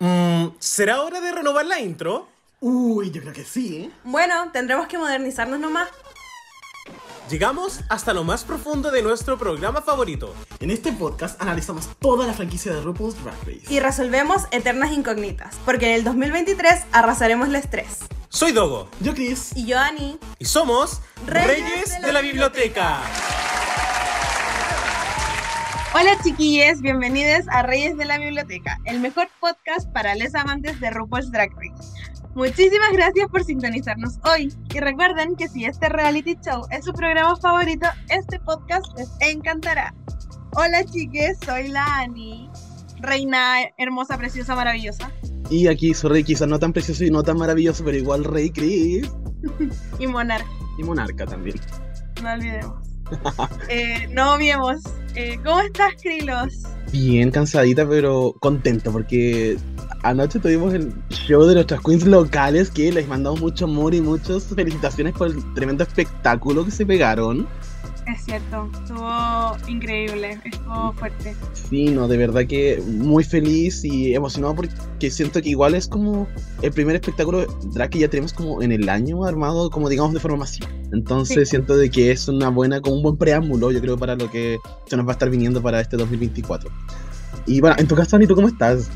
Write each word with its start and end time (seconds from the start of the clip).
Mm, 0.00 0.48
¿Será 0.58 1.02
hora 1.02 1.20
de 1.20 1.30
renovar 1.30 1.66
la 1.66 1.78
intro? 1.78 2.26
Uy, 2.60 3.10
yo 3.10 3.20
creo 3.20 3.34
que 3.34 3.44
sí, 3.44 3.76
¿eh? 3.76 3.90
Bueno, 4.02 4.50
tendremos 4.50 4.86
que 4.86 4.96
modernizarnos 4.96 5.60
nomás. 5.60 5.88
Llegamos 7.28 7.80
hasta 7.90 8.14
lo 8.14 8.24
más 8.24 8.44
profundo 8.44 8.90
de 8.90 9.02
nuestro 9.02 9.38
programa 9.38 9.82
favorito. 9.82 10.34
En 10.58 10.70
este 10.70 10.90
podcast 10.90 11.40
analizamos 11.40 11.88
toda 12.00 12.26
la 12.26 12.32
franquicia 12.32 12.72
de 12.72 12.80
RuPaul's 12.80 13.22
Drag 13.22 13.36
Race. 13.40 13.62
Y 13.68 13.78
resolvemos 13.78 14.44
eternas 14.50 14.90
incógnitas, 14.90 15.54
porque 15.66 15.90
en 15.90 15.96
el 15.96 16.04
2023 16.04 16.86
arrasaremos 16.92 17.48
el 17.48 17.56
estrés. 17.56 17.98
Soy 18.30 18.52
Dogo. 18.52 18.88
Yo, 19.00 19.14
Chris. 19.14 19.50
Y 19.54 19.66
yo, 19.66 19.78
Ani. 19.78 20.18
Y 20.38 20.46
somos 20.46 21.02
Reyes 21.26 22.00
de 22.00 22.12
la, 22.12 22.22
Biblioteca. 22.22 23.00
Hola 25.92 26.16
chiquillos, 26.22 26.80
bienvenidos 26.82 27.48
a 27.48 27.62
Reyes 27.62 27.96
de 27.96 28.04
la 28.04 28.16
Biblioteca, 28.16 28.78
el 28.84 29.00
mejor 29.00 29.26
podcast 29.40 29.90
para 29.92 30.14
les 30.14 30.36
amantes 30.36 30.78
de 30.78 30.88
RuPaul's 30.88 31.32
Drag 31.32 31.50
Race. 31.50 31.92
Muchísimas 32.36 32.92
gracias 32.92 33.28
por 33.28 33.42
sintonizarnos 33.42 34.20
hoy 34.24 34.54
y 34.72 34.78
recuerden 34.78 35.34
que 35.34 35.48
si 35.48 35.64
este 35.64 35.88
reality 35.88 36.36
show 36.46 36.64
es 36.70 36.84
su 36.84 36.92
programa 36.92 37.34
favorito, 37.34 37.88
este 38.08 38.38
podcast 38.38 38.86
les 38.96 39.10
encantará. 39.18 39.92
Hola 40.54 40.84
chiques, 40.84 41.38
soy 41.44 41.66
la 41.66 41.84
Ani, 41.96 42.48
reina 43.00 43.56
hermosa, 43.76 44.16
preciosa, 44.16 44.54
maravillosa. 44.54 45.10
Y 45.50 45.66
aquí 45.66 45.92
soy 45.92 46.10
Rey, 46.10 46.24
quizás 46.24 46.46
no 46.46 46.60
tan 46.60 46.72
precioso 46.72 47.04
y 47.04 47.10
no 47.10 47.24
tan 47.24 47.36
maravilloso, 47.36 47.84
pero 47.84 47.96
igual 47.96 48.22
Rey 48.22 48.50
Chris. 48.50 49.10
y 49.98 50.06
monarca. 50.06 50.46
Y 50.78 50.84
monarca 50.84 51.26
también. 51.26 51.60
No 52.22 52.32
olvidemos. 52.32 52.89
eh, 53.68 54.08
no 54.10 54.34
olvidemos. 54.34 54.82
Eh, 55.14 55.38
¿Cómo 55.44 55.60
estás, 55.60 55.94
Krilos? 56.00 56.62
Bien 56.92 57.30
cansadita, 57.30 57.88
pero 57.88 58.34
contento 58.40 58.90
porque 58.90 59.56
anoche 60.02 60.38
tuvimos 60.38 60.74
el 60.74 60.92
show 61.10 61.44
de 61.44 61.54
nuestras 61.54 61.80
queens 61.80 62.04
locales 62.06 62.70
que 62.70 62.90
les 62.90 63.06
mandamos 63.06 63.40
mucho 63.40 63.64
amor 63.66 63.94
y 63.94 64.00
muchas 64.00 64.44
felicitaciones 64.44 65.12
por 65.14 65.28
el 65.28 65.54
tremendo 65.54 65.84
espectáculo 65.84 66.64
que 66.64 66.70
se 66.70 66.86
pegaron. 66.86 67.46
Es 68.06 68.24
cierto, 68.24 68.68
estuvo 68.72 69.56
increíble, 69.68 70.40
estuvo 70.44 70.92
fuerte. 70.94 71.34
Sí, 71.52 71.86
no, 71.86 72.08
de 72.08 72.16
verdad 72.16 72.46
que 72.46 72.82
muy 72.86 73.22
feliz 73.24 73.84
y 73.84 74.14
emocionado 74.14 74.56
porque 74.56 75.10
siento 75.10 75.40
que 75.40 75.50
igual 75.50 75.74
es 75.74 75.86
como 75.86 76.26
el 76.62 76.72
primer 76.72 76.96
espectáculo 76.96 77.46
drag 77.72 77.90
que 77.90 77.98
ya 78.00 78.08
tenemos 78.08 78.32
como 78.32 78.62
en 78.62 78.72
el 78.72 78.88
año 78.88 79.24
armado, 79.24 79.70
como 79.70 79.88
digamos 79.88 80.14
de 80.14 80.20
forma 80.20 80.38
masiva. 80.38 80.68
Entonces 80.92 81.48
siento 81.48 81.76
de 81.76 81.90
que 81.90 82.10
es 82.10 82.26
una 82.26 82.48
buena, 82.48 82.80
como 82.80 82.96
un 82.96 83.02
buen 83.02 83.16
preámbulo, 83.16 83.70
yo 83.70 83.80
creo, 83.80 83.96
para 83.96 84.16
lo 84.16 84.30
que 84.30 84.58
se 84.86 84.96
nos 84.96 85.06
va 85.06 85.10
a 85.10 85.14
estar 85.14 85.30
viniendo 85.30 85.62
para 85.62 85.80
este 85.80 85.96
2024. 85.96 86.70
Y 87.46 87.60
bueno, 87.60 87.76
en 87.78 87.86
tu 87.86 87.94
caso, 87.94 88.16
Anito, 88.16 88.34
¿cómo 88.34 88.48
estás? 88.48 88.90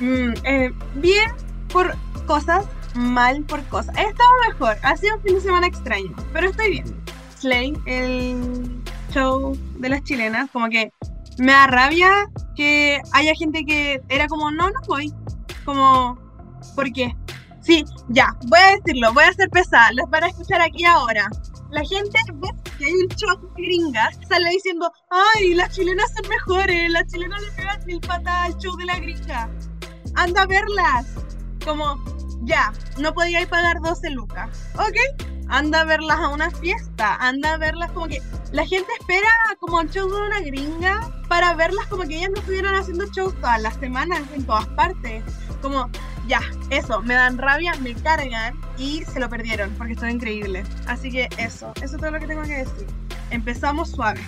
Mm, 0.00 0.32
eh, 0.44 0.72
bien 0.96 1.30
por 1.72 1.94
cosas, 2.26 2.66
mal 2.94 3.42
por 3.44 3.62
cosas. 3.64 3.96
He 3.96 4.02
estado 4.02 4.28
mejor, 4.48 4.76
ha 4.82 4.96
sido 4.96 5.16
un 5.16 5.22
fin 5.22 5.34
de 5.36 5.40
semana 5.40 5.66
extraño, 5.66 6.14
pero 6.32 6.50
estoy 6.50 6.70
bien. 6.70 7.03
Slay, 7.44 7.74
el 7.84 8.82
show 9.12 9.54
de 9.78 9.90
las 9.90 10.02
chilenas, 10.04 10.50
como 10.50 10.70
que 10.70 10.90
me 11.36 11.52
da 11.52 11.66
rabia 11.66 12.10
que 12.56 13.02
haya 13.12 13.34
gente 13.34 13.66
que 13.66 14.00
era 14.08 14.28
como, 14.28 14.50
no, 14.50 14.70
no 14.70 14.80
voy. 14.88 15.12
Como, 15.66 16.18
¿por 16.74 16.90
qué? 16.92 17.14
Sí, 17.60 17.84
ya, 18.08 18.34
voy 18.46 18.58
a 18.60 18.76
decirlo, 18.76 19.12
voy 19.12 19.24
a 19.24 19.32
ser 19.34 19.50
pesada, 19.50 19.92
les 19.92 20.08
van 20.08 20.24
a 20.24 20.28
escuchar 20.28 20.62
aquí 20.62 20.86
ahora. 20.86 21.28
La 21.70 21.84
gente 21.84 22.18
ve 22.32 22.48
que 22.78 22.86
hay 22.86 22.92
un 22.92 23.08
show 23.08 23.36
de 23.38 23.62
gringas, 23.62 24.18
sale 24.26 24.48
diciendo, 24.48 24.90
ay, 25.10 25.52
las 25.54 25.74
chilenas 25.74 26.10
son 26.14 26.26
mejores, 26.30 26.90
las 26.92 27.06
chilenas 27.12 27.42
le 27.42 27.50
pegan 27.52 27.84
mil 27.84 28.00
patas 28.00 28.46
al 28.46 28.56
show 28.58 28.74
de 28.76 28.84
la 28.86 28.98
gringa 28.98 29.50
anda 30.14 30.42
a 30.42 30.46
verlas. 30.46 31.06
Como, 31.64 31.96
ya, 32.42 32.72
no 32.98 33.12
podía 33.12 33.46
pagar 33.48 33.80
12 33.80 34.10
lucas. 34.10 34.48
Ok, 34.76 35.33
anda 35.48 35.80
a 35.80 35.84
verlas 35.84 36.18
a 36.18 36.28
una 36.28 36.50
fiesta, 36.50 37.16
anda 37.16 37.54
a 37.54 37.56
verlas 37.56 37.90
como 37.92 38.06
que 38.06 38.20
la 38.52 38.66
gente 38.66 38.88
espera 39.00 39.28
como 39.58 39.80
el 39.80 39.90
show 39.90 40.08
de 40.08 40.16
una 40.16 40.40
gringa 40.40 41.00
para 41.28 41.54
verlas 41.54 41.86
como 41.86 42.04
que 42.04 42.16
ellas 42.16 42.30
no 42.30 42.40
estuvieran 42.40 42.74
haciendo 42.74 43.06
shows 43.06 43.34
todas 43.40 43.60
las 43.60 43.74
semanas 43.76 44.22
en 44.34 44.44
todas 44.44 44.66
partes. 44.68 45.24
Como, 45.60 45.90
ya, 46.28 46.40
eso, 46.70 47.00
me 47.02 47.14
dan 47.14 47.38
rabia, 47.38 47.74
me 47.80 47.94
cargan 47.94 48.54
y 48.78 49.02
se 49.04 49.18
lo 49.18 49.28
perdieron 49.28 49.70
porque 49.76 49.94
estuvo 49.94 50.08
increíble. 50.08 50.62
Así 50.86 51.10
que 51.10 51.28
eso, 51.38 51.72
eso 51.82 51.96
es 51.96 52.00
todo 52.00 52.10
lo 52.10 52.20
que 52.20 52.26
tengo 52.26 52.42
que 52.42 52.58
decir. 52.58 52.86
Empezamos 53.30 53.90
suaves. 53.90 54.22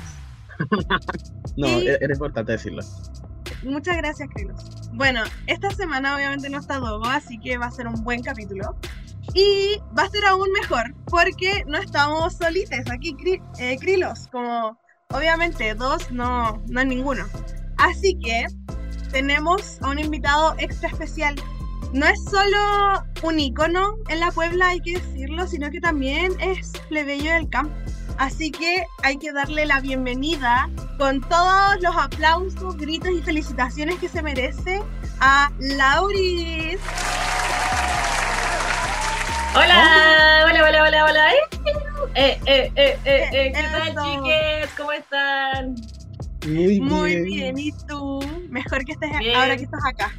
no, 1.56 1.69
e-, 1.69 1.99
era 2.00 2.12
importante 2.12 2.53
decirlo. 2.53 2.82
Muchas 3.62 3.97
gracias, 3.97 4.28
Krilos. 4.34 4.91
Bueno, 4.93 5.22
esta 5.47 5.71
semana 5.71 6.15
obviamente 6.15 6.49
no 6.50 6.59
está 6.59 6.78
Dogo, 6.78 7.06
así 7.06 7.38
que 7.38 7.59
va 7.59 7.66
a 7.66 7.71
ser 7.71 7.87
un 7.87 8.03
buen 8.03 8.22
capítulo. 8.22 8.76
Y 9.36 9.78
va 9.97 10.04
a 10.04 10.08
ser 10.08 10.24
aún 10.24 10.50
mejor 10.50 10.94
porque 11.04 11.62
no 11.66 11.76
estamos 11.76 12.38
solites 12.38 12.91
aquí, 12.91 13.14
eh, 13.58 13.76
Krilos. 13.78 14.28
Como 14.32 14.80
obviamente 15.12 15.74
dos 15.74 16.10
no, 16.10 16.62
no 16.69 16.80
es 16.80 16.86
ninguno. 16.86 17.26
Así 17.76 18.19
que 18.19 18.46
tenemos 19.12 19.78
a 19.82 19.91
un 19.91 19.98
invitado 19.98 20.54
extra 20.56 20.88
especial. 20.88 21.34
No 21.92 22.06
es 22.06 22.19
solo 22.25 23.04
un 23.22 23.38
icono 23.38 23.98
en 24.08 24.20
la 24.20 24.30
Puebla, 24.30 24.69
hay 24.69 24.80
que 24.80 24.94
decirlo, 24.94 25.46
sino 25.46 25.70
que 25.70 25.80
también 25.80 26.32
es 26.41 26.72
plebeyo 26.88 27.30
del 27.34 27.50
campo. 27.50 27.75
Así 28.16 28.50
que 28.50 28.86
hay 29.02 29.19
que 29.19 29.32
darle 29.32 29.66
la 29.66 29.80
bienvenida 29.80 30.70
con 30.96 31.20
todos 31.20 31.78
los 31.82 31.94
aplausos, 31.94 32.78
gritos 32.78 33.10
y 33.10 33.20
felicitaciones 33.20 33.98
que 33.98 34.08
se 34.08 34.22
merece 34.22 34.82
a 35.20 35.52
Lauris. 35.58 36.80
Hola, 39.56 40.44
hola, 40.44 40.65
hola, 40.69 40.83
hola, 40.83 41.05
hola. 41.06 41.33
Eh, 42.15 42.39
eh, 42.44 42.72
eh, 42.77 42.99
eh, 43.06 43.28
eh 43.33 43.53
¿Qué 43.55 43.62
tal, 43.62 43.89
chiques? 43.89 44.71
¿Cómo 44.77 44.93
están? 44.93 45.75
Muy 46.47 46.67
bien. 46.67 46.84
Muy 46.84 47.22
bien, 47.22 47.59
¿y 47.59 47.72
tú? 47.89 48.21
Mejor 48.50 48.84
que 48.84 48.93
estés 48.93 49.11
ahora 49.34 49.56
que 49.56 49.65
estás 49.65 49.81
acá. 49.89 50.12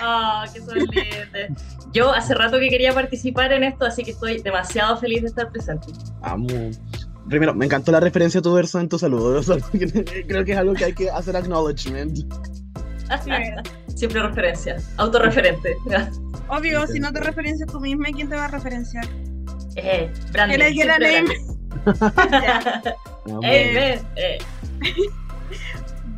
Ah, 0.00 0.46
qué 0.52 0.60
sorprendente. 0.60 1.48
Yo 1.92 2.12
hace 2.12 2.34
rato 2.34 2.58
que 2.58 2.70
quería 2.70 2.94
participar 2.94 3.52
en 3.52 3.64
esto, 3.64 3.84
así 3.84 4.02
que 4.02 4.12
estoy 4.12 4.40
demasiado 4.40 4.96
feliz 4.96 5.20
de 5.20 5.28
estar 5.28 5.50
presente. 5.50 5.88
Amo 6.22 6.46
primero, 7.28 7.54
me 7.54 7.66
encantó 7.66 7.92
la 7.92 8.00
referencia 8.00 8.40
a 8.40 8.42
tu 8.42 8.54
verso 8.54 8.80
en 8.80 8.88
tu 8.88 8.98
saludo. 8.98 9.42
Creo 10.28 10.44
que 10.46 10.52
es 10.52 10.58
algo 10.58 10.72
que 10.72 10.86
hay 10.86 10.94
que 10.94 11.10
hacer 11.10 11.36
acknowledgement. 11.36 12.20
Así 13.10 13.30
es. 13.30 13.77
Siempre 13.98 14.22
referencia. 14.22 14.76
Autorreferente. 14.96 15.76
Obvio, 16.48 16.86
si 16.86 17.00
no 17.00 17.12
te 17.12 17.18
referencias 17.18 17.68
tú 17.68 17.80
misma, 17.80 18.06
¿quién 18.14 18.28
te 18.28 18.36
va 18.36 18.44
a 18.44 18.48
referenciar? 18.48 19.04
Eh, 19.74 20.08
Brandon. 20.30 20.60
¿Quién 20.72 20.90
eh, 23.42 24.00
eh. 24.14 24.38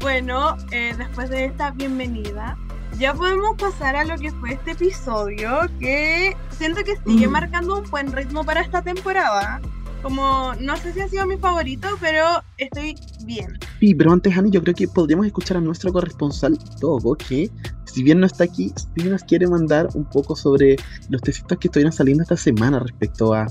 bueno, 0.00 0.58
eh, 0.72 0.94
después 0.98 1.30
de 1.30 1.46
esta 1.46 1.70
bienvenida, 1.70 2.58
ya 2.98 3.14
podemos 3.14 3.56
pasar 3.56 3.96
a 3.96 4.04
lo 4.04 4.18
que 4.18 4.30
fue 4.30 4.52
este 4.52 4.72
episodio, 4.72 5.60
que 5.78 6.36
siento 6.50 6.84
que 6.84 6.96
sigue 7.06 7.28
mm. 7.28 7.30
marcando 7.30 7.78
un 7.78 7.90
buen 7.90 8.12
ritmo 8.12 8.44
para 8.44 8.60
esta 8.60 8.82
temporada. 8.82 9.58
Como, 10.02 10.54
no 10.60 10.76
sé 10.78 10.92
si 10.92 11.00
ha 11.00 11.08
sido 11.08 11.26
mi 11.26 11.36
favorito, 11.36 11.88
pero 12.00 12.42
estoy 12.56 12.96
bien. 13.24 13.58
Sí, 13.80 13.94
pero 13.94 14.12
antes, 14.12 14.36
Ani, 14.36 14.50
yo 14.50 14.62
creo 14.62 14.74
que 14.74 14.88
podríamos 14.88 15.26
escuchar 15.26 15.58
a 15.58 15.60
nuestro 15.60 15.92
corresponsal 15.92 16.58
Togo, 16.80 17.14
que 17.16 17.50
si 17.84 18.02
bien 18.02 18.20
no 18.20 18.26
está 18.26 18.44
aquí, 18.44 18.72
sí 18.76 19.08
nos 19.08 19.24
quiere 19.24 19.46
mandar 19.46 19.88
un 19.94 20.04
poco 20.04 20.34
sobre 20.34 20.76
los 21.08 21.20
tecitos 21.20 21.58
que 21.58 21.68
estuvieron 21.68 21.92
saliendo 21.92 22.22
esta 22.22 22.36
semana 22.36 22.78
respecto 22.78 23.34
a 23.34 23.46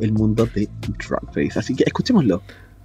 el 0.00 0.12
mundo 0.12 0.46
de 0.54 0.68
Drag 1.08 1.26
Race. 1.34 1.58
Así 1.58 1.74
que 1.74 1.84
escuchémoslo. 1.84 2.42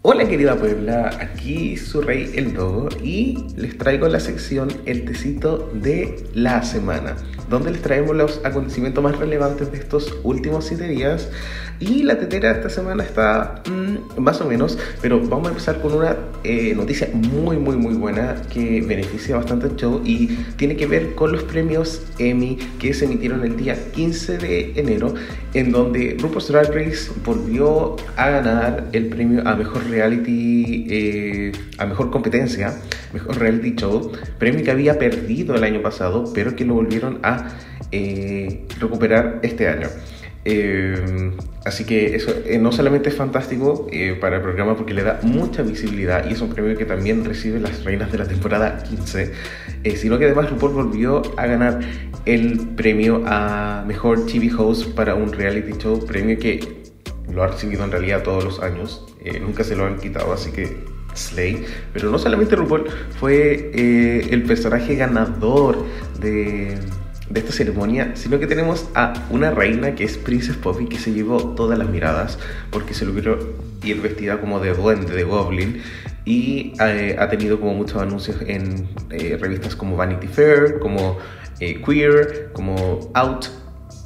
Hola 0.09 0.25
querida 0.25 0.56
Puebla, 0.56 1.09
aquí 1.19 1.75
su 1.75 2.00
rey 2.00 2.31
el 2.35 2.53
Dogo 2.53 2.88
y 3.03 3.44
les 3.57 3.78
traigo 3.78 4.07
la 4.07 4.22
sección 4.22 4.69
El 4.85 5.03
Tecito 5.03 5.69
de 5.73 6.23
la 6.34 6.63
Semana, 6.63 7.18
donde 7.50 7.71
les 7.71 7.81
traemos 7.81 8.15
los 8.15 8.39
acontecimientos 8.45 9.04
más 9.04 9.18
relevantes 9.18 9.69
de 9.69 9.80
estos 9.80 10.18
últimos 10.24 10.63
7 10.63 10.88
días. 10.88 11.30
Y 11.80 12.04
la 12.04 12.18
tetera 12.18 12.51
esta 12.51 12.69
semana 12.69 13.04
está 13.04 13.62
mm, 13.69 14.19
más 14.19 14.42
o 14.42 14.45
menos, 14.45 14.80
pero 15.01 15.19
vamos 15.19 15.48
a 15.48 15.50
empezar 15.50 15.80
con 15.81 15.94
una 15.94 16.15
eh, 16.44 16.74
noticia 16.74 17.09
muy, 17.13 17.57
muy, 17.57 17.75
muy 17.75 17.94
buena 17.94 18.42
que 18.51 18.81
beneficia 18.81 19.36
bastante 19.36 19.68
el 19.68 19.75
show 19.75 20.01
y 20.04 20.27
tiene 20.56 20.75
que 20.75 20.88
ver 20.88 21.13
con 21.13 21.33
los 21.33 21.44
premios 21.44 22.01
Emmy 22.18 22.57
que 22.80 22.94
se 22.94 23.06
emitieron 23.06 23.44
el 23.44 23.57
día 23.57 23.75
15 23.92 24.38
de 24.39 24.71
enero, 24.75 25.13
en 25.54 25.71
donde 25.71 26.18
RuPaul's 26.19 26.48
Drag 26.48 26.74
Race 26.74 27.12
volvió 27.24 27.95
a 28.15 28.30
ganar 28.30 28.88
el 28.94 29.07
premio 29.07 29.48
a 29.48 29.56
mejor 29.56 29.83
reality, 29.97 30.85
eh, 30.89 31.51
a 31.77 31.85
mejor 31.85 32.11
competencia, 32.11 32.73
mejor 33.13 33.39
reality 33.39 33.75
show, 33.75 34.11
premio 34.38 34.63
que 34.63 34.71
había 34.71 34.97
perdido 34.99 35.55
el 35.55 35.63
año 35.63 35.81
pasado, 35.81 36.31
pero 36.33 36.55
que 36.55 36.65
lo 36.65 36.75
volvieron 36.75 37.19
a 37.23 37.49
eh, 37.91 38.65
recuperar 38.79 39.39
este 39.41 39.67
año. 39.67 39.88
Eh, 40.49 41.33
así 41.65 41.83
que 41.83 42.15
eso 42.15 42.33
eh, 42.45 42.57
no 42.57 42.71
solamente 42.71 43.09
es 43.09 43.15
fantástico 43.15 43.88
para 44.21 44.38
el 44.38 44.41
programa 44.41 44.77
porque 44.77 44.94
le 44.94 45.03
da 45.03 45.19
mucha 45.21 45.61
visibilidad 45.61 46.25
y 46.29 46.31
es 46.31 46.39
un 46.39 46.47
premio 46.47 46.77
que 46.77 46.85
también 46.85 47.25
recibe 47.25 47.59
las 47.59 47.83
reinas 47.83 48.13
de 48.13 48.19
la 48.19 48.25
temporada 48.25 48.81
15, 48.81 49.33
eh, 49.83 49.95
sino 49.97 50.17
que 50.17 50.23
además 50.23 50.49
RuPaul 50.49 50.71
volvió 50.71 51.21
a 51.35 51.47
ganar 51.47 51.81
el 52.25 52.59
premio 52.77 53.23
a 53.25 53.83
mejor 53.85 54.25
TV 54.25 54.49
host 54.57 54.94
para 54.95 55.15
un 55.15 55.33
reality 55.33 55.73
show, 55.77 56.05
premio 56.05 56.39
que 56.39 56.59
lo 57.29 57.44
ha 57.44 57.47
recibido 57.47 57.83
en 57.83 57.91
realidad 57.91 58.23
todos 58.23 58.45
los 58.45 58.61
años, 58.61 59.05
eh, 59.29 59.39
nunca 59.39 59.63
se 59.63 59.75
lo 59.75 59.85
han 59.85 59.97
quitado, 59.97 60.33
así 60.33 60.51
que 60.51 60.77
Slay. 61.13 61.65
Pero 61.94 62.12
no 62.12 62.19
solamente 62.19 62.56
RuPaul 62.56 62.85
fue 63.19 63.71
eh, 63.74 64.27
el 64.31 64.44
personaje 64.44 64.95
ganador 64.95 65.83
de, 66.19 66.77
de 67.29 67.39
esta 67.39 67.51
ceremonia, 67.51 68.12
sino 68.15 68.39
que 68.39 68.47
tenemos 68.47 68.89
a 68.95 69.13
una 69.29 69.51
reina 69.51 69.95
que 69.95 70.03
es 70.03 70.18
Princess 70.18 70.56
Poppy 70.56 70.85
que 70.85 71.00
se 71.00 71.12
llevó 71.12 71.56
todas 71.56 71.77
las 71.77 71.89
miradas 71.89 72.39
porque 72.71 72.94
se 72.94 73.06
logró 73.06 73.38
ir 73.83 74.01
vestida 74.01 74.39
como 74.39 74.59
de 74.59 74.74
duende, 74.74 75.13
de 75.13 75.24
goblin. 75.24 75.81
Y 76.25 76.73
eh, 76.81 77.15
ha 77.18 77.30
tenido 77.30 77.59
como 77.59 77.73
muchos 77.73 78.01
anuncios 78.01 78.38
en 78.45 78.88
revistas 79.09 79.75
como 79.75 79.95
Vanity 79.95 80.27
Fair, 80.27 80.80
como 80.80 81.18
Queer, 81.57 82.50
como 82.53 83.09
Out, 83.13 83.45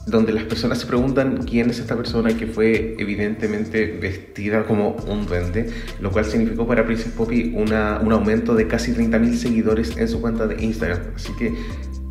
donde 0.07 0.33
las 0.33 0.43
personas 0.43 0.79
se 0.79 0.87
preguntan 0.87 1.43
quién 1.43 1.69
es 1.69 1.79
esta 1.79 1.95
persona 1.95 2.35
que 2.35 2.47
fue 2.47 2.95
evidentemente 2.97 3.85
vestida 4.01 4.65
como 4.65 4.95
un 5.07 5.25
duende, 5.25 5.69
lo 5.99 6.11
cual 6.11 6.25
significó 6.25 6.65
para 6.67 6.85
Princess 6.85 7.11
Poppy 7.11 7.53
un 7.55 7.71
aumento 7.73 8.55
de 8.55 8.67
casi 8.67 8.93
30.000 8.93 9.35
seguidores 9.35 9.97
en 9.97 10.07
su 10.07 10.19
cuenta 10.21 10.47
de 10.47 10.63
Instagram. 10.63 10.99
Así 11.15 11.31
que 11.37 11.53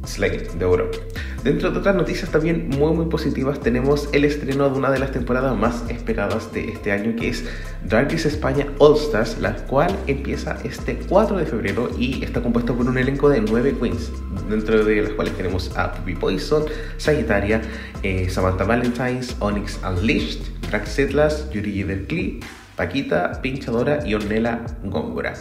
Slay 0.06 0.42
de 0.58 0.64
oro. 0.64 0.90
Dentro 1.44 1.70
de 1.70 1.78
otras 1.78 1.96
noticias 1.96 2.30
también 2.30 2.68
muy 2.68 2.92
muy 2.92 3.06
positivas 3.06 3.60
tenemos 3.60 4.10
el 4.12 4.26
estreno 4.26 4.68
de 4.68 4.78
una 4.78 4.90
de 4.90 4.98
las 4.98 5.10
temporadas 5.10 5.56
más 5.56 5.84
esperadas 5.88 6.52
de 6.52 6.68
este 6.68 6.92
año 6.92 7.16
que 7.16 7.30
es 7.30 7.44
Dark 7.82 8.10
Race 8.10 8.28
España 8.28 8.66
All 8.78 8.96
Stars, 8.98 9.38
la 9.38 9.56
cual 9.56 9.96
empieza 10.06 10.58
este 10.64 10.96
4 11.08 11.38
de 11.38 11.46
febrero 11.46 11.88
y 11.98 12.22
está 12.22 12.42
compuesto 12.42 12.76
por 12.76 12.86
un 12.86 12.98
elenco 12.98 13.30
de 13.30 13.40
9 13.40 13.74
queens, 13.80 14.12
dentro 14.50 14.84
de 14.84 15.02
las 15.02 15.12
cuales 15.12 15.34
tenemos 15.34 15.74
a 15.78 15.94
Puppy 15.94 16.14
Poison, 16.14 16.64
Sagittaria, 16.98 17.62
eh, 18.02 18.28
Samantha 18.28 18.64
Valentines, 18.64 19.34
Onyx 19.38 19.80
Unleashed, 19.82 20.40
Drax 20.68 20.90
Setlas, 20.90 21.50
Yuri 21.50 21.84
Derkli, 21.84 22.40
Paquita, 22.76 23.40
Pinchadora 23.40 24.06
y 24.06 24.12
Ornella 24.12 24.60
Góngora. 24.84 25.32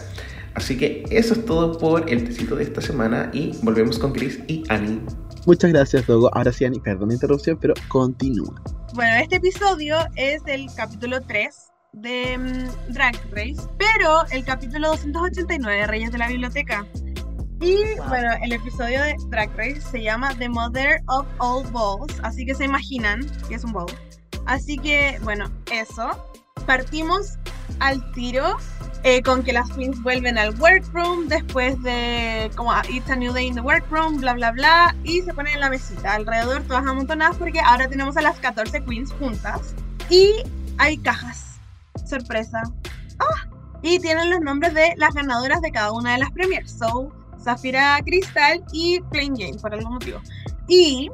Así 0.54 0.78
que 0.78 1.04
eso 1.10 1.34
es 1.34 1.44
todo 1.44 1.78
por 1.78 2.10
el 2.10 2.24
tecito 2.24 2.56
de 2.56 2.64
esta 2.64 2.80
semana 2.80 3.30
y 3.34 3.52
volvemos 3.62 3.98
con 3.98 4.12
Chris 4.12 4.40
y 4.48 4.64
Annie. 4.68 5.00
Muchas 5.46 5.72
gracias, 5.72 6.06
Dogo. 6.06 6.30
Ahora 6.34 6.52
sí, 6.52 6.64
Ani, 6.64 6.80
perdón 6.80 7.08
la 7.08 7.14
interrupción, 7.14 7.58
pero 7.60 7.74
continúa. 7.88 8.54
Bueno, 8.94 9.16
este 9.16 9.36
episodio 9.36 9.96
es 10.16 10.42
el 10.46 10.66
capítulo 10.74 11.20
3 11.20 11.48
de 11.92 12.38
mm, 12.38 12.92
Drag 12.92 13.16
Race, 13.30 13.60
pero 13.78 14.24
el 14.30 14.44
capítulo 14.44 14.88
289 14.88 15.80
de 15.80 15.86
Reyes 15.86 16.12
de 16.12 16.18
la 16.18 16.28
Biblioteca. 16.28 16.86
Y 17.60 17.76
bueno, 18.08 18.30
el 18.42 18.52
episodio 18.52 19.02
de 19.02 19.14
Drag 19.28 19.50
Race 19.56 19.80
se 19.80 20.02
llama 20.02 20.34
The 20.38 20.48
Mother 20.48 21.02
of 21.08 21.26
All 21.38 21.66
Balls, 21.70 22.18
así 22.22 22.46
que 22.46 22.54
se 22.54 22.64
imaginan 22.64 23.20
que 23.48 23.54
es 23.54 23.64
un 23.64 23.72
ball. 23.72 23.92
Así 24.46 24.78
que, 24.78 25.18
bueno, 25.22 25.50
eso. 25.70 26.10
Partimos 26.66 27.38
al 27.78 28.12
tiro 28.12 28.56
eh, 29.02 29.22
con 29.22 29.42
que 29.42 29.52
las 29.52 29.70
queens 29.70 30.02
vuelven 30.02 30.36
al 30.36 30.54
workroom 30.60 31.26
después 31.28 31.82
de 31.82 32.50
como 32.54 32.70
ah, 32.70 32.82
It's 32.90 33.08
a 33.08 33.16
New 33.16 33.32
Day 33.32 33.46
in 33.46 33.54
the 33.54 33.62
Workroom, 33.62 34.20
bla 34.20 34.34
bla 34.34 34.50
bla, 34.50 34.94
y 35.04 35.22
se 35.22 35.32
ponen 35.32 35.54
en 35.54 35.60
la 35.60 35.70
mesita 35.70 36.14
alrededor 36.14 36.62
todas 36.64 36.86
amontonadas 36.86 37.36
porque 37.36 37.60
ahora 37.60 37.88
tenemos 37.88 38.16
a 38.18 38.22
las 38.22 38.38
14 38.38 38.84
queens 38.84 39.12
juntas 39.12 39.74
y 40.10 40.42
hay 40.76 40.98
cajas. 40.98 41.58
Sorpresa. 42.04 42.62
Ah, 43.18 43.48
y 43.82 43.98
tienen 44.00 44.30
los 44.30 44.40
nombres 44.40 44.74
de 44.74 44.92
las 44.96 45.14
ganadoras 45.14 45.62
de 45.62 45.72
cada 45.72 45.92
una 45.92 46.12
de 46.12 46.18
las 46.18 46.30
premiers. 46.32 46.70
So, 46.70 47.12
Zafira 47.42 47.98
Crystal 48.04 48.62
y 48.72 49.00
Plain 49.10 49.34
Jane, 49.36 49.58
por 49.60 49.72
algún 49.72 49.94
motivo. 49.94 50.20
Y, 50.68 51.10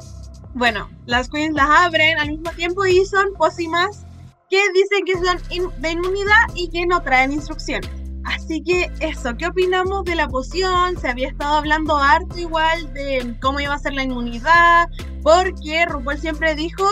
bueno, 0.55 0.88
las 1.05 1.29
queens 1.29 1.55
las 1.55 1.69
abren 1.69 2.19
al 2.19 2.31
mismo 2.31 2.50
tiempo 2.50 2.85
y 2.87 3.05
son 3.05 3.32
pócimas 3.35 4.06
que 4.51 4.61
dicen 4.73 5.05
que 5.05 5.15
son 5.15 5.83
de 5.83 5.91
inmunidad 5.91 6.55
y 6.55 6.69
que 6.71 6.87
no 6.87 7.03
traen 7.03 7.33
instrucciones. 7.33 7.91
Así 8.25 8.63
que 8.63 8.91
eso, 9.01 9.37
¿qué 9.37 9.47
opinamos 9.47 10.05
de 10.05 10.17
la 10.17 10.29
poción? 10.29 10.99
Se 11.01 11.09
había 11.09 11.29
estado 11.29 11.57
hablando 11.57 11.97
harto 11.97 12.39
igual 12.39 12.93
de 12.93 13.37
cómo 13.41 13.61
iba 13.61 13.75
a 13.75 13.79
ser 13.79 13.95
la 13.95 14.03
inmunidad, 14.03 14.89
porque 15.23 15.87
RuPaul 15.87 16.19
siempre 16.19 16.55
dijo 16.55 16.85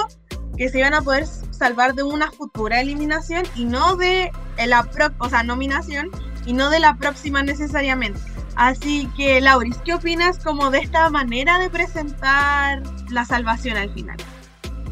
que 0.56 0.69
se 0.69 0.79
iban 0.79 0.95
a 0.95 1.03
poder 1.03 1.27
salvar 1.27 1.95
de 1.95 2.05
una 2.05 2.31
futura 2.31 2.81
eliminación 2.81 3.43
y 3.56 3.65
no 3.65 3.97
de 3.97 4.31
la 4.65 4.85
pro 4.85 5.09
o 5.19 5.29
sea, 5.29 5.43
nominación 5.43 6.11
y 6.47 6.53
no 6.53 6.71
de 6.71 6.79
la 6.79 6.97
próxima 6.97 7.43
necesariamente. 7.43 8.21
Así 8.56 9.09
que, 9.17 9.41
Lauris, 9.41 9.77
¿qué 9.79 9.95
opinas 9.95 10.39
como 10.39 10.71
de 10.71 10.79
esta 10.79 11.11
manera 11.11 11.59
de 11.59 11.71
presentar 11.71 12.83
la 13.11 13.25
salvación 13.25 13.77
al 13.77 13.93
final? 13.93 14.17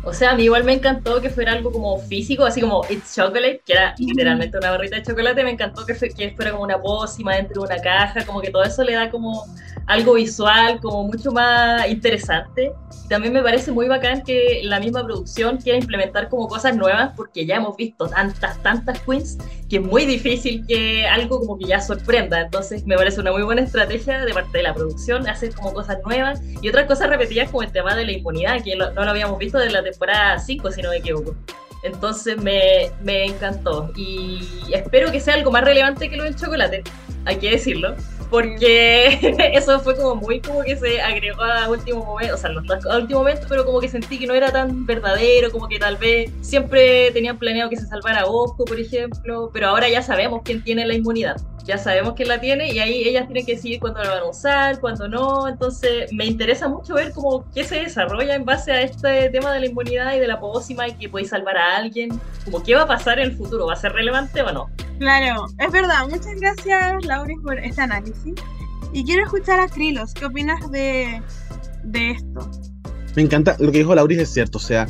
O 0.05 0.13
sea, 0.13 0.33
a 0.33 0.35
mí 0.37 0.45
igual 0.45 0.65
me 0.65 0.73
encantó 0.75 1.21
que 1.21 1.31
fuera 1.31 1.53
algo 1.53 1.71
como 1.71 1.97
físico, 1.99 2.45
así 2.45 2.61
como 2.61 2.83
It's 2.91 3.15
Chocolate, 3.15 3.63
que 3.65 3.73
era 3.73 3.95
literalmente 3.99 4.59
una 4.59 4.71
barrita 4.73 4.97
de 4.97 5.03
chocolate. 5.05 5.45
Me 5.45 5.51
encantó 5.53 5.87
que, 5.87 5.95
fue- 5.95 6.13
que 6.13 6.33
fuera 6.35 6.51
como 6.51 6.65
una 6.65 6.81
pócima 6.83 7.37
dentro 7.37 7.63
de 7.63 7.67
una 7.75 7.81
caja, 7.83 8.27
como 8.27 8.41
que 8.43 8.51
todo 8.51 8.65
eso 8.65 8.83
le 8.83 8.95
da 8.95 9.11
como 9.11 9.45
algo 9.87 10.15
visual, 10.15 10.81
como 10.81 11.05
mucho 11.05 11.33
más 11.33 11.89
interesante. 11.89 12.73
Y 13.05 13.09
también 13.09 13.33
me 13.33 13.43
parece 13.43 13.73
muy 13.73 13.89
bacán 13.89 14.23
que 14.23 14.61
la 14.65 14.81
misma 14.81 15.05
producción 15.05 15.57
quiera 15.59 15.79
implementar 15.79 16.29
como 16.29 16.49
cosas 16.49 16.77
nuevas, 16.77 17.13
porque 17.17 17.45
ya 17.47 17.57
hemos 17.57 17.77
visto 17.77 18.07
tantas, 18.09 18.63
tantas 18.63 19.01
queens, 19.01 19.39
que 19.69 19.77
es 19.77 19.83
muy 19.83 20.05
difícil 20.07 20.65
que 20.67 21.07
algo 21.07 21.41
como 21.41 21.59
que 21.59 21.67
ya 21.67 21.81
sorprenda. 21.81 22.41
Entonces 22.41 22.87
me 22.87 22.97
parece 22.97 23.21
una 23.21 23.33
muy 23.33 23.43
buena 23.43 23.63
estrategia 23.63 24.25
de 24.25 24.33
parte 24.33 24.59
de 24.59 24.63
la 24.65 24.75
producción, 24.75 25.29
hacer 25.29 25.55
como 25.55 25.73
cosas 25.75 25.99
nuevas 26.05 26.41
y 26.63 26.69
otras 26.69 26.87
cosas 26.87 27.09
repetidas 27.11 27.51
como 27.51 27.63
el 27.63 27.73
tema 27.73 27.95
de 27.95 28.05
la 28.07 28.13
inmunidad, 28.13 28.63
que 28.63 28.77
lo- 28.77 28.93
no 28.93 29.05
lo 29.05 29.11
habíamos 29.11 29.39
visto 29.39 29.59
desde 29.59 29.73
la 29.73 29.83
temporada 29.83 30.39
5, 30.39 30.71
si 30.71 30.83
no 30.83 30.91
me 30.91 30.99
equivoco. 30.99 31.35
Entonces 31.83 32.37
me, 32.37 32.91
me 33.03 33.25
encantó 33.25 33.91
y 33.97 34.39
espero 34.73 35.11
que 35.11 35.19
sea 35.19 35.35
algo 35.35 35.51
más 35.51 35.65
relevante 35.65 36.09
que 36.09 36.17
lo 36.17 36.23
del 36.23 36.37
chocolate, 36.37 36.85
hay 37.25 37.37
que 37.39 37.51
decirlo, 37.51 37.97
porque 38.33 39.19
eso 39.53 39.79
fue 39.79 39.95
como 39.95 40.17
muy 40.17 40.41
como 40.41 40.63
que 40.63 40.75
se 40.75 41.01
agregó 41.03 41.43
a 41.43 41.69
último 41.69 42.03
momento, 42.03 42.35
o 42.35 42.39
sea, 42.39 42.51
no 42.51 42.63
a 42.91 42.97
último 42.97 43.21
momento, 43.21 43.47
pero 43.47 43.65
como 43.65 43.79
que 43.79 43.89
sentí 43.89 44.19
que 44.19 44.27
no 44.27 44.35
era 44.35 44.51
tan 44.51 44.87
verdadero, 44.87 45.53
como 45.53 45.69
que 45.69 45.79
tal 45.79 45.99
vez 45.99 46.31
siempre 46.41 47.11
tenían 47.13 47.39
planeado 47.39 47.69
que 47.69 47.77
se 47.77 47.87
salvara 47.87 48.25
Osco, 48.25 48.65
por 48.65 48.81
ejemplo, 48.81 49.51
pero 49.53 49.69
ahora 49.69 49.89
ya 49.91 50.03
sabemos 50.03 50.41
quién 50.45 50.65
tiene 50.65 50.87
la 50.87 50.95
inmunidad, 50.95 51.37
ya 51.65 51.79
sabemos 51.79 52.15
quién 52.15 52.29
la 52.29 52.41
tiene 52.41 52.73
y 52.73 52.79
ahí 52.79 53.05
ellas 53.05 53.27
tienen 53.27 53.47
que 53.47 53.55
decidir 53.55 53.81
cuándo 53.81 54.03
la 54.03 54.11
van 54.11 54.23
a 54.23 54.29
usar, 54.29 54.81
cuándo 54.81 55.09
no, 55.09 55.49
entonces 55.49 56.13
me 56.13 56.27
interesa 56.27 56.69
mucho 56.69 56.95
ver 56.95 57.13
cómo 57.13 57.45
qué 57.55 57.65
se 57.65 57.77
desarrolla 57.77 58.35
en 58.35 58.45
base 58.45 58.73
a 58.73 58.83
este 58.83 59.31
tema 59.31 59.53
de 59.53 59.61
la 59.61 59.67
inmunidad 59.67 60.15
y 60.15 60.21
de 60.21 60.27
la 60.27 60.41
pócima 60.41 60.89
y 60.89 60.95
que 60.95 61.09
podéis 61.09 61.31
salvar 61.31 61.57
a 61.57 61.77
alguien, 61.77 62.11
como 62.45 62.63
qué 62.63 62.75
va 62.75 62.83
a 62.83 62.87
pasar 62.87 63.19
en 63.19 63.31
el 63.31 63.37
futuro, 63.37 63.67
¿va 63.67 63.75
a 63.75 63.77
ser 63.77 63.93
relevante 63.93 64.43
o 64.43 64.53
no? 64.53 64.71
Claro, 64.99 65.47
es 65.59 65.73
verdad. 65.73 66.07
Muchas 66.09 66.35
gracias, 66.41 67.05
Lauris, 67.05 67.39
por 67.43 67.59
este 67.59 67.81
análisis. 67.81 68.35
Y 68.93 69.05
quiero 69.05 69.25
escuchar 69.25 69.59
a 69.59 69.67
Krilos. 69.67 70.15
¿Qué 70.15 70.27
opinas 70.27 70.71
de, 70.71 71.21
de 71.83 72.11
esto? 72.13 72.51
Me 73.17 73.23
encanta, 73.23 73.57
lo 73.59 73.73
que 73.73 73.79
dijo 73.79 73.95
Lauris 73.95 74.21
es 74.21 74.33
cierto, 74.33 74.59
o 74.59 74.61
sea, 74.61 74.87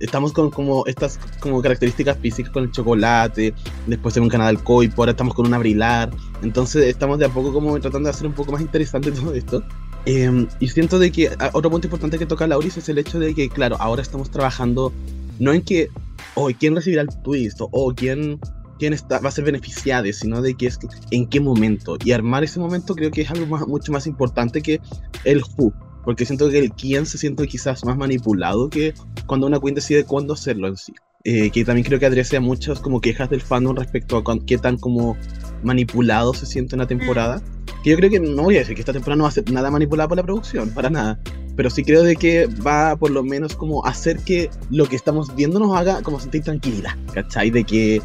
estamos 0.00 0.32
con 0.32 0.50
como 0.50 0.86
estas 0.86 1.18
como 1.40 1.62
características 1.62 2.18
físicas 2.18 2.52
con 2.52 2.64
el 2.64 2.70
chocolate, 2.70 3.54
después 3.86 4.16
en 4.16 4.24
un 4.24 4.28
canal 4.28 4.62
coipo, 4.62 5.02
ahora 5.02 5.12
estamos 5.12 5.34
con 5.34 5.46
un 5.46 5.54
abrilar, 5.54 6.10
entonces 6.42 6.86
estamos 6.86 7.18
de 7.18 7.26
a 7.26 7.28
poco 7.28 7.52
como 7.52 7.78
tratando 7.80 8.08
de 8.08 8.14
hacer 8.14 8.26
un 8.26 8.32
poco 8.32 8.52
más 8.52 8.60
interesante 8.60 9.10
todo 9.12 9.34
esto. 9.34 9.62
Eh, 10.06 10.46
y 10.60 10.68
siento 10.68 11.00
de 11.00 11.10
que 11.10 11.30
ah, 11.40 11.50
otro 11.52 11.68
punto 11.68 11.88
importante 11.88 12.16
que 12.16 12.26
toca 12.26 12.46
Lauris 12.46 12.76
es 12.76 12.88
el 12.88 12.98
hecho 12.98 13.18
de 13.18 13.34
que, 13.34 13.48
claro, 13.48 13.76
ahora 13.80 14.02
estamos 14.02 14.30
trabajando 14.30 14.92
no 15.38 15.52
en 15.52 15.62
que, 15.62 15.88
o 16.34 16.48
quién 16.58 16.74
recibirá 16.74 17.02
el 17.02 17.08
twist, 17.22 17.60
o, 17.60 17.94
quién, 17.94 18.38
quién 18.78 18.92
está, 18.92 19.18
va 19.20 19.28
a 19.28 19.32
ser 19.32 19.44
beneficiado, 19.44 20.10
sino 20.12 20.42
de 20.42 20.54
que 20.54 20.66
es 20.66 20.78
en 21.10 21.26
qué 21.26 21.40
momento. 21.40 21.96
Y 22.04 22.12
armar 22.12 22.44
ese 22.44 22.60
momento 22.60 22.94
creo 22.94 23.10
que 23.10 23.22
es 23.22 23.30
algo 23.30 23.46
mucho 23.66 23.92
más 23.92 24.06
importante 24.06 24.62
que 24.62 24.80
el 25.24 25.42
who. 25.56 25.72
Porque 26.06 26.24
siento 26.24 26.48
que 26.48 26.58
el 26.58 26.72
quién 26.72 27.04
se 27.04 27.18
siente 27.18 27.46
quizás 27.46 27.84
más 27.84 27.98
manipulado 27.98 28.70
que 28.70 28.94
cuando 29.26 29.46
una 29.46 29.60
queen 29.60 29.74
decide 29.74 30.04
cuándo 30.04 30.32
hacerlo 30.32 30.68
en 30.68 30.78
sí. 30.78 30.94
Eh, 31.24 31.50
que 31.50 31.64
también 31.64 31.84
creo 31.84 31.98
que 31.98 32.06
adrese 32.06 32.36
a 32.36 32.40
muchas 32.40 32.78
como 32.78 33.00
quejas 33.00 33.28
del 33.28 33.42
fandom 33.42 33.76
respecto 33.76 34.16
a 34.16 34.22
qué 34.46 34.56
tan 34.56 34.78
como 34.78 35.16
manipulado 35.64 36.32
se 36.32 36.46
siente 36.46 36.76
una 36.76 36.86
temporada. 36.86 37.42
Que 37.82 37.90
yo 37.90 37.96
creo 37.96 38.08
que 38.08 38.20
no 38.20 38.44
voy 38.44 38.56
a 38.56 38.60
decir 38.60 38.76
que 38.76 38.82
esta 38.82 38.92
temporada 38.92 39.18
no 39.18 39.24
va 39.24 39.28
a 39.28 39.32
ser 39.32 39.50
nada 39.50 39.70
manipulada 39.70 40.08
por 40.08 40.16
la 40.16 40.22
producción, 40.22 40.70
para 40.70 40.88
nada. 40.88 41.20
Pero 41.56 41.70
sí 41.70 41.82
creo 41.82 42.02
de 42.02 42.16
que 42.16 42.46
va 42.46 42.96
por 42.96 43.10
lo 43.10 43.22
menos 43.22 43.56
como 43.56 43.84
hacer 43.86 44.18
que 44.20 44.50
lo 44.70 44.86
que 44.86 44.96
estamos 44.96 45.34
viendo 45.34 45.58
nos 45.58 45.76
haga 45.76 46.02
como 46.02 46.20
sentir 46.20 46.42
tranquilidad, 46.42 46.92
¿cachai? 47.12 47.50
De 47.50 47.64
que 47.64 48.02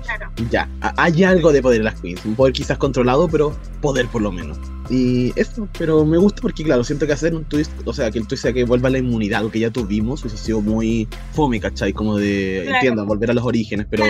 ya, 0.50 0.70
hay 0.98 1.24
algo 1.24 1.52
de 1.52 1.62
poder 1.62 1.82
en 1.82 1.86
las 1.86 2.00
queens, 2.00 2.24
un 2.26 2.36
poder 2.36 2.54
quizás 2.54 2.78
controlado, 2.78 3.28
pero 3.28 3.56
poder 3.82 4.08
por 4.08 4.22
lo 4.22 4.32
menos. 4.32 4.58
Y 4.90 5.32
eso, 5.40 5.68
pero 5.78 6.06
me 6.06 6.18
gusta 6.18 6.42
porque, 6.42 6.64
claro, 6.64 6.84
siento 6.84 7.06
que 7.06 7.14
hacer 7.14 7.36
un 7.36 7.46
twist, 7.46 7.72
o 7.86 7.94
sea, 7.94 8.10
que 8.10 8.20
el 8.20 8.28
twist 8.28 8.44
sea 8.44 8.54
que 8.54 8.64
vuelva 8.64 8.90
la 8.90 8.98
inmunidad, 8.98 9.44
lo 9.44 9.52
que 9.52 9.60
ya 9.60 9.70
tuvimos, 9.70 10.26
eso 10.26 10.36
ha 10.36 10.38
sido 10.38 10.62
muy 10.62 11.08
fome, 11.34 11.60
¿cachai? 11.60 11.94
Como 11.94 12.18
de, 12.18 12.70
entiendo, 12.70 13.06
volver 13.06 13.32
a 13.32 13.34
los 13.34 13.46
orígenes, 13.46 13.88
pero 13.90 14.06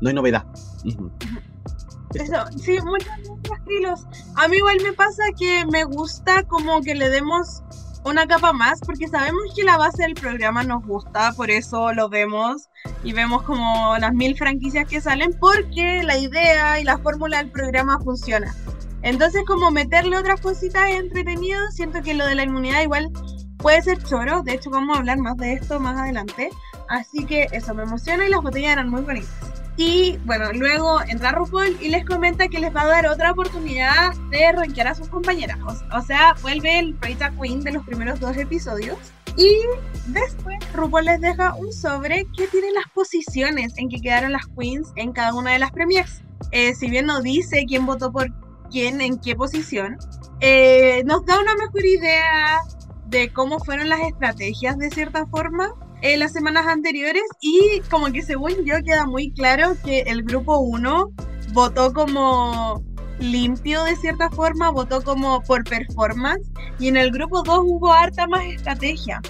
no 0.00 0.08
hay 0.08 0.14
novedad. 0.14 0.44
Eso, 2.14 2.34
sí, 2.62 2.78
muchas 2.84 3.18
gracias, 3.44 4.06
A 4.36 4.48
mí 4.48 4.56
igual 4.56 4.78
me 4.82 4.92
pasa 4.92 5.22
que 5.38 5.66
me 5.66 5.84
gusta 5.84 6.44
como 6.44 6.80
que 6.80 6.94
le 6.94 7.10
demos 7.10 7.62
una 8.06 8.26
capa 8.26 8.52
más, 8.52 8.80
porque 8.80 9.08
sabemos 9.08 9.42
que 9.54 9.64
la 9.64 9.76
base 9.76 10.02
del 10.02 10.14
programa 10.14 10.62
nos 10.62 10.86
gusta, 10.86 11.32
por 11.32 11.50
eso 11.50 11.92
lo 11.92 12.08
vemos 12.08 12.68
y 13.02 13.12
vemos 13.12 13.42
como 13.42 13.96
las 13.98 14.12
mil 14.12 14.36
franquicias 14.36 14.88
que 14.88 15.00
salen, 15.00 15.36
porque 15.40 16.02
la 16.04 16.16
idea 16.16 16.78
y 16.78 16.84
la 16.84 16.98
fórmula 16.98 17.38
del 17.38 17.50
programa 17.50 17.98
funciona. 17.98 18.54
Entonces, 19.02 19.42
como 19.44 19.72
meterle 19.72 20.16
otras 20.16 20.40
cositas 20.40 20.88
entretenidas, 20.90 21.74
siento 21.74 22.00
que 22.02 22.14
lo 22.14 22.26
de 22.26 22.36
la 22.36 22.44
inmunidad 22.44 22.82
igual 22.82 23.10
puede 23.58 23.82
ser 23.82 24.02
choro. 24.02 24.42
De 24.42 24.54
hecho, 24.54 24.70
vamos 24.70 24.96
a 24.96 25.00
hablar 25.00 25.18
más 25.18 25.36
de 25.36 25.54
esto 25.54 25.80
más 25.80 25.98
adelante. 25.98 26.50
Así 26.88 27.24
que 27.24 27.48
eso 27.50 27.74
me 27.74 27.82
emociona 27.82 28.26
y 28.26 28.30
las 28.30 28.42
botellas 28.42 28.72
eran 28.72 28.88
muy 28.88 29.02
bonitas. 29.02 29.55
Y 29.76 30.16
bueno, 30.24 30.52
luego 30.52 31.00
entra 31.06 31.32
RuPaul 31.32 31.76
y 31.82 31.88
les 31.88 32.04
comenta 32.06 32.48
que 32.48 32.58
les 32.58 32.74
va 32.74 32.82
a 32.82 32.86
dar 32.86 33.06
otra 33.06 33.32
oportunidad 33.32 34.14
de 34.30 34.52
rankear 34.52 34.88
a 34.88 34.94
sus 34.94 35.08
compañeras. 35.08 35.58
O, 35.92 36.02
sea, 36.02 36.34
vuelve 36.40 36.78
el 36.78 36.96
Rita 37.00 37.30
Queen 37.38 37.60
de 37.60 37.72
los 37.72 37.84
primeros 37.84 38.18
dos 38.18 38.36
episodios. 38.36 38.96
Y 39.36 39.54
después 40.06 40.56
RuPaul 40.72 41.04
les 41.04 41.20
deja 41.20 41.54
un 41.56 41.70
sobre 41.72 42.26
que 42.36 42.46
tiene 42.46 42.72
las 42.72 42.90
posiciones 42.94 43.74
en 43.76 43.90
que 43.90 44.00
quedaron 44.00 44.32
las 44.32 44.46
queens 44.58 44.92
en 44.96 45.12
cada 45.12 45.34
una 45.34 45.52
de 45.52 45.58
las 45.58 45.72
premiers. 45.72 46.22
Eh, 46.52 46.74
si 46.74 46.88
bien 46.88 47.04
no 47.04 47.20
dice 47.20 47.66
quién 47.68 47.84
votó 47.84 48.10
por 48.10 48.28
quién, 48.70 49.02
en 49.02 49.18
qué 49.20 49.36
posición, 49.36 49.98
eh, 50.40 51.02
nos 51.04 51.26
da 51.26 51.38
una 51.38 51.54
mejor 51.54 51.84
idea 51.84 52.60
de 53.08 53.30
cómo 53.30 53.58
fueron 53.58 53.90
las 53.90 54.00
estrategias 54.00 54.78
de 54.78 54.90
cierta 54.90 55.26
forma 55.26 55.74
las 56.16 56.32
semanas 56.32 56.66
anteriores 56.66 57.24
y 57.40 57.80
como 57.90 58.12
que 58.12 58.22
según 58.22 58.52
yo 58.64 58.76
queda 58.84 59.06
muy 59.06 59.32
claro 59.32 59.76
que 59.84 60.00
el 60.00 60.22
grupo 60.22 60.58
1 60.58 61.10
votó 61.52 61.92
como 61.92 62.82
limpio 63.18 63.82
de 63.84 63.96
cierta 63.96 64.30
forma, 64.30 64.70
votó 64.70 65.02
como 65.02 65.42
por 65.42 65.64
performance 65.64 66.46
y 66.78 66.88
en 66.88 66.96
el 66.96 67.10
grupo 67.10 67.42
2 67.42 67.60
hubo 67.64 67.92
harta 67.92 68.26
más 68.26 68.44
estrategia. 68.44 69.20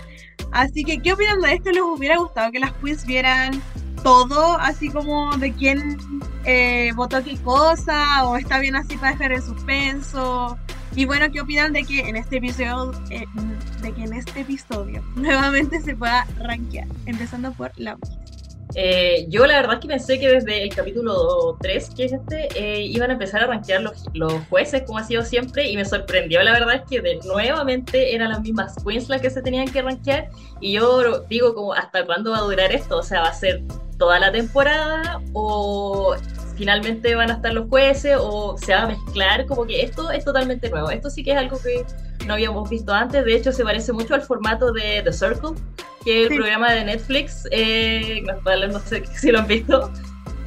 Así 0.52 0.84
que, 0.84 0.98
¿qué 0.98 1.12
opinan 1.12 1.40
de 1.40 1.54
esto? 1.54 1.70
¿Les 1.70 1.82
hubiera 1.82 2.18
gustado 2.18 2.50
que 2.52 2.60
las 2.60 2.72
quiz 2.74 3.04
vieran 3.06 3.60
todo, 4.02 4.58
así 4.58 4.88
como 4.90 5.36
de 5.36 5.52
quién 5.52 5.98
eh, 6.44 6.92
votó 6.94 7.22
qué 7.24 7.36
cosa, 7.38 8.26
o 8.26 8.36
está 8.36 8.60
bien 8.60 8.76
así 8.76 8.96
para 8.96 9.12
dejar 9.12 9.32
el 9.32 9.42
suspenso. 9.42 10.58
Y 10.96 11.04
bueno, 11.04 11.30
¿qué 11.30 11.42
opinan 11.42 11.74
de 11.74 11.84
que 11.84 12.08
en 12.08 12.16
este 12.16 12.38
episodio, 12.38 12.90
eh, 13.10 13.26
de 13.82 13.92
que 13.92 14.02
en 14.02 14.14
este 14.14 14.40
episodio 14.40 15.04
nuevamente 15.14 15.80
se 15.82 15.94
pueda 15.94 16.26
rankear? 16.38 16.88
Empezando 17.04 17.52
por 17.52 17.70
la 17.76 17.98
eh, 18.74 19.26
yo 19.28 19.46
la 19.46 19.54
verdad 19.60 19.74
es 19.74 19.80
que 19.80 19.88
pensé 19.88 20.18
que 20.18 20.28
desde 20.28 20.62
el 20.62 20.74
capítulo 20.74 21.56
3, 21.60 21.90
que 21.96 22.04
es 22.06 22.12
este, 22.12 22.48
eh, 22.56 22.82
iban 22.82 23.10
a 23.10 23.12
empezar 23.14 23.42
a 23.42 23.46
rankear 23.46 23.80
los, 23.80 24.04
los, 24.12 24.32
jueces, 24.50 24.82
como 24.82 24.98
ha 24.98 25.04
sido 25.04 25.22
siempre, 25.22 25.70
y 25.70 25.76
me 25.76 25.84
sorprendió, 25.84 26.42
la 26.42 26.52
verdad 26.52 26.74
es 26.74 26.82
que 26.82 27.18
nuevamente 27.24 28.14
eran 28.14 28.30
las 28.30 28.40
mismas 28.42 28.74
queens 28.84 29.08
las 29.08 29.22
que 29.22 29.30
se 29.30 29.40
tenían 29.40 29.66
que 29.68 29.80
rankear, 29.80 30.28
y 30.60 30.72
yo 30.72 31.20
digo 31.20 31.54
como, 31.54 31.72
¿hasta 31.72 32.04
cuándo 32.04 32.32
va 32.32 32.38
a 32.38 32.42
durar 32.42 32.72
esto? 32.72 32.98
O 32.98 33.02
sea, 33.02 33.22
¿va 33.22 33.28
a 33.28 33.34
ser 33.34 33.62
toda 33.98 34.18
la 34.18 34.30
temporada 34.32 35.22
o 35.32 36.16
finalmente 36.56 37.14
van 37.14 37.30
a 37.30 37.34
estar 37.34 37.52
los 37.52 37.68
jueces 37.68 38.16
o 38.18 38.56
se 38.58 38.74
va 38.74 38.82
a 38.82 38.86
mezclar, 38.86 39.46
como 39.46 39.66
que 39.66 39.82
esto 39.82 40.10
es 40.10 40.24
totalmente 40.24 40.70
nuevo. 40.70 40.90
Esto 40.90 41.10
sí 41.10 41.22
que 41.22 41.32
es 41.32 41.36
algo 41.36 41.60
que 41.60 41.84
no 42.26 42.34
habíamos 42.34 42.68
visto 42.68 42.92
antes, 42.92 43.24
de 43.24 43.36
hecho 43.36 43.52
se 43.52 43.62
parece 43.62 43.92
mucho 43.92 44.14
al 44.14 44.22
formato 44.22 44.72
de 44.72 45.02
The 45.04 45.12
Circle, 45.12 45.50
que 46.04 46.24
es 46.24 46.30
el 46.30 46.36
programa 46.36 46.72
de 46.72 46.84
Netflix, 46.84 47.46
eh, 47.50 48.24
no 48.70 48.80
sé 48.80 49.04
si 49.16 49.30
lo 49.30 49.40
han 49.40 49.46
visto. 49.46 49.92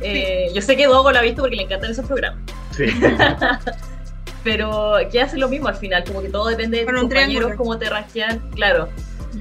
Eh, 0.01 0.47
yo 0.53 0.61
sé 0.61 0.77
que 0.77 0.87
Dogo 0.87 1.11
lo 1.11 1.19
ha 1.19 1.21
visto 1.21 1.41
porque 1.41 1.57
le 1.57 1.63
encantan 1.63 1.91
esos 1.91 2.05
programas. 2.05 2.39
Sí. 2.75 2.85
Pero 4.43 4.93
que 5.11 5.21
hace 5.21 5.37
lo 5.37 5.49
mismo 5.49 5.67
al 5.67 5.75
final, 5.75 6.03
como 6.05 6.21
que 6.21 6.29
todo 6.29 6.47
depende 6.47 6.79
de 6.79 6.85
tus 6.85 7.01
compañeros, 7.01 7.53
cómo 7.57 7.77
te 7.77 7.89
rankean, 7.89 8.39
claro. 8.51 8.87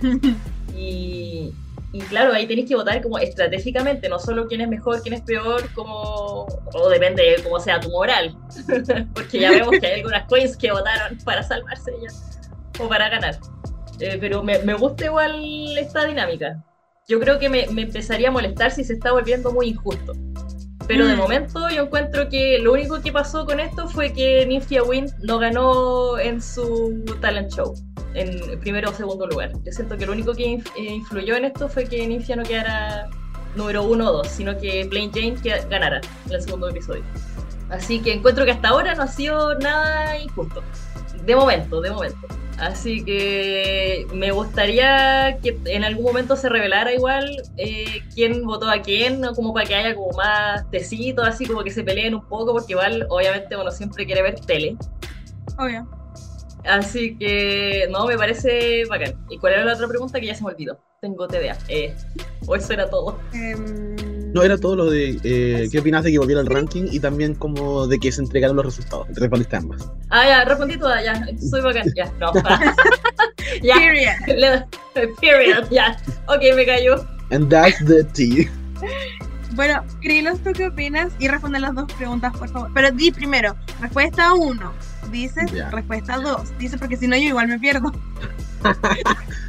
y, 0.76 1.52
y 1.92 2.00
claro, 2.00 2.35
ahí 2.35 2.47
tenéis 2.47 2.68
que 2.68 2.76
votar 2.76 3.00
como 3.02 3.18
estratégicamente, 3.18 4.09
no 4.09 4.18
solo 4.18 4.47
quién 4.47 4.61
es 4.61 4.68
mejor, 4.68 5.00
quién 5.00 5.14
es 5.14 5.23
peor, 5.23 5.73
como 5.73 6.47
o 6.75 6.88
depende 6.90 7.23
de 7.23 7.42
cómo 7.42 7.59
sea 7.59 7.80
tu 7.80 7.90
moral. 7.90 8.37
Porque 9.14 9.40
ya 9.40 9.50
vemos 9.50 9.71
que 9.80 9.87
hay 9.87 10.00
algunas 10.00 10.26
queens 10.28 10.57
que 10.57 10.71
votaron 10.71 11.16
para 11.25 11.42
salvarse 11.42 11.92
ya 12.02 12.85
o 12.85 12.88
para 12.88 13.09
ganar. 13.09 13.38
Eh, 14.00 14.18
pero 14.21 14.42
me, 14.42 14.59
me, 14.61 14.75
gusta 14.75 15.07
igual 15.07 15.76
esta 15.78 16.04
dinámica. 16.04 16.62
Yo 17.09 17.18
creo 17.18 17.38
que 17.38 17.49
me, 17.49 17.66
me, 17.68 17.83
empezaría 17.83 18.28
a 18.28 18.33
molestar 18.33 18.71
si 18.71 18.85
se 18.85 18.92
está 18.92 19.12
volviendo 19.12 19.50
muy 19.50 19.68
injusto. 19.68 20.12
Pero 20.88 21.07
de 21.07 21.14
mm. 21.14 21.18
momento 21.18 21.68
yo 21.68 21.83
encuentro 21.83 22.28
que 22.30 22.59
lo 22.59 22.73
único 22.73 23.00
que 23.00 23.12
pasó 23.12 23.45
con 23.45 23.61
esto 23.61 23.88
fue 23.88 24.12
que 24.12 24.47
Nymphia 24.47 24.83
Wind 24.83 25.12
no 25.21 25.38
ganó 25.38 26.18
en 26.18 26.40
su 26.40 27.04
talent 27.21 27.52
show 27.52 27.75
en 28.14 28.59
primero 28.61 28.90
o 28.90 28.95
segundo 28.95 29.26
lugar. 29.26 29.52
Yo 29.64 29.71
siento 29.71 29.99
que 29.99 30.07
lo 30.07 30.12
único 30.12 30.35
que 30.35 30.54
eh, 30.54 30.61
influyó 30.76 31.37
en 31.37 31.45
esto 31.45 31.68
fue 31.68 31.85
que 31.85 32.07
Nymphia 32.07 32.37
no 32.37 32.42
quedara 32.42 33.11
número 33.54 33.83
uno 33.83 34.09
o 34.09 34.12
dos, 34.14 34.28
sino 34.28 34.57
que 34.59 34.87
Plain 34.88 35.12
Jane 35.12 35.37
ganara 35.68 36.00
en 36.26 36.33
el 36.33 36.42
segundo 36.42 36.71
episodio. 36.71 37.04
Así 37.68 38.00
que 38.00 38.14
encuentro 38.14 38.47
que 38.47 38.52
hasta 38.52 38.68
ahora 38.68 38.95
no 38.95 39.02
ha 39.02 39.09
sido 39.09 39.59
nada 39.59 40.18
injusto. 40.18 40.62
De 41.26 41.37
momento, 41.37 41.83
de 41.83 41.90
momento. 41.90 42.26
Así 42.58 43.04
que 43.04 44.06
me 44.12 44.32
gustaría 44.32 45.38
que 45.40 45.56
en 45.66 45.84
algún 45.84 46.04
momento 46.04 46.34
se 46.36 46.48
revelara 46.48 46.92
igual 46.92 47.42
eh, 47.56 48.02
quién 48.14 48.44
votó 48.44 48.68
a 48.68 48.82
quién, 48.82 49.22
como 49.36 49.54
para 49.54 49.66
que 49.66 49.76
haya 49.76 49.94
como 49.94 50.10
más 50.16 50.68
tecitos, 50.70 51.26
así 51.26 51.46
como 51.46 51.62
que 51.62 51.70
se 51.70 51.84
peleen 51.84 52.16
un 52.16 52.26
poco, 52.26 52.52
porque 52.52 52.72
igual 52.72 53.06
obviamente 53.10 53.56
uno 53.56 53.70
siempre 53.70 54.06
quiere 54.06 54.22
ver 54.22 54.40
tele. 54.40 54.76
Obvio. 55.56 55.88
Así 56.64 57.16
que, 57.16 57.86
no, 57.90 58.06
me 58.06 58.16
parece 58.16 58.84
bacán. 58.86 59.14
¿Y 59.30 59.38
cuál 59.38 59.54
era 59.54 59.64
la 59.64 59.74
otra 59.74 59.86
pregunta 59.86 60.18
que 60.18 60.26
ya 60.26 60.34
se 60.34 60.42
me 60.42 60.50
olvidó? 60.50 60.78
Tengo 61.00 61.28
TDA. 61.28 61.56
Eh, 61.68 61.94
o 62.46 62.56
eso 62.56 62.72
era 62.72 62.90
todo. 62.90 63.18
Em, 63.32 63.96
no, 64.38 64.45
era 64.45 64.59
todo 64.59 64.76
lo 64.76 64.90
de 64.90 65.18
eh, 65.23 65.68
qué 65.71 65.78
opinas 65.80 66.04
de 66.04 66.12
que 66.12 66.18
volviera 66.18 66.40
el 66.40 66.47
ranking 66.47 66.88
y 66.90 67.00
también 67.00 67.35
como 67.35 67.87
de 67.87 67.99
que 67.99 68.11
se 68.12 68.21
entregaron 68.21 68.57
los 68.57 68.66
resultados. 68.66 69.07
Respondiste 69.14 69.57
ambas. 69.57 69.90
Ah, 70.11 70.26
ya, 70.26 70.45
respondí 70.45 70.78
todas, 70.78 71.04
ya. 71.04 71.26
Soy 71.38 71.61
bacán, 71.61 71.92
ya. 71.95 72.12
No. 72.18 72.33
ya. 73.62 73.75
Period. 73.75 74.64
Period, 75.21 75.71
ya. 75.71 75.97
Ok, 76.26 76.42
me 76.54 76.64
cayó. 76.64 77.07
And 77.30 77.50
that's 77.50 77.78
the 77.85 78.04
tea. 78.04 78.50
Bueno, 79.52 79.85
Krilos, 80.00 80.38
¿tú 80.45 80.52
qué 80.52 80.68
opinas? 80.68 81.12
Y 81.18 81.28
responde 81.28 81.59
las 81.61 81.75
dos 81.75 81.92
preguntas, 81.95 82.37
por 82.37 82.49
favor. 82.49 82.71
Pero 82.75 82.90
di 82.90 83.11
primero, 83.11 83.57
respuesta 83.80 84.33
uno 84.35 84.73
dices 85.11 85.50
respuesta 85.71 86.18
2. 86.18 86.59
Dice 86.59 86.78
porque 86.78 86.97
si 86.97 87.07
no 87.07 87.16
yo 87.16 87.23
igual 87.23 87.49
me 87.49 87.59
pierdo. 87.59 87.92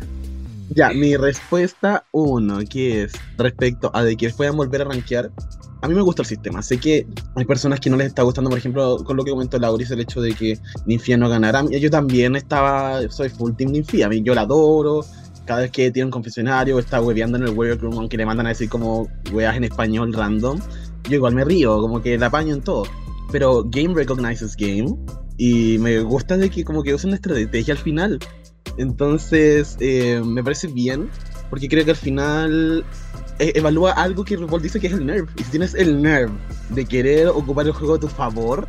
ya, 0.76 0.92
mi 0.92 1.16
respuesta 1.16 2.06
1, 2.12 2.60
que 2.70 3.04
es 3.04 3.14
respecto 3.38 3.92
a 3.94 4.04
de 4.04 4.16
que 4.16 4.30
puedan 4.30 4.56
volver 4.56 4.82
a 4.82 4.86
rankear. 4.86 5.32
A 5.82 5.88
mí 5.88 5.96
me 5.96 6.02
gusta 6.02 6.22
el 6.22 6.28
sistema. 6.28 6.62
Sé 6.62 6.78
que 6.78 7.08
hay 7.36 7.46
personas 7.46 7.80
que 7.80 7.90
no 7.90 7.98
les 7.98 8.08
está 8.08 8.24
gustando, 8.24 8.50
por 8.50 8.60
ejemplo, 8.60 8.98
con 9.04 9.18
lo 9.18 9.24
que 9.24 9.32
comentó 9.32 9.58
Lauris, 9.58 9.92
el 9.92 10.02
hecho 10.02 10.22
de 10.22 10.34
que 10.34 10.60
Ninfia 10.86 11.18
no 11.18 11.30
ganara. 11.30 11.64
Yo 11.70 11.90
también 11.90 12.36
estaba, 12.36 13.02
soy 13.10 13.30
full 13.30 13.54
team 13.54 13.72
Ninfia. 13.72 14.10
Yo 14.12 14.36
la 14.36 14.42
adoro. 14.42 15.06
Cada 15.46 15.62
vez 15.62 15.72
que 15.72 15.90
tiene 15.90 16.06
un 16.06 16.12
confesionario, 16.12 16.78
está 16.78 17.02
hueveando 17.02 17.38
en 17.38 17.46
el 17.46 17.50
workroom, 17.52 17.98
aunque 17.98 18.18
le 18.18 18.26
mandan 18.26 18.46
a 18.46 18.50
decir 18.50 18.70
como 18.70 19.08
weas 19.32 19.56
en 19.56 19.64
español 19.64 20.14
random. 20.14 20.60
Yo 21.06 21.16
igual 21.16 21.34
me 21.34 21.44
río, 21.44 21.82
como 21.82 22.02
que 22.02 22.18
la 22.20 22.28
apaño 22.28 22.54
en 22.54 22.62
todo. 22.62 22.84
Pero 23.32 23.64
Game 23.64 23.96
recognizes 23.96 24.56
Game 24.56 24.96
y 25.38 25.78
me 25.80 26.02
gusta 26.02 26.38
de 26.38 26.50
que 26.50 26.64
como 26.66 26.84
que 26.84 26.94
usa 26.94 27.08
una 27.08 27.16
estrategia 27.16 27.74
al 27.74 27.80
final. 27.80 28.20
Entonces, 28.78 29.78
eh, 29.80 30.22
me 30.24 30.44
parece 30.44 30.68
bien, 30.68 31.10
porque 31.50 31.68
creo 31.68 31.86
que 31.86 31.92
al 31.92 31.98
final 31.98 32.86
eh, 33.40 33.54
evalúa 33.56 33.92
algo 33.92 34.24
que 34.24 34.36
RuPaul 34.36 34.62
dice 34.62 34.80
que 34.80 34.88
es 34.88 34.94
el 34.94 35.06
nerve. 35.06 35.30
Y 35.38 35.44
si 35.44 35.52
tienes 35.52 35.74
el 35.76 36.02
nerve 36.02 36.34
de 36.70 36.86
querer 36.86 37.28
ocupar 37.28 37.66
el 37.66 37.74
juego 37.74 37.96
a 37.96 38.00
tu 38.00 38.08
favor, 38.08 38.68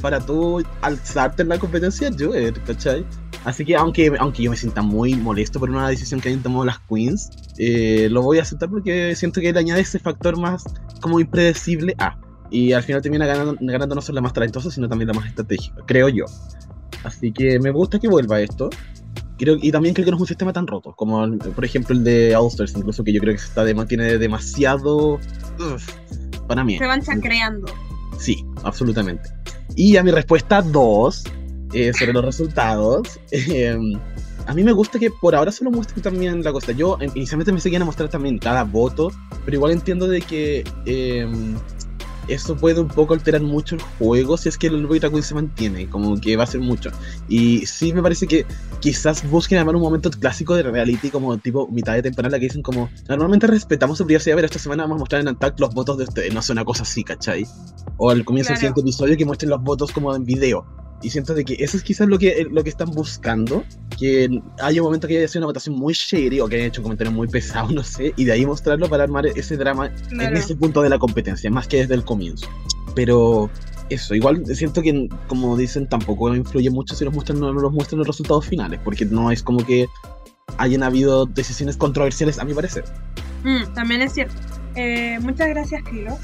para 0.00 0.20
tú 0.20 0.62
alzarte 0.82 1.42
en 1.42 1.48
la 1.48 1.58
competencia, 1.58 2.10
yo, 2.10 2.30
¿cachai? 2.66 3.04
Así 3.44 3.64
que 3.64 3.76
aunque, 3.76 4.12
aunque 4.18 4.42
yo 4.42 4.50
me 4.50 4.56
sienta 4.56 4.82
muy 4.82 5.14
molesto 5.14 5.60
por 5.60 5.70
una 5.70 5.88
decisión 5.88 6.20
que 6.20 6.28
hayan 6.28 6.42
tomado 6.42 6.64
las 6.64 6.78
queens, 6.80 7.30
eh, 7.58 8.08
lo 8.10 8.22
voy 8.22 8.38
a 8.38 8.42
aceptar 8.42 8.68
porque 8.68 9.14
siento 9.14 9.40
que 9.40 9.52
le 9.52 9.58
añade 9.58 9.80
ese 9.80 9.98
factor 9.98 10.38
más 10.38 10.64
como 11.00 11.20
impredecible 11.20 11.94
a. 11.98 12.18
Y 12.50 12.72
al 12.72 12.82
final 12.82 13.02
termina 13.02 13.26
ganando, 13.26 13.56
ganando 13.60 13.94
no 13.94 14.00
solo 14.00 14.16
la 14.16 14.22
más 14.22 14.32
talentosa, 14.32 14.70
sino 14.70 14.88
también 14.88 15.08
la 15.08 15.14
más 15.14 15.26
estratégica, 15.26 15.82
creo 15.86 16.08
yo. 16.08 16.24
Así 17.04 17.32
que 17.32 17.60
me 17.60 17.70
gusta 17.70 17.98
que 17.98 18.08
vuelva 18.08 18.40
esto. 18.40 18.70
Creo, 19.38 19.56
y 19.60 19.72
también 19.72 19.94
creo 19.94 20.04
que 20.04 20.10
no 20.10 20.16
es 20.16 20.20
un 20.20 20.26
sistema 20.26 20.52
tan 20.52 20.66
roto, 20.66 20.92
como 20.94 21.24
el- 21.24 21.38
por 21.38 21.64
ejemplo 21.64 21.94
el 21.94 22.04
de 22.04 22.36
All 22.36 22.48
Stars, 22.48 22.74
incluso 22.76 23.02
que 23.04 23.12
yo 23.12 23.20
creo 23.20 23.34
que 23.34 23.40
está 23.42 23.64
de, 23.64 23.74
tiene 23.86 24.18
demasiado... 24.18 25.14
uf, 25.58 25.88
para 26.46 26.64
mí. 26.64 26.78
Se 26.78 26.86
van 26.86 27.02
chacreando. 27.02 27.66
Sí, 28.18 28.44
absolutamente. 28.64 29.30
Y 29.76 29.96
a 29.96 30.02
mi 30.02 30.10
respuesta 30.10 30.60
2 30.62 31.24
sobre 31.92 32.12
los 32.12 32.24
resultados. 32.24 33.20
eh, 33.30 33.76
a 34.46 34.54
mí 34.54 34.64
me 34.64 34.72
gusta 34.72 34.98
que 34.98 35.10
por 35.10 35.34
ahora 35.34 35.52
solo 35.52 35.70
muestren 35.70 36.02
también 36.02 36.42
la 36.42 36.52
cosa. 36.52 36.72
Yo 36.72 36.96
eh, 37.00 37.10
inicialmente 37.14 37.52
me 37.52 37.60
seguían 37.60 37.82
a 37.82 37.84
mostrar 37.84 38.08
también 38.08 38.38
cada 38.38 38.64
voto, 38.64 39.12
pero 39.44 39.56
igual 39.56 39.72
entiendo 39.72 40.08
de 40.08 40.22
que 40.22 40.64
eh, 40.86 41.30
eso 42.28 42.56
puede 42.56 42.80
un 42.80 42.88
poco 42.88 43.14
alterar 43.14 43.40
mucho 43.40 43.74
el 43.74 43.82
juego 43.98 44.36
si 44.36 44.48
es 44.48 44.58
que 44.58 44.68
el 44.68 44.84
Ultra 44.84 45.10
Queen 45.10 45.22
se 45.22 45.34
mantiene, 45.34 45.88
como 45.88 46.20
que 46.20 46.36
va 46.36 46.44
a 46.44 46.46
ser 46.46 46.60
mucho. 46.60 46.90
Y 47.28 47.66
sí 47.66 47.92
me 47.92 48.02
parece 48.02 48.26
que 48.26 48.46
quizás 48.80 49.28
busquen 49.28 49.58
armar 49.58 49.76
un 49.76 49.82
momento 49.82 50.10
clásico 50.10 50.54
de 50.54 50.62
reality 50.62 51.10
como 51.10 51.36
tipo 51.38 51.68
mitad 51.68 51.94
de 51.94 52.02
temporada 52.02 52.38
que 52.38 52.46
dicen 52.46 52.62
como 52.62 52.88
normalmente 53.08 53.46
respetamos 53.46 53.98
su 53.98 54.06
privacidad, 54.06 54.36
pero 54.36 54.46
esta 54.46 54.58
semana 54.58 54.84
vamos 54.84 54.96
a 54.96 55.00
mostrar 55.00 55.20
en 55.22 55.28
Attack 55.28 55.58
los 55.58 55.74
votos 55.74 55.98
de 55.98 56.04
ustedes, 56.04 56.32
no 56.34 56.42
sé, 56.42 56.52
una 56.52 56.64
cosa 56.64 56.82
así, 56.82 57.02
¿cachai? 57.02 57.46
O 57.96 58.10
al 58.10 58.24
comienzo 58.24 58.50
del 58.50 58.58
siguiente 58.58 58.80
episodio 58.80 59.16
que 59.16 59.24
muestren 59.24 59.50
los 59.50 59.62
votos 59.62 59.92
como 59.92 60.14
en 60.14 60.24
video. 60.24 60.64
Y 61.02 61.10
siento 61.10 61.32
de 61.34 61.44
que 61.44 61.54
eso 61.60 61.76
es 61.76 61.82
quizás 61.84 62.08
lo 62.08 62.18
que, 62.18 62.46
lo 62.50 62.64
que 62.64 62.70
están 62.70 62.90
buscando, 62.90 63.64
que 63.98 64.28
haya 64.60 64.80
un 64.82 64.86
momento 64.86 65.06
que 65.06 65.18
haya 65.18 65.28
sido 65.28 65.40
una 65.40 65.46
votación 65.46 65.76
muy 65.76 65.94
shady 65.94 66.40
o 66.40 66.48
que 66.48 66.56
hayan 66.56 66.68
hecho 66.68 66.82
comentarios 66.82 67.14
muy 67.14 67.28
pesados, 67.28 67.72
no 67.74 67.84
sé, 67.84 68.12
y 68.16 68.24
de 68.24 68.32
ahí 68.32 68.44
mostrarlo 68.44 68.88
para 68.88 69.04
armar 69.04 69.26
ese 69.26 69.56
drama 69.56 69.86
en 69.86 70.18
Claro. 70.18 70.36
ese 70.36 70.56
punto 70.56 70.82
de 70.82 70.88
la 70.88 70.98
competencia, 70.98 71.50
más 71.50 71.68
que 71.68 71.78
desde 71.78 71.94
el 71.94 72.04
comienzo. 72.04 72.48
Pero 72.96 73.48
eso, 73.90 74.14
igual 74.14 74.42
siento 74.54 74.82
que, 74.82 75.08
como 75.28 75.56
dicen, 75.56 75.88
tampoco 75.88 76.34
influye 76.34 76.70
mucho 76.70 76.94
si 76.96 77.04
los 77.04 77.14
muestran 77.14 77.40
o 77.42 77.52
no 77.52 77.60
los 77.60 77.72
muestran 77.72 77.98
los 77.98 78.06
resultados 78.08 78.44
finales, 78.46 78.80
porque 78.82 79.04
no 79.04 79.30
es 79.30 79.42
como 79.42 79.64
que 79.64 79.86
hayan 80.56 80.82
habido 80.82 81.26
decisiones 81.26 81.76
controversiales, 81.76 82.38
a 82.40 82.44
mi 82.44 82.54
parecer. 82.54 82.84
Mm, 83.44 83.72
también 83.74 84.02
es 84.02 84.14
cierto. 84.14 84.34
Eh, 84.74 85.18
muchas 85.20 85.48
gracias, 85.48 85.82
Krilos. 85.84 86.18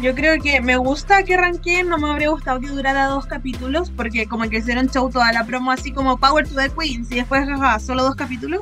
Yo 0.00 0.14
creo 0.14 0.40
que 0.40 0.60
me 0.60 0.76
gusta 0.76 1.24
que 1.24 1.36
ranqueen, 1.36 1.88
no 1.88 1.98
me 1.98 2.08
habría 2.08 2.28
gustado 2.28 2.60
que 2.60 2.68
durara 2.68 3.06
dos 3.06 3.26
capítulos, 3.26 3.90
porque 3.90 4.26
como 4.26 4.48
que 4.48 4.58
hicieron 4.58 4.88
show 4.88 5.10
toda 5.10 5.32
la 5.32 5.44
promo 5.44 5.72
así 5.72 5.92
como 5.92 6.18
Power 6.18 6.48
to 6.48 6.54
the 6.54 6.70
Queens 6.70 7.10
y 7.10 7.16
después 7.16 7.44
jaja, 7.44 7.80
solo 7.80 8.04
dos 8.04 8.14
capítulos. 8.14 8.60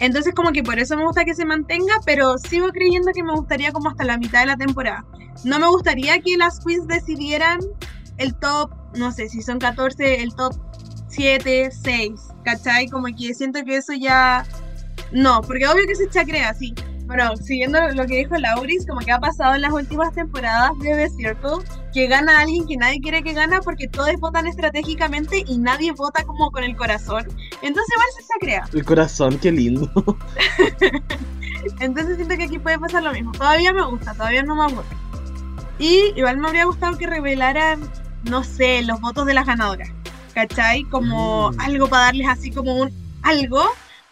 Entonces 0.00 0.34
como 0.34 0.50
que 0.50 0.64
por 0.64 0.78
eso 0.80 0.96
me 0.96 1.04
gusta 1.04 1.24
que 1.24 1.34
se 1.34 1.44
mantenga, 1.44 1.94
pero 2.04 2.36
sigo 2.38 2.68
creyendo 2.70 3.12
que 3.12 3.22
me 3.22 3.32
gustaría 3.32 3.70
como 3.70 3.90
hasta 3.90 4.04
la 4.04 4.18
mitad 4.18 4.40
de 4.40 4.46
la 4.46 4.56
temporada. 4.56 5.04
No 5.44 5.60
me 5.60 5.68
gustaría 5.68 6.20
que 6.20 6.36
las 6.36 6.58
Queens 6.58 6.88
decidieran 6.88 7.60
el 8.18 8.34
top, 8.34 8.72
no 8.96 9.12
sé, 9.12 9.28
si 9.28 9.42
son 9.42 9.60
14, 9.60 10.22
el 10.22 10.34
top 10.34 10.52
7, 11.08 11.70
6, 11.70 12.12
¿cachai? 12.44 12.88
Como 12.88 13.06
que 13.16 13.34
siento 13.34 13.64
que 13.64 13.76
eso 13.76 13.92
ya... 13.92 14.44
No, 15.12 15.42
porque 15.42 15.68
obvio 15.68 15.86
que 15.86 15.94
se 15.94 16.10
chacrea, 16.10 16.52
sí. 16.54 16.74
Bueno, 17.06 17.36
siguiendo 17.36 17.78
lo 17.94 18.04
que 18.06 18.16
dijo 18.16 18.36
Lauris, 18.36 18.84
como 18.86 18.98
que 19.00 19.12
ha 19.12 19.20
pasado 19.20 19.54
en 19.54 19.62
las 19.62 19.72
últimas 19.72 20.12
temporadas 20.12 20.72
de 20.80 20.90
The 20.94 21.10
Circle, 21.10 21.64
que 21.94 22.08
gana 22.08 22.40
alguien 22.40 22.66
que 22.66 22.76
nadie 22.76 23.00
quiere 23.00 23.22
que 23.22 23.32
gana 23.32 23.60
porque 23.60 23.86
todos 23.86 24.10
votan 24.18 24.46
estratégicamente 24.48 25.44
y 25.46 25.58
nadie 25.58 25.92
vota 25.92 26.24
como 26.24 26.50
con 26.50 26.64
el 26.64 26.74
corazón. 26.76 27.24
Entonces 27.62 27.94
igual 27.94 28.06
se 28.18 28.26
chacrea. 28.32 28.64
El 28.72 28.84
corazón, 28.84 29.38
qué 29.38 29.52
lindo. 29.52 29.88
Entonces 31.80 32.16
siento 32.16 32.36
que 32.36 32.44
aquí 32.44 32.58
puede 32.58 32.78
pasar 32.78 33.02
lo 33.02 33.12
mismo. 33.12 33.32
Todavía 33.32 33.72
me 33.72 33.84
gusta, 33.86 34.12
todavía 34.14 34.42
no 34.42 34.54
me 34.56 34.64
aburre. 34.64 34.86
Y 35.78 36.12
igual 36.16 36.38
me 36.38 36.48
habría 36.48 36.64
gustado 36.64 36.96
que 36.96 37.06
revelaran, 37.06 37.80
no 38.24 38.42
sé, 38.44 38.82
los 38.82 39.00
votos 39.00 39.26
de 39.26 39.34
las 39.34 39.46
ganadoras. 39.46 39.90
¿Cachai? 40.34 40.84
Como 40.84 41.50
Mm. 41.52 41.60
algo 41.60 41.86
para 41.88 42.04
darles 42.06 42.28
así 42.28 42.50
como 42.50 42.74
un 42.76 42.90
algo. 43.22 43.62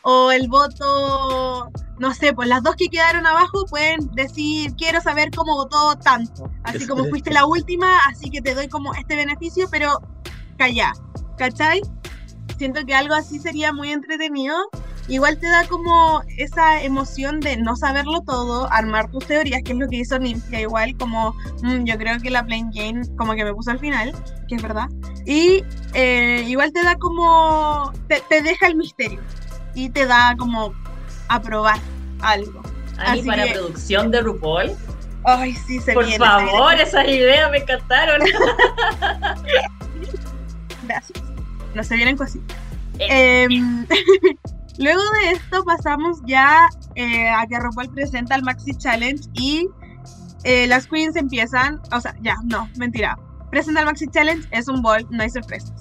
O 0.05 0.31
el 0.31 0.49
voto, 0.49 1.71
no 1.99 2.15
sé, 2.15 2.33
pues 2.35 2.47
las 2.49 2.63
dos 2.63 2.77
que 2.77 2.89
quedaron 2.89 3.27
abajo 3.27 3.65
pueden 3.71 4.07
decir, 4.15 4.75
quiero 4.77 5.01
saber 5.01 5.31
cómo 5.35 5.55
votó 5.57 5.97
tanto. 5.97 6.51
Así 6.63 6.87
como 6.87 7.05
es- 7.05 7.11
fuiste 7.11 7.31
la 7.33 7.47
última, 7.47 7.87
así 8.11 8.29
que 8.31 8.43
te 8.43 8.55
doy 8.55 8.69
como 8.69 8.95
este 8.95 9.17
beneficio, 9.17 9.67
pero 9.71 10.01
calla. 10.59 10.93
¿Cachai? 11.39 11.81
Siento 12.59 12.85
que 12.87 12.95
algo 12.95 13.15
así 13.15 13.39
sería 13.39 13.73
muy 13.73 13.91
entretenido. 13.93 14.55
Igual 15.09 15.39
te 15.39 15.47
da 15.49 15.67
como 15.69 16.23
esa 16.39 16.83
emoción 16.83 17.41
de 17.41 17.57
no 17.59 17.77
saberlo 17.77 18.21
todo, 18.23 18.71
armar 18.73 19.11
tus 19.11 19.27
teorías, 19.27 19.63
que 19.63 19.73
es 19.73 19.79
lo 19.79 19.87
que 19.89 19.97
hizo 19.97 20.19
Nymphia, 20.19 20.61
igual 20.61 20.97
como 20.99 21.35
mm, 21.63 21.85
yo 21.85 21.99
creo 21.99 22.19
que 22.21 22.31
la 22.31 22.45
Plain 22.45 22.71
Jane 22.73 23.03
como 23.19 23.35
que 23.35 23.45
me 23.45 23.53
puso 23.53 23.71
al 23.71 23.79
final, 23.81 24.13
que 24.49 24.55
es 24.55 24.63
verdad. 24.63 24.89
Y 25.27 25.63
eh, 25.93 26.45
igual 26.47 26.73
te 26.73 26.83
da 26.83 26.97
como, 26.97 27.93
te, 28.09 28.23
te 28.31 28.41
deja 28.43 28.67
el 28.67 28.77
misterio 28.77 29.21
y 29.75 29.91
te 29.91 30.07
da 30.07 30.35
como 30.39 30.73
a 31.29 31.41
probar 31.41 31.79
algo. 32.21 32.61
A 32.99 33.13
mí 33.13 33.19
Así 33.21 33.29
para 33.29 33.45
que- 33.45 33.53
producción 33.53 34.11
de 34.11 34.21
RuPaul. 34.23 34.73
Ay, 35.27 35.55
sí, 35.55 35.81
se 35.81 35.95
Por 35.95 36.05
viene. 36.05 36.25
se 36.25 36.33
viene. 36.35 36.51
favor, 36.53 36.75
esas 36.75 37.09
ideas 37.09 37.51
me 37.51 37.59
encantaron. 37.59 38.21
Gracias. 40.87 41.23
No 41.75 41.83
se 41.83 41.97
vienen 41.97 42.17
cositas. 42.17 42.57
Eh. 42.99 43.45
Em, 43.45 43.87
luego 44.79 45.01
de 45.23 45.31
esto 45.33 45.65
pasamos 45.65 46.19
ya 46.27 46.69
eh, 46.95 47.29
a 47.31 47.47
que 47.47 47.59
RuPaul 47.59 47.89
presenta 47.91 48.35
el 48.37 48.43
Maxi 48.43 48.75
Challenge 48.77 49.23
y 49.35 49.69
eh, 50.45 50.67
las 50.67 50.87
queens 50.87 51.17
empiezan, 51.17 51.81
o 51.91 52.01
sea, 52.01 52.15
ya, 52.21 52.37
no, 52.45 52.69
mentira. 52.77 53.19
Presenta 53.51 53.81
el 53.81 53.87
Maxi 53.87 54.07
Challenge, 54.09 54.47
es 54.51 54.69
un 54.69 54.83
ball, 54.83 55.07
no 55.11 55.23
hay 55.23 55.31
sorpresas. 55.31 55.73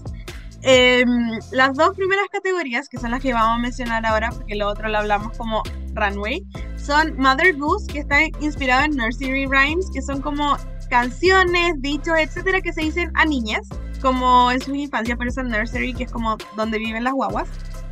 Em, 0.66 1.40
las 1.52 1.76
dos 1.76 1.96
primeras 1.96 2.28
categorías, 2.32 2.88
que 2.88 2.98
son 2.98 3.12
las 3.12 3.22
que 3.22 3.34
vamos 3.34 3.58
a 3.58 3.62
mencionar 3.62 4.06
ahora, 4.06 4.30
porque 4.32 4.56
lo 4.56 4.70
otro 4.70 4.88
lo 4.88 4.98
hablamos 4.98 5.38
como 5.38 5.62
Runway, 5.94 6.46
son 6.78 7.18
Mother 7.18 7.58
Goose, 7.58 7.88
que 7.88 8.00
está 8.00 8.24
inspirado 8.40 8.86
en 8.86 8.96
Nursery 8.96 9.46
Rhymes, 9.46 9.90
que 9.94 10.02
son 10.02 10.22
como 10.22 10.58
canciones, 10.90 11.74
dichos, 11.82 12.18
etcétera, 12.18 12.62
que 12.62 12.72
se 12.72 12.82
dicen 12.82 13.12
a 13.16 13.26
niñas, 13.26 13.68
como 14.02 14.52
en 14.52 14.62
su 14.62 14.74
infancia, 14.74 15.18
pero 15.18 15.30
es 15.30 15.38
el 15.38 15.50
nursery, 15.50 15.94
que 15.94 16.04
es 16.04 16.12
como 16.12 16.38
donde 16.56 16.78
viven 16.78 17.04
las 17.04 17.14
guaguas, 17.14 17.50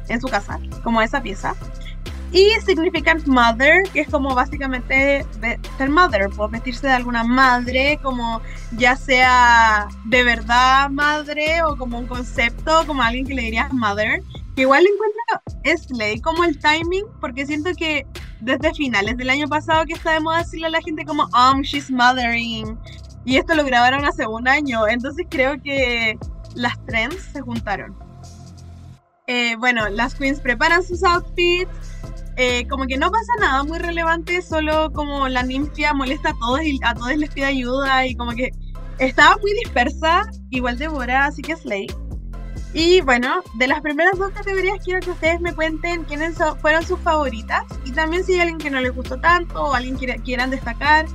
en 0.07 0.21
su 0.21 0.27
casa, 0.27 0.59
como 0.83 1.01
esa 1.01 1.21
pieza. 1.21 1.55
Y 2.33 2.49
Significant 2.65 3.27
Mother, 3.27 3.83
que 3.91 4.01
es 4.01 4.09
como 4.09 4.33
básicamente 4.33 5.25
ser 5.77 5.89
mother, 5.89 6.29
pues 6.35 6.49
vestirse 6.49 6.87
de 6.87 6.93
alguna 6.93 7.25
madre, 7.25 7.99
como 8.01 8.41
ya 8.77 8.95
sea 8.95 9.89
de 10.05 10.23
verdad 10.23 10.89
madre 10.89 11.61
o 11.63 11.75
como 11.75 11.99
un 11.99 12.07
concepto, 12.07 12.85
como 12.87 13.01
alguien 13.01 13.27
que 13.27 13.33
le 13.33 13.41
dirías 13.41 13.73
mother. 13.73 14.23
Que 14.55 14.61
igual 14.61 14.85
encuentro 14.85 15.21
es 15.63 15.89
ley 15.91 16.21
como 16.21 16.45
el 16.45 16.57
timing, 16.57 17.03
porque 17.19 17.45
siento 17.45 17.71
que 17.77 18.05
desde 18.39 18.73
finales 18.73 19.17
del 19.17 19.29
año 19.29 19.47
pasado 19.47 19.85
que 19.85 19.93
está 19.93 20.11
de 20.13 20.21
moda 20.21 20.39
decirle 20.39 20.67
a 20.67 20.71
la 20.71 20.81
gente 20.81 21.03
como, 21.03 21.23
um, 21.23 21.61
she's 21.61 21.91
mothering. 21.91 22.77
Y 23.25 23.37
esto 23.37 23.55
lo 23.55 23.65
grabaron 23.65 24.05
hace 24.05 24.25
un 24.25 24.47
año, 24.47 24.87
entonces 24.87 25.27
creo 25.29 25.61
que 25.61 26.17
las 26.55 26.83
trends 26.85 27.21
se 27.33 27.41
juntaron. 27.41 27.95
Eh, 29.27 29.55
bueno, 29.57 29.87
las 29.89 30.15
queens 30.15 30.39
preparan 30.39 30.83
sus 30.83 31.03
outfits. 31.03 31.90
Eh, 32.37 32.67
como 32.67 32.85
que 32.87 32.97
no 32.97 33.11
pasa 33.11 33.31
nada 33.39 33.63
muy 33.63 33.77
relevante, 33.79 34.41
solo 34.41 34.91
como 34.93 35.27
la 35.27 35.43
ninfia 35.43 35.93
molesta 35.93 36.29
a 36.29 36.33
todos 36.39 36.61
y 36.63 36.79
a 36.83 36.93
todos 36.93 37.15
les 37.17 37.29
pide 37.29 37.45
ayuda 37.45 38.05
y 38.07 38.15
como 38.15 38.31
que 38.31 38.51
estaba 38.99 39.37
muy 39.41 39.51
dispersa, 39.63 40.23
igual 40.49 40.77
Deborah, 40.77 41.25
así 41.25 41.41
que 41.41 41.55
Slay. 41.55 41.87
Y 42.73 43.01
bueno, 43.01 43.41
de 43.57 43.67
las 43.67 43.81
primeras 43.81 44.17
dos 44.17 44.31
categorías 44.31 44.77
quiero 44.83 45.01
que 45.01 45.11
ustedes 45.11 45.41
me 45.41 45.53
cuenten 45.53 46.05
quiénes 46.05 46.35
so- 46.37 46.55
fueron 46.57 46.85
sus 46.85 46.99
favoritas 47.01 47.63
y 47.83 47.91
también 47.91 48.23
si 48.23 48.33
hay 48.35 48.41
alguien 48.41 48.59
que 48.59 48.69
no 48.69 48.79
les 48.79 48.95
gustó 48.95 49.19
tanto 49.19 49.61
o 49.61 49.73
alguien 49.73 49.97
que 49.97 50.07
quieran 50.23 50.51
destacar, 50.51 51.05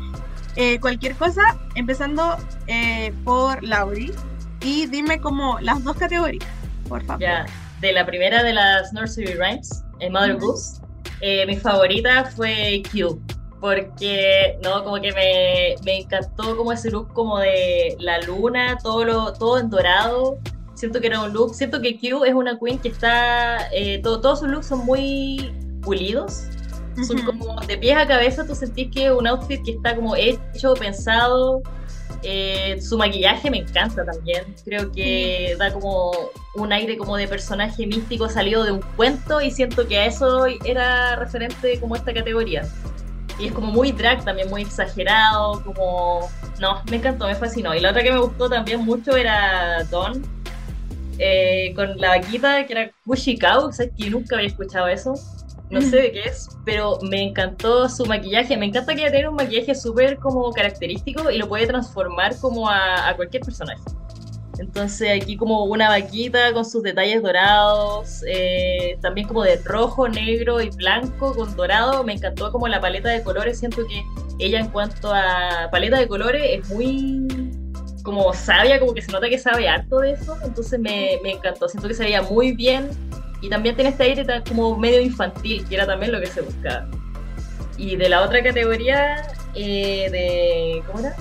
eh, 0.57 0.79
cualquier 0.81 1.15
cosa, 1.17 1.43
empezando 1.75 2.37
eh, 2.67 3.13
por 3.25 3.63
Lauri. 3.65 4.13
Y 4.61 4.87
dime 4.87 5.21
como 5.21 5.59
las 5.61 5.83
dos 5.85 5.97
categorías, 5.97 6.45
por 6.89 7.03
favor. 7.05 7.21
Ya, 7.23 7.47
de 7.81 7.93
la 7.93 8.05
primera 8.05 8.43
de 8.43 8.53
las 8.53 8.93
Nursery 8.93 9.35
Rhymes, 9.35 9.83
en 10.01 10.13
Mother. 10.13 10.37
Goose, 10.39 10.81
eh, 11.21 11.47
mi 11.47 11.57
favorita 11.57 12.25
fue 12.25 12.83
Q. 12.91 13.21
Porque, 13.61 14.59
no, 14.63 14.85
como 14.85 15.01
que 15.01 15.13
me, 15.13 15.75
me 15.85 16.01
encantó 16.01 16.57
como 16.57 16.73
ese 16.73 16.91
look 16.91 17.13
como 17.15 17.39
de 17.39 17.97
la 17.99 18.21
luna, 18.21 18.77
todo, 18.83 19.05
lo, 19.05 19.33
todo 19.33 19.59
en 19.59 19.71
dorado. 19.71 20.39
Siento 20.75 21.01
que 21.01 21.07
era 21.07 21.23
un 21.23 21.33
look, 21.33 21.55
siento 21.55 21.81
que 21.81 21.99
Q 21.99 22.25
es 22.27 22.35
una 22.35 22.59
queen 22.59 22.79
que 22.79 22.89
está, 22.89 23.69
eh, 23.73 23.99
todo- 24.03 24.21
todos 24.21 24.41
sus 24.41 24.49
looks 24.49 24.67
son 24.67 24.85
muy 24.85 25.53
pulidos. 25.83 26.45
Son 27.07 27.19
Ujú. 27.19 27.27
como 27.27 27.61
de 27.63 27.77
pies 27.79 27.97
a 27.97 28.07
cabeza, 28.07 28.47
tú 28.47 28.55
sentís 28.55 28.91
que 28.91 29.07
es 29.07 29.13
un 29.13 29.27
outfit 29.27 29.63
que 29.65 29.73
está 29.73 29.97
como 29.97 30.15
hecho, 30.17 30.75
pensado. 30.75 31.63
Eh, 32.23 32.81
su 32.81 32.99
maquillaje 32.99 33.51
me 33.51 33.59
encanta 33.59 34.05
también. 34.05 34.45
Creo 34.65 34.91
que 34.91 35.55
da 35.59 35.73
como 35.73 36.13
un 36.55 36.73
aire 36.73 36.97
como 36.97 37.17
de 37.17 37.29
personaje 37.29 37.87
místico 37.87 38.29
salido 38.29 38.65
de 38.65 38.73
un 38.73 38.81
cuento 38.97 39.41
y 39.41 39.51
siento 39.51 39.87
que 39.87 39.99
a 39.99 40.07
eso 40.07 40.47
era 40.65 41.17
referente 41.17 41.79
como 41.81 41.97
esta 41.97 42.13
categoría. 42.13 42.63
Y 43.39 43.47
es 43.47 43.53
como 43.53 43.67
muy 43.71 43.93
drag 43.93 44.25
también, 44.25 44.49
muy 44.49 44.63
exagerado, 44.63 45.63
como... 45.63 46.31
No, 46.59 46.83
me 46.91 46.97
encantó, 46.97 47.27
me 47.27 47.35
fascinó. 47.35 47.75
Y 47.75 47.81
la 47.81 47.91
otra 47.91 48.03
que 48.03 48.11
me 48.11 48.19
gustó 48.19 48.49
también 48.49 48.83
mucho 48.83 49.15
era 49.15 49.85
Dawn, 49.85 50.25
eh, 51.19 51.73
con 51.75 51.99
la 51.99 52.11
vaquita 52.11 52.67
que 52.67 52.73
era 52.73 52.91
Cow, 53.05 53.73
¿sabes 53.73 53.93
que 53.97 54.11
nunca 54.11 54.37
había 54.37 54.49
escuchado 54.49 54.89
eso? 54.89 55.15
No 55.71 55.81
sé 55.81 55.97
de 55.97 56.13
qué 56.13 56.21
es, 56.21 56.49
pero 56.65 56.99
me 57.03 57.23
encantó 57.23 57.89
su 57.89 58.07
maquillaje. 58.07 58.57
Me 58.57 58.67
encanta 58.67 58.95
que 58.95 59.03
ella 59.03 59.11
tiene 59.11 59.29
un 59.29 59.35
maquillaje 59.35 59.75
súper 59.75 60.17
como 60.19 60.53
característico 60.53 61.31
y 61.31 61.39
lo 61.39 61.49
puede 61.49 61.67
transformar 61.67 62.39
como 62.39 62.69
a, 62.69 63.09
a 63.09 63.17
cualquier 63.17 63.43
personaje. 63.43 63.83
Entonces 64.59 65.23
aquí 65.23 65.37
como 65.37 65.65
una 65.65 65.89
vaquita 65.89 66.53
con 66.53 66.65
sus 66.65 66.83
detalles 66.83 67.23
dorados, 67.23 68.23
eh, 68.27 68.99
también 69.03 69.29
como 69.29 69.43
de 69.43 69.57
rojo, 69.57 70.09
negro 70.09 70.61
y 70.61 70.71
blanco 70.71 71.35
con 71.35 71.55
dorado. 71.57 72.05
Me 72.05 72.15
encantó 72.15 72.51
como 72.53 72.69
la 72.69 72.81
paleta 72.81 73.11
de 73.11 73.23
colores. 73.23 73.59
Siento 73.59 73.87
que 73.87 74.03
ella 74.39 74.61
en 74.61 74.69
cuanto 74.69 75.13
a 75.13 75.69
paleta 75.71 75.99
de 75.99 76.09
colores 76.09 76.43
es 76.45 76.71
muy 76.71 77.27
como 78.03 78.33
sabia, 78.33 78.79
como 78.79 78.95
que 78.95 79.03
se 79.03 79.11
nota 79.11 79.29
que 79.29 79.39
sabe 79.39 79.69
harto 79.69 79.99
de 79.99 80.13
eso. 80.13 80.37
Entonces 80.45 80.79
me, 80.79 81.19
me 81.23 81.33
encantó. 81.33 81.69
Siento 81.69 81.89
que 81.89 81.95
se 81.95 82.05
veía 82.05 82.23
muy 82.23 82.53
bien. 82.53 82.89
Y 83.47 83.49
también 83.49 83.77
tiene 83.77 83.91
este 83.91 84.03
aire 84.03 84.27
como 84.49 84.77
medio 84.77 85.01
infantil, 85.01 85.65
que 85.69 85.77
era 85.77 85.87
también 85.87 86.11
lo 86.11 86.19
que 86.19 86.27
se 86.27 86.41
buscaba. 86.41 86.85
Y 87.79 87.95
de 87.95 88.09
la 88.09 88.23
otra 88.23 88.43
categoría, 88.43 89.25
eh, 89.55 90.09
de... 90.11 90.83
¿Cómo 90.85 90.99
era? 90.99 91.15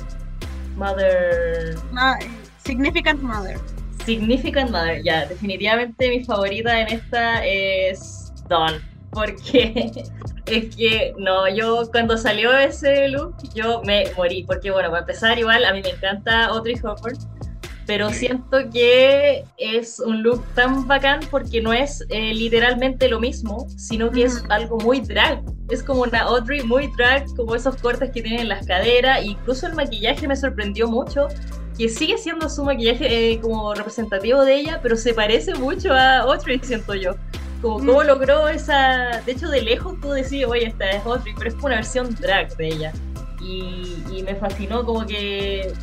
Mother... 0.76 1.76
Ah, 1.96 2.18
Significant 2.64 3.22
Mother. 3.22 3.60
Significant 4.08 4.72
Mother, 4.72 5.04
ya, 5.04 5.28
definitivamente 5.28 6.10
mi 6.10 6.26
favorita 6.26 6.82
en 6.82 6.88
esta 6.94 7.46
es 7.46 8.34
Dawn, 8.50 8.82
porque 9.12 9.92
es 10.48 10.76
que, 10.76 11.14
no, 11.20 11.48
yo 11.48 11.84
cuando 11.92 12.18
salió 12.18 12.58
ese 12.58 13.08
look, 13.10 13.36
yo 13.54 13.84
me 13.84 14.06
morí, 14.18 14.44
porque 14.46 14.72
bueno, 14.72 14.90
para 14.90 15.02
empezar 15.02 15.38
igual, 15.38 15.64
a 15.64 15.74
mí 15.74 15.84
me 15.84 15.92
encanta 15.92 16.46
Audrey 16.46 16.76
Hopper, 16.84 17.14
pero 17.86 18.10
siento 18.10 18.58
que 18.72 19.44
es 19.58 20.00
un 20.00 20.24
look 20.24 20.44
tan 20.56 20.88
bacán 20.88 21.20
porque 21.30 21.62
no 21.62 21.72
es 21.72 22.04
eh, 22.10 22.34
literalmente 22.34 23.08
lo 23.08 23.20
mismo, 23.20 23.68
sino 23.78 24.10
que 24.10 24.24
es 24.24 24.44
algo 24.50 24.78
muy 24.80 25.02
drag. 25.02 25.44
Es 25.70 25.84
como 25.84 26.02
una 26.02 26.22
Audrey 26.22 26.64
muy 26.64 26.92
drag, 26.98 27.26
como 27.36 27.56
esos 27.56 27.76
cortes 27.78 28.12
que 28.12 28.22
tienen 28.22 28.42
en 28.42 28.50
las 28.50 28.66
caderas, 28.66 29.24
incluso 29.24 29.68
el 29.68 29.74
maquillaje 29.74 30.28
me 30.28 30.36
sorprendió 30.36 30.88
mucho 30.88 31.28
que 31.78 31.90
sigue 31.90 32.18
siendo 32.18 32.50
su 32.50 32.64
maquillaje 32.64 33.34
eh, 33.34 33.40
como 33.42 33.74
representativo 33.74 34.44
de 34.44 34.56
ella, 34.56 34.80
pero 34.82 34.96
se 34.96 35.14
parece 35.14 35.54
mucho 35.56 35.94
a 35.94 36.20
Audrey, 36.20 36.60
siento 36.64 36.96
yo. 36.96 37.16
Como 37.62 37.80
cómo 37.80 38.02
mm. 38.02 38.08
logró 38.08 38.48
esa... 38.48 39.22
De 39.26 39.34
hecho, 39.34 39.50
de 39.50 39.62
lejos 39.62 40.00
tú 40.00 40.12
decís, 40.12 40.46
oye, 40.48 40.68
esta 40.68 40.90
es 40.92 41.06
Audrey, 41.06 41.34
pero 41.38 41.50
es 41.50 41.56
una 41.62 41.76
versión 41.76 42.16
drag 42.16 42.56
de 42.58 42.68
ella. 42.68 42.94
Y, 43.42 43.98
y 44.12 44.24
me 44.24 44.36
fascinó 44.36 44.86
como 44.86 45.06
que... 45.06 45.74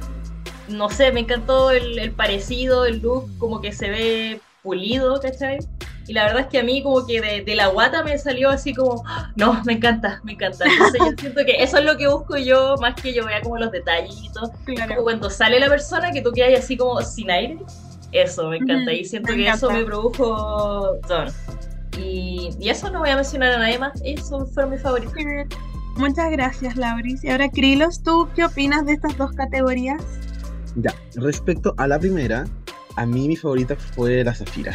No 0.72 0.90
sé, 0.90 1.12
me 1.12 1.20
encantó 1.20 1.70
el, 1.70 1.98
el 1.98 2.12
parecido, 2.12 2.84
el 2.84 3.00
look, 3.00 3.28
como 3.38 3.60
que 3.60 3.72
se 3.72 3.90
ve 3.90 4.40
pulido, 4.62 5.20
¿cachai? 5.20 5.58
Y 6.06 6.14
la 6.14 6.24
verdad 6.24 6.40
es 6.42 6.46
que 6.48 6.58
a 6.58 6.62
mí 6.62 6.82
como 6.82 7.06
que 7.06 7.20
de, 7.20 7.54
la 7.54 7.68
guata 7.68 8.02
me 8.02 8.16
salió 8.18 8.50
así 8.50 8.74
como, 8.74 9.02
¡Ah! 9.06 9.32
no, 9.36 9.62
me 9.64 9.74
encanta, 9.74 10.20
me 10.24 10.32
encanta. 10.32 10.64
Entonces 10.64 11.00
yo 11.00 11.12
siento 11.18 11.44
que 11.44 11.62
eso 11.62 11.78
es 11.78 11.84
lo 11.84 11.96
que 11.96 12.08
busco 12.08 12.36
yo, 12.36 12.76
más 12.80 13.00
que 13.00 13.14
yo 13.14 13.24
vea 13.24 13.40
como 13.40 13.58
los 13.58 13.70
detallitos. 13.70 14.50
Como 14.66 15.02
cuando 15.02 15.30
sale 15.30 15.60
la 15.60 15.68
persona 15.68 16.10
que 16.10 16.22
tú 16.22 16.32
quedas 16.32 16.64
así 16.64 16.76
como 16.76 17.00
sin 17.02 17.30
aire. 17.30 17.58
Eso, 18.10 18.48
me 18.48 18.58
encanta. 18.58 18.92
y 18.92 19.04
siento 19.04 19.32
que 19.32 19.48
eso 19.48 19.70
me 19.70 19.84
produjo 19.84 20.98
Don. 21.08 21.28
Y, 21.98 22.50
y, 22.58 22.68
eso 22.68 22.90
no 22.90 23.00
voy 23.00 23.10
a 23.10 23.16
mencionar 23.16 23.52
a 23.52 23.58
nadie 23.58 23.78
más. 23.78 23.92
Eso 24.04 24.44
fue 24.46 24.66
mi 24.66 24.78
favorito. 24.78 25.12
Muchas 25.96 26.30
gracias, 26.30 26.76
Lauris. 26.76 27.22
Y 27.22 27.30
ahora, 27.30 27.48
Krilos, 27.50 28.02
¿tú 28.02 28.28
qué 28.34 28.44
opinas 28.44 28.84
de 28.86 28.94
estas 28.94 29.16
dos 29.16 29.32
categorías? 29.32 30.02
Ya, 30.76 30.94
respecto 31.16 31.74
a 31.76 31.86
la 31.86 31.98
primera, 31.98 32.46
a 32.96 33.06
mí 33.06 33.28
mi 33.28 33.36
favorita 33.36 33.76
fue 33.76 34.24
la 34.24 34.34
Zafira. 34.34 34.72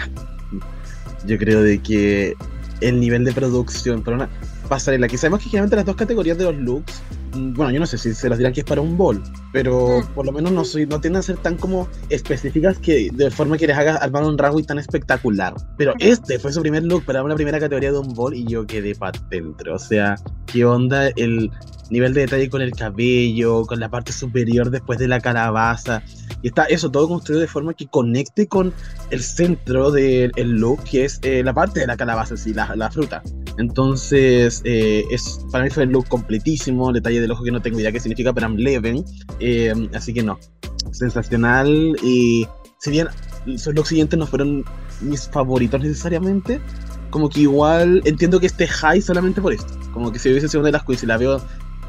Yo 1.25 1.37
creo 1.37 1.61
de 1.61 1.79
que 1.79 2.35
el 2.81 2.99
nivel 2.99 3.25
de 3.25 3.33
producción 3.33 4.03
para 4.03 4.17
una 4.17 4.29
pasarela, 4.67 5.07
que 5.07 5.17
sabemos 5.17 5.39
que 5.39 5.49
generalmente 5.49 5.75
las 5.75 5.85
dos 5.85 5.95
categorías 5.95 6.37
de 6.37 6.45
los 6.45 6.55
looks, 6.55 7.01
mm, 7.33 7.53
bueno, 7.53 7.71
yo 7.71 7.79
no 7.79 7.85
sé 7.85 7.97
si 7.97 8.13
se 8.13 8.29
las 8.29 8.37
dirán 8.37 8.53
que 8.53 8.61
es 8.61 8.65
para 8.65 8.81
un 8.81 8.97
bol, 8.97 9.23
pero 9.51 10.01
mm. 10.01 10.13
por 10.13 10.25
lo 10.25 10.31
menos 10.31 10.51
no, 10.51 10.63
soy, 10.63 10.85
no 10.85 11.01
tienden 11.01 11.19
a 11.19 11.23
ser 11.23 11.37
tan 11.37 11.57
como 11.57 11.87
específicas 12.09 12.77
que 12.77 13.09
de 13.11 13.31
forma 13.31 13.57
que 13.57 13.67
les 13.67 13.77
haga 13.77 13.95
armar 13.95 14.23
un 14.23 14.37
y 14.59 14.63
tan 14.63 14.79
espectacular. 14.79 15.55
Pero 15.77 15.93
este 15.99 16.39
fue 16.39 16.53
su 16.53 16.61
primer 16.61 16.83
look 16.83 17.03
para 17.05 17.23
una 17.23 17.35
primera 17.35 17.59
categoría 17.59 17.91
de 17.91 17.99
un 17.99 18.13
bol 18.13 18.33
y 18.33 18.45
yo 18.45 18.65
quedé 18.65 18.95
para 18.95 19.19
dentro. 19.29 19.75
O 19.75 19.79
sea, 19.79 20.15
¿qué 20.45 20.65
onda 20.65 21.09
el 21.09 21.51
nivel 21.89 22.13
de 22.13 22.21
detalle 22.21 22.49
con 22.49 22.61
el 22.61 22.71
cabello, 22.71 23.65
con 23.65 23.79
la 23.79 23.89
parte 23.89 24.11
superior 24.11 24.69
después 24.69 24.99
de 24.99 25.07
la 25.07 25.19
calabaza? 25.19 26.03
Y 26.41 26.47
está 26.49 26.65
eso 26.65 26.91
todo 26.91 27.07
construido 27.07 27.41
de 27.41 27.47
forma 27.47 27.73
que 27.73 27.87
conecte 27.87 28.47
con 28.47 28.73
el 29.09 29.21
centro 29.21 29.91
del 29.91 30.31
look, 30.35 30.83
que 30.83 31.05
es 31.05 31.19
eh, 31.23 31.43
la 31.43 31.53
parte 31.53 31.79
de 31.79 31.87
la 31.87 31.97
calabaza, 31.97 32.37
sí, 32.37 32.53
la, 32.53 32.75
la 32.75 32.91
fruta. 32.91 33.23
Entonces, 33.57 34.61
eh, 34.65 35.03
es, 35.09 35.45
para 35.51 35.63
mí 35.63 35.69
fue 35.69 35.83
el 35.83 35.89
look 35.89 36.07
completísimo, 36.07 36.93
detalle 36.93 37.21
del 37.21 37.31
ojo 37.31 37.43
que 37.43 37.51
no 37.51 37.61
tengo 37.61 37.79
idea 37.79 37.91
qué 37.91 37.99
significa, 37.99 38.33
pero 38.33 38.47
I'm 38.47 38.57
leven. 38.57 39.03
Eh, 39.39 39.73
así 39.93 40.13
que 40.13 40.23
no, 40.23 40.39
sensacional. 40.91 41.95
Y 42.03 42.47
si 42.79 42.91
bien 42.91 43.07
los 43.45 43.65
looks 43.67 43.89
siguientes 43.89 44.17
no 44.17 44.27
fueron 44.27 44.63
mis 45.01 45.27
favoritos 45.27 45.81
necesariamente, 45.81 46.59
como 47.09 47.29
que 47.29 47.41
igual 47.41 48.01
entiendo 48.05 48.39
que 48.39 48.47
esté 48.47 48.67
high 48.67 49.01
solamente 49.01 49.41
por 49.41 49.53
esto. 49.53 49.73
Como 49.93 50.11
que 50.11 50.19
si 50.19 50.29
hubiese 50.29 50.47
sido 50.47 50.59
una 50.59 50.67
de 50.67 50.73
las 50.73 50.83
quiz 50.83 51.03
y 51.03 51.07
la 51.07 51.17
veo 51.17 51.41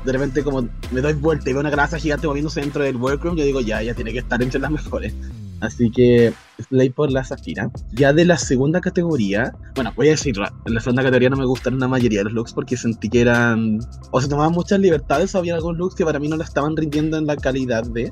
de 0.04 0.12
repente 0.12 0.42
como 0.42 0.66
me 0.92 1.00
doy 1.00 1.12
vuelta 1.14 1.50
y 1.50 1.52
veo 1.52 1.60
una 1.60 1.70
grasa 1.70 1.98
gigante 1.98 2.26
moviéndose 2.26 2.60
dentro 2.60 2.82
del 2.82 2.96
workroom, 2.96 3.36
yo 3.36 3.44
digo, 3.44 3.60
ya, 3.60 3.82
ya 3.82 3.94
tiene 3.94 4.12
que 4.12 4.20
estar 4.20 4.40
entre 4.42 4.60
las 4.60 4.70
mejores. 4.70 5.12
Así 5.60 5.90
que 5.90 6.32
Slay 6.68 6.90
por 6.90 7.10
la 7.10 7.24
Zafira. 7.24 7.70
Ya 7.92 8.12
de 8.12 8.24
la 8.24 8.38
segunda 8.38 8.80
categoría, 8.80 9.54
bueno, 9.74 9.92
voy 9.96 10.08
a 10.08 10.10
decirlo, 10.12 10.46
en 10.66 10.74
la 10.74 10.80
segunda 10.80 11.02
categoría 11.02 11.30
no 11.30 11.36
me 11.36 11.46
gustaron 11.46 11.80
la 11.80 11.88
mayoría 11.88 12.20
de 12.20 12.24
los 12.24 12.32
looks 12.32 12.52
porque 12.52 12.76
sentí 12.76 13.08
que 13.08 13.20
eran. 13.20 13.80
O 14.10 14.20
se 14.20 14.28
tomaban 14.28 14.52
muchas 14.52 14.78
libertades, 14.80 15.34
o 15.34 15.38
había 15.38 15.54
algunos 15.54 15.78
looks 15.78 15.94
que 15.94 16.04
para 16.04 16.18
mí 16.18 16.28
no 16.28 16.36
la 16.36 16.44
estaban 16.44 16.76
rindiendo 16.76 17.18
en 17.18 17.26
la 17.26 17.36
calidad 17.36 17.84
de. 17.84 18.10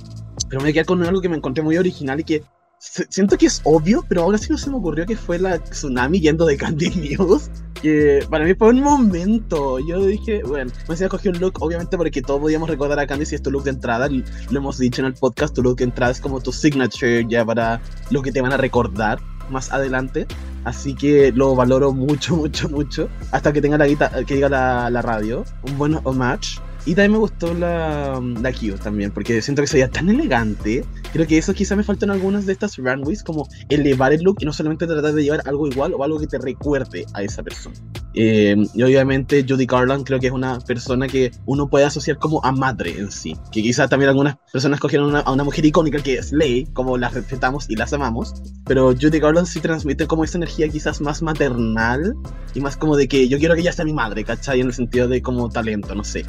Pero 0.49 0.63
me 0.63 0.73
quedé 0.73 0.85
con 0.85 1.03
algo 1.03 1.21
que 1.21 1.29
me 1.29 1.37
encontré 1.37 1.63
muy 1.63 1.77
original 1.77 2.21
y 2.21 2.25
que 2.25 2.43
siento 2.79 3.39
que 3.39 3.47
es 3.47 3.61
obvio, 3.65 4.05
pero 4.09 4.23
ahora 4.23 4.39
sí 4.39 4.49
no 4.51 4.59
se 4.59 4.71
me 4.71 4.77
ocurrió 4.77 5.07
que 5.07 5.17
fue 5.17 5.39
la 5.39 5.59
tsunami 5.59 6.21
yendo 6.21 6.47
de 6.47 6.57
Candy 6.57 6.91
News. 6.91 7.51
Que 7.83 8.27
para 8.31 8.45
mí 8.45 8.55
fue 8.55 8.71
un 8.71 8.81
momento. 8.81 9.79
Yo 9.79 10.05
dije, 10.05 10.43
bueno, 10.45 10.71
me 10.89 10.95
decía 10.95 11.09
coger 11.09 11.35
un 11.35 11.41
look, 11.41 11.63
obviamente 11.63 11.97
porque 11.97 12.23
todos 12.23 12.41
podíamos 12.41 12.69
recordar 12.69 12.99
a 12.99 13.07
Candy 13.07 13.27
si 13.27 13.35
es 13.35 13.43
tu 13.43 13.51
look 13.51 13.65
de 13.65 13.71
entrada. 13.71 14.09
Lo 14.09 14.59
hemos 14.59 14.79
dicho 14.79 15.03
en 15.03 15.07
el 15.07 15.15
podcast, 15.15 15.55
tu 15.55 15.63
look 15.63 15.77
de 15.77 15.85
entrada 15.85 16.13
es 16.13 16.21
como 16.21 16.41
tu 16.41 16.53
signature 16.53 17.25
ya 17.29 17.45
para 17.45 17.81
lo 18.11 18.23
que 18.23 18.33
te 18.33 18.41
van 18.41 18.53
a 18.53 18.57
recordar 18.57 19.19
más 19.51 19.73
adelante. 19.73 20.27
Así 20.65 20.95
que 20.95 21.33
lo 21.33 21.55
valoro 21.55 21.93
mucho, 21.93 22.37
mucho, 22.37 22.69
mucho. 22.69 23.09
Hasta 23.31 23.53
que 23.53 23.61
tenga 23.61 23.79
la 23.79 23.87
guita 23.87 24.11
que 24.25 24.35
diga 24.35 24.49
la, 24.49 24.91
la 24.91 25.03
radio. 25.03 25.45
Un 25.63 25.79
buen 25.79 25.99
match. 26.15 26.59
Y 26.87 26.95
también 26.95 27.13
me 27.13 27.19
gustó 27.19 27.53
la, 27.53 28.23
la 28.41 28.53
Q 28.53 28.77
también, 28.83 29.11
porque 29.11 29.43
siento 29.43 29.61
que 29.61 29.67
se 29.67 29.77
veía 29.77 29.91
tan 29.91 30.09
elegante. 30.09 30.85
Creo 31.13 31.27
que 31.27 31.37
eso 31.37 31.53
quizá 31.53 31.75
me 31.75 31.83
faltan 31.83 32.13
algunas 32.13 32.47
de 32.47 32.53
estas 32.53 32.77
runways, 32.77 33.25
como 33.25 33.49
elevar 33.69 34.13
el 34.13 34.23
look 34.23 34.37
y 34.39 34.45
no 34.45 34.53
solamente 34.53 34.87
tratar 34.87 35.13
de 35.13 35.25
llevar 35.25 35.43
algo 35.47 35.67
igual 35.67 35.95
o 35.95 36.05
algo 36.05 36.21
que 36.21 36.29
te 36.29 36.39
recuerde 36.39 37.05
a 37.13 37.25
esa 37.25 37.43
persona. 37.43 37.75
Eh, 38.15 38.57
y 38.73 38.83
obviamente 38.83 39.45
Judy 39.47 39.67
Garland 39.67 40.07
creo 40.07 40.21
que 40.21 40.29
es 40.29 40.33
una 40.33 40.59
persona 40.61 41.07
que 41.07 41.33
uno 41.45 41.69
puede 41.69 41.85
asociar 41.85 42.19
como 42.19 42.43
a 42.45 42.53
madre 42.53 42.99
en 42.99 43.11
sí. 43.11 43.37
Que 43.51 43.63
quizá 43.63 43.89
también 43.89 44.11
algunas 44.11 44.37
personas 44.53 44.79
cogieron 44.79 45.17
a 45.17 45.31
una 45.31 45.43
mujer 45.43 45.67
icónica 45.67 45.99
que 45.99 46.15
es 46.19 46.33
Ley, 46.33 46.67
como 46.73 46.97
la 46.97 47.09
respetamos 47.09 47.69
y 47.69 47.75
las 47.75 47.93
amamos. 47.93 48.35
Pero 48.65 48.95
Judy 48.95 49.19
Garland 49.19 49.49
sí 49.49 49.61
transmite 49.61 50.07
como 50.07 50.23
esa 50.23 50.39
energía 50.39 50.69
quizás 50.69 51.01
más 51.01 51.21
maternal 51.21 52.15
y 52.55 52.61
más 52.61 52.77
como 52.77 52.97
de 52.97 53.09
que 53.09 53.29
yo 53.29 53.39
quiero 53.39 53.55
que 53.55 53.63
ella 53.63 53.73
sea 53.73 53.85
mi 53.85 53.93
madre, 53.93 54.23
¿cachai? 54.25 54.61
En 54.61 54.69
el 54.69 54.73
sentido 54.73 55.09
de 55.09 55.21
como 55.21 55.49
talento, 55.51 55.95
no 55.95 56.05
sé. 56.05 56.25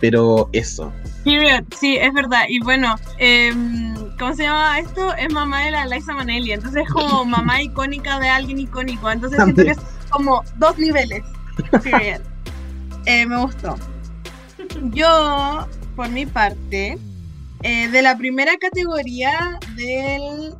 Pero 0.00 0.48
eso. 0.52 0.92
Sí, 1.24 1.96
es 1.96 2.12
verdad. 2.14 2.44
Y 2.48 2.60
bueno, 2.60 2.96
em, 3.18 3.94
¿cómo 4.18 4.34
se 4.34 4.44
llama 4.44 4.78
esto? 4.78 5.14
Es 5.14 5.32
mamá 5.32 5.64
de 5.64 5.70
la 5.72 5.86
Liza 5.86 6.12
Manelli. 6.12 6.52
Entonces 6.52 6.84
es 6.86 6.92
como 6.92 7.24
mamá 7.26 7.62
icónica 7.62 8.20
de 8.20 8.28
alguien 8.28 8.58
icónico. 8.58 9.10
Entonces 9.10 9.42
siento 9.42 9.64
que 9.64 9.70
es 9.70 9.78
como 10.10 10.42
dos 10.56 10.78
niveles. 10.78 11.22
Period. 11.82 12.20
Eh, 13.08 13.24
me 13.24 13.40
gustó. 13.40 13.76
Yo, 14.90 15.68
por 15.94 16.08
mi 16.08 16.26
parte, 16.26 16.98
eh, 17.62 17.88
de 17.88 18.02
la 18.02 18.18
primera 18.18 18.56
categoría 18.56 19.60
del... 19.76 20.56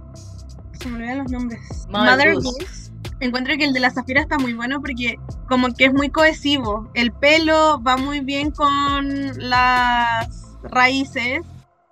Se 0.81 0.89
me 0.89 0.99
olvidan 0.99 1.19
los 1.19 1.33
nombres. 1.33 1.89
Mother, 1.91 2.35
Goose 2.35 2.86
encuentro 3.21 3.57
que 3.57 3.65
el 3.65 3.73
de 3.73 3.81
la 3.81 3.91
Zafira 3.91 4.21
está 4.21 4.39
muy 4.39 4.53
bueno 4.53 4.81
porque 4.81 5.19
como 5.49 5.73
que 5.75 5.87
es 5.87 5.93
muy 5.93 6.11
cohesivo. 6.11 6.91
El 6.95 7.13
pelo 7.13 7.83
va 7.83 7.97
muy 7.97 8.21
bien 8.21 8.51
con 8.51 9.39
las 9.39 10.29
raíces 10.63 11.41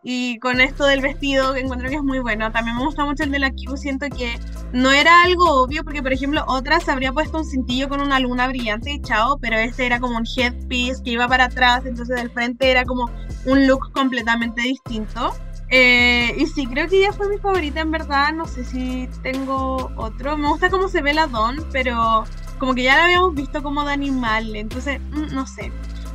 y 0.02 0.38
con 0.38 0.60
esto 0.60 0.84
del 0.84 1.00
vestido 1.00 1.56
encuentro 1.56 1.88
que 1.88 1.96
es 1.96 2.02
muy 2.02 2.18
bueno. 2.18 2.52
También 2.52 2.76
me 2.76 2.84
gusta 2.84 3.04
mucho 3.04 3.24
el 3.24 3.30
de 3.30 3.38
la 3.38 3.50
Q, 3.50 3.76
siento 3.76 4.06
que 4.14 4.38
no 4.72 4.90
era 4.90 5.22
algo 5.22 5.62
obvio 5.62 5.82
porque 5.82 6.02
por 6.02 6.12
ejemplo 6.12 6.44
otras 6.46 6.88
habría 6.88 7.12
puesto 7.12 7.38
un 7.38 7.44
cintillo 7.44 7.88
con 7.88 8.00
una 8.00 8.20
luna 8.20 8.46
brillante 8.46 8.92
y 8.92 9.00
chao, 9.00 9.38
pero 9.38 9.56
este 9.56 9.86
era 9.86 10.00
como 10.00 10.18
un 10.18 10.24
headpiece 10.36 11.02
que 11.02 11.12
iba 11.12 11.26
para 11.26 11.44
atrás, 11.44 11.86
entonces 11.86 12.16
del 12.16 12.30
frente 12.30 12.70
era 12.70 12.84
como 12.84 13.10
un 13.46 13.66
look 13.66 13.92
completamente 13.92 14.60
distinto. 14.62 15.34
Eh, 15.70 16.34
y 16.36 16.46
sí, 16.46 16.66
creo 16.66 16.88
que 16.88 16.98
ella 16.98 17.12
fue 17.12 17.28
mi 17.28 17.38
favorita 17.38 17.80
en 17.80 17.90
verdad. 17.90 18.32
No 18.32 18.46
sé 18.46 18.64
si 18.64 19.08
tengo 19.22 19.90
otro. 19.96 20.36
Me 20.36 20.48
gusta 20.48 20.70
cómo 20.70 20.88
se 20.88 21.02
ve 21.02 21.14
la 21.14 21.26
Don, 21.26 21.56
pero 21.72 22.24
como 22.58 22.74
que 22.74 22.84
ya 22.84 22.96
la 22.96 23.04
habíamos 23.04 23.34
visto 23.34 23.62
como 23.62 23.84
de 23.84 23.92
animal. 23.92 24.54
Entonces, 24.56 25.00
mm, 25.10 25.34
no 25.34 25.46
sé. 25.46 25.72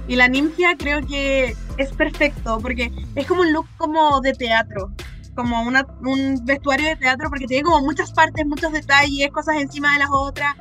Y 0.08 0.16
la 0.16 0.28
ninja 0.28 0.76
creo 0.78 1.06
que 1.06 1.56
es 1.78 1.94
perfecto 1.94 2.60
porque 2.60 2.92
es 3.16 3.28
como 3.28 3.42
un 3.42 3.54
look 3.54 3.68
como 3.78 4.22
de 4.22 4.34
teatro. 4.34 4.92
Como 5.36 5.62
una, 5.62 5.86
un 6.02 6.44
vestuario 6.46 6.88
de 6.88 6.96
teatro 6.96 7.30
porque 7.30 7.46
tiene 7.46 7.64
como 7.64 7.82
muchas 7.82 8.12
partes, 8.12 8.46
muchos 8.46 8.74
detalles, 8.74 9.30
cosas 9.32 9.58
encima 9.58 9.94
de 9.94 10.00
las 10.00 10.10
otras. 10.12 10.56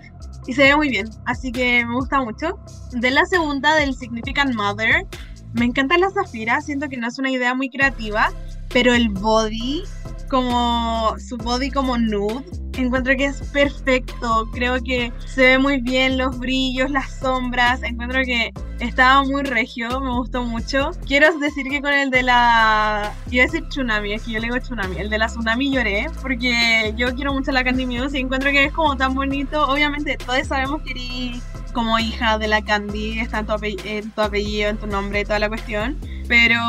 Y 0.47 0.55
se 0.55 0.63
ve 0.65 0.77
muy 0.77 0.89
bien. 0.89 1.09
Así 1.27 1.53
que 1.53 1.85
me 1.85 1.95
gusta 1.95 2.21
mucho. 2.21 2.59
De 2.93 3.11
la 3.11 3.25
segunda, 3.27 3.75
del 3.75 3.95
Significant 3.95 4.55
Mother. 4.55 5.07
Me 5.55 5.65
encanta 5.65 5.99
la 5.99 6.11
Zafira. 6.11 6.61
Siento 6.61 6.89
que 6.89 6.97
no 6.97 7.07
es 7.07 7.19
una 7.19 7.31
idea 7.31 7.55
muy 7.55 7.71
creativa 7.71 8.31
pero 8.71 8.95
el 8.95 9.09
body, 9.09 9.83
como 10.29 11.15
su 11.19 11.37
body 11.37 11.71
como 11.71 11.97
nude, 11.99 12.45
encuentro 12.83 13.15
que 13.17 13.27
es 13.27 13.43
perfecto. 13.53 14.49
Creo 14.53 14.83
que 14.83 15.13
se 15.27 15.43
ve 15.43 15.59
muy 15.59 15.81
bien 15.81 16.19
los 16.19 16.39
brillos, 16.39 16.91
las 16.91 17.19
sombras. 17.19 17.83
Encuentro 17.83 18.23
que 18.25 18.53
estaba 18.81 19.23
muy 19.25 19.43
regio, 19.43 20.01
me 20.01 20.11
gustó 20.11 20.43
mucho. 20.45 20.91
Quiero 21.07 21.37
decir 21.39 21.67
que 21.69 21.81
con 21.81 21.93
el 21.93 22.11
de 22.11 22.23
la. 22.23 23.13
Iba 23.31 23.45
a 23.45 23.47
decir 23.47 23.69
Tsunami, 23.69 24.15
es 24.15 24.23
que 24.23 24.33
yo 24.33 24.41
le 24.41 24.47
digo 24.47 24.59
Tsunami. 24.59 24.99
El 24.99 25.11
de 25.11 25.19
la 25.19 25.27
Tsunami 25.27 25.73
lloré 25.73 26.07
porque 26.23 26.95
yo 26.97 27.15
quiero 27.15 27.33
mucho 27.33 27.53
la 27.53 27.65
Candy 27.65 27.87
Music. 27.87 28.21
Encuentro 28.21 28.51
que 28.51 28.65
es 28.65 28.73
como 28.73 28.97
tan 28.97 29.15
bonito. 29.15 29.67
Obviamente, 29.67 30.17
todos 30.17 30.47
sabemos 30.47 30.83
que 30.83 31.41
como 31.73 31.99
hija 31.99 32.39
de 32.39 32.49
la 32.49 32.63
Candy, 32.63 33.21
está 33.21 33.41
en 33.41 33.47
tu, 33.47 33.53
en 33.63 34.11
tu 34.11 34.21
apellido, 34.21 34.71
en 34.71 34.79
tu 34.79 34.87
nombre, 34.87 35.25
toda 35.25 35.39
la 35.39 35.49
cuestión. 35.49 35.99
Pero 36.29 36.61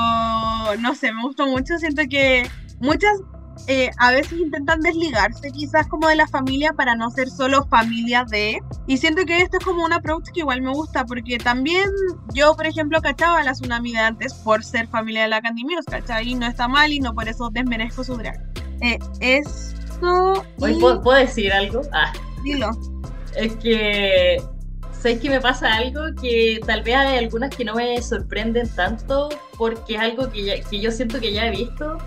no 0.79 0.95
sé, 0.95 1.11
me 1.11 1.21
gustó 1.23 1.47
mucho. 1.47 1.77
Siento 1.77 2.03
que 2.09 2.49
muchas 2.79 3.11
eh, 3.67 3.91
a 3.97 4.11
veces 4.11 4.39
intentan 4.39 4.81
desligarse 4.81 5.51
quizás 5.51 5.87
como 5.87 6.07
de 6.07 6.15
la 6.15 6.27
familia 6.27 6.73
para 6.73 6.95
no 6.95 7.09
ser 7.11 7.29
solo 7.29 7.65
familia 7.65 8.25
de. 8.25 8.59
Y 8.87 8.97
siento 8.97 9.25
que 9.25 9.41
esto 9.41 9.57
es 9.57 9.65
como 9.65 9.83
un 9.83 9.93
approach 9.93 10.29
que 10.33 10.39
igual 10.41 10.61
me 10.61 10.71
gusta 10.71 11.05
porque 11.05 11.37
también 11.37 11.89
yo, 12.33 12.55
por 12.55 12.65
ejemplo, 12.65 13.01
cachaba 13.01 13.39
a 13.39 13.43
la 13.43 13.53
Tsunami 13.53 13.91
de 13.91 13.99
antes 13.99 14.33
por 14.33 14.63
ser 14.63 14.87
familia 14.87 15.23
de 15.23 15.29
la 15.29 15.41
Candy 15.41 15.63
Muse, 15.63 15.85
¿cachai? 15.85 16.29
Y 16.29 16.35
no 16.35 16.47
está 16.47 16.67
mal 16.67 16.91
y 16.91 16.99
no 16.99 17.13
por 17.13 17.27
eso 17.27 17.49
desmerezco 17.51 18.03
su 18.03 18.15
drag. 18.15 18.39
Eh, 18.81 18.99
esto... 19.19 20.45
¿Puedo, 20.57 21.11
decir 21.11 21.51
algo? 21.51 21.81
Ah. 21.91 22.13
Dilo. 22.43 22.71
Es 23.35 23.55
que 23.57 24.41
¿Sabes 24.99 25.21
que 25.21 25.29
me 25.29 25.39
pasa 25.39 25.73
algo 25.75 26.01
que 26.21 26.59
tal 26.65 26.83
vez 26.83 26.95
hay 26.95 27.17
algunas 27.19 27.55
que 27.55 27.63
no 27.63 27.73
me 27.75 28.01
sorprenden 28.01 28.67
tanto 28.75 29.29
porque 29.57 29.95
es 29.95 29.99
algo 30.01 30.29
que, 30.29 30.61
que 30.69 30.79
yo 30.81 30.91
siento 30.91 31.21
que 31.21 31.31
ya 31.31 31.47
he 31.47 31.51
visto? 31.51 31.97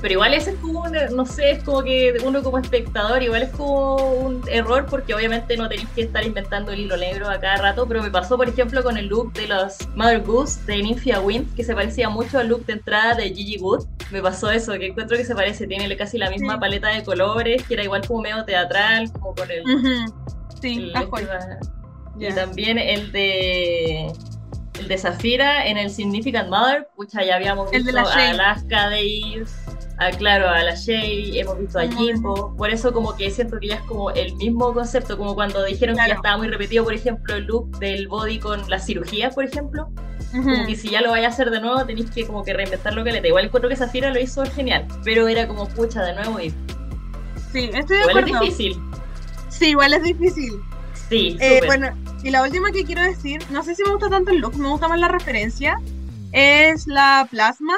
Pero 0.00 0.14
igual 0.14 0.34
ese 0.34 0.52
es 0.52 0.56
como, 0.56 0.88
no 0.88 1.26
sé, 1.26 1.52
es 1.52 1.62
como 1.62 1.82
que 1.82 2.16
uno 2.24 2.42
como 2.42 2.58
espectador, 2.58 3.22
igual 3.22 3.42
es 3.42 3.50
como 3.50 3.96
un 3.96 4.42
error 4.48 4.86
porque 4.88 5.14
obviamente 5.14 5.56
no 5.56 5.68
tenéis 5.68 5.88
que 5.90 6.02
estar 6.02 6.24
inventando 6.24 6.72
el 6.72 6.80
hilo 6.80 6.96
negro 6.96 7.28
a 7.28 7.38
cada 7.38 7.58
rato, 7.58 7.86
pero 7.86 8.02
me 8.02 8.10
pasó 8.10 8.36
por 8.36 8.48
ejemplo 8.48 8.82
con 8.82 8.96
el 8.96 9.06
look 9.06 9.32
de 9.34 9.46
los 9.46 9.76
Mother 9.94 10.22
Goose 10.22 10.64
de 10.64 10.82
Nymphia 10.82 11.20
Wind, 11.20 11.54
que 11.54 11.64
se 11.64 11.74
parecía 11.74 12.08
mucho 12.08 12.38
al 12.38 12.48
look 12.48 12.64
de 12.64 12.74
entrada 12.74 13.14
de 13.14 13.32
Gigi 13.34 13.58
Wood. 13.58 13.84
Me 14.10 14.22
pasó 14.22 14.50
eso, 14.50 14.72
que 14.72 14.86
encuentro 14.86 15.16
que 15.16 15.24
se 15.24 15.34
parece, 15.34 15.66
tiene 15.66 15.94
casi 15.96 16.16
la 16.16 16.30
misma 16.30 16.58
paleta 16.58 16.88
de 16.88 17.04
colores, 17.04 17.62
que 17.64 17.74
era 17.74 17.84
igual 17.84 18.04
como 18.06 18.22
medio 18.22 18.44
teatral, 18.44 19.12
como 19.12 19.34
con 19.34 19.50
el... 19.50 19.62
Sí, 20.60 20.92
y 22.20 22.32
también 22.32 22.78
el 22.78 23.12
de 23.12 24.12
el 24.78 24.88
de 24.88 24.98
Zafira 24.98 25.66
en 25.66 25.76
el 25.76 25.90
Significant 25.90 26.48
Mother, 26.48 26.88
pucha, 26.96 27.22
ya 27.24 27.36
habíamos 27.36 27.70
visto 27.70 27.96
a 27.96 28.30
Alaska 28.30 28.84
Dave, 28.84 29.44
a 29.98 30.10
claro, 30.10 30.48
a 30.48 30.62
la 30.62 30.74
Shay, 30.74 31.38
hemos 31.38 31.58
visto 31.58 31.78
a 31.78 31.86
Jimbo, 31.86 32.54
por 32.56 32.70
eso 32.70 32.92
como 32.92 33.14
que 33.14 33.30
siento 33.30 33.60
que 33.60 33.68
ya 33.68 33.74
es 33.76 33.82
como 33.82 34.10
el 34.10 34.34
mismo 34.36 34.72
concepto, 34.72 35.18
como 35.18 35.34
cuando 35.34 35.62
dijeron 35.64 35.96
que 35.96 36.08
ya 36.08 36.14
estaba 36.14 36.38
muy 36.38 36.48
repetido, 36.48 36.84
por 36.84 36.94
ejemplo, 36.94 37.34
el 37.34 37.44
look 37.44 37.78
del 37.78 38.08
body 38.08 38.38
con 38.38 38.68
las 38.70 38.86
cirugías, 38.86 39.34
por 39.34 39.44
ejemplo. 39.44 39.90
Como 40.32 40.64
que 40.64 40.76
si 40.76 40.90
ya 40.90 41.00
lo 41.00 41.10
vaya 41.10 41.26
a 41.26 41.30
hacer 41.30 41.50
de 41.50 41.60
nuevo, 41.60 41.84
tenéis 41.84 42.10
que 42.10 42.24
como 42.24 42.44
que 42.44 42.54
reinventar 42.54 42.94
lo 42.94 43.02
que 43.02 43.10
le 43.10 43.20
da. 43.20 43.28
Igual 43.28 43.46
encuentro 43.46 43.68
que 43.68 43.74
Zafira 43.74 44.12
lo 44.12 44.20
hizo 44.20 44.44
genial, 44.46 44.86
pero 45.02 45.26
era 45.26 45.48
como 45.48 45.68
pucha 45.68 46.02
de 46.04 46.14
nuevo 46.14 46.38
y. 46.40 46.50
Sí, 47.52 47.68
estoy 47.74 47.96
de 47.96 48.02
igual 48.02 48.18
acuerdo. 48.18 48.34
es 48.36 48.40
difícil. 48.40 48.80
Sí, 49.48 49.70
igual 49.70 49.92
es 49.92 50.02
difícil. 50.04 50.62
Sí, 51.10 51.36
eh, 51.40 51.60
bueno, 51.66 51.88
y 52.22 52.30
la 52.30 52.40
última 52.42 52.70
que 52.70 52.84
quiero 52.84 53.02
decir, 53.02 53.42
no 53.50 53.64
sé 53.64 53.74
si 53.74 53.82
me 53.82 53.90
gusta 53.90 54.08
tanto 54.08 54.30
el 54.30 54.38
look, 54.38 54.56
me 54.56 54.68
gusta 54.68 54.86
más 54.86 55.00
la 55.00 55.08
referencia, 55.08 55.76
es 56.30 56.86
la 56.86 57.26
plasma, 57.28 57.74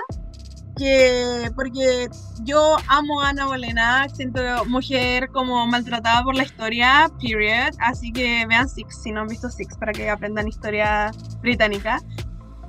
que 0.76 1.50
porque 1.56 2.10
yo 2.42 2.76
amo 2.88 3.22
a 3.22 3.30
Ana 3.30 3.46
Bolena, 3.46 4.06
siento 4.10 4.42
mujer 4.66 5.30
como 5.30 5.66
maltratada 5.66 6.22
por 6.22 6.36
la 6.36 6.42
historia, 6.42 7.10
period, 7.22 7.74
así 7.78 8.12
que 8.12 8.44
vean 8.46 8.68
Six 8.68 9.02
si 9.02 9.12
no 9.12 9.22
han 9.22 9.28
visto 9.28 9.48
Six 9.48 9.78
para 9.78 9.92
que 9.92 10.10
aprendan 10.10 10.46
historia 10.46 11.10
británica. 11.40 12.02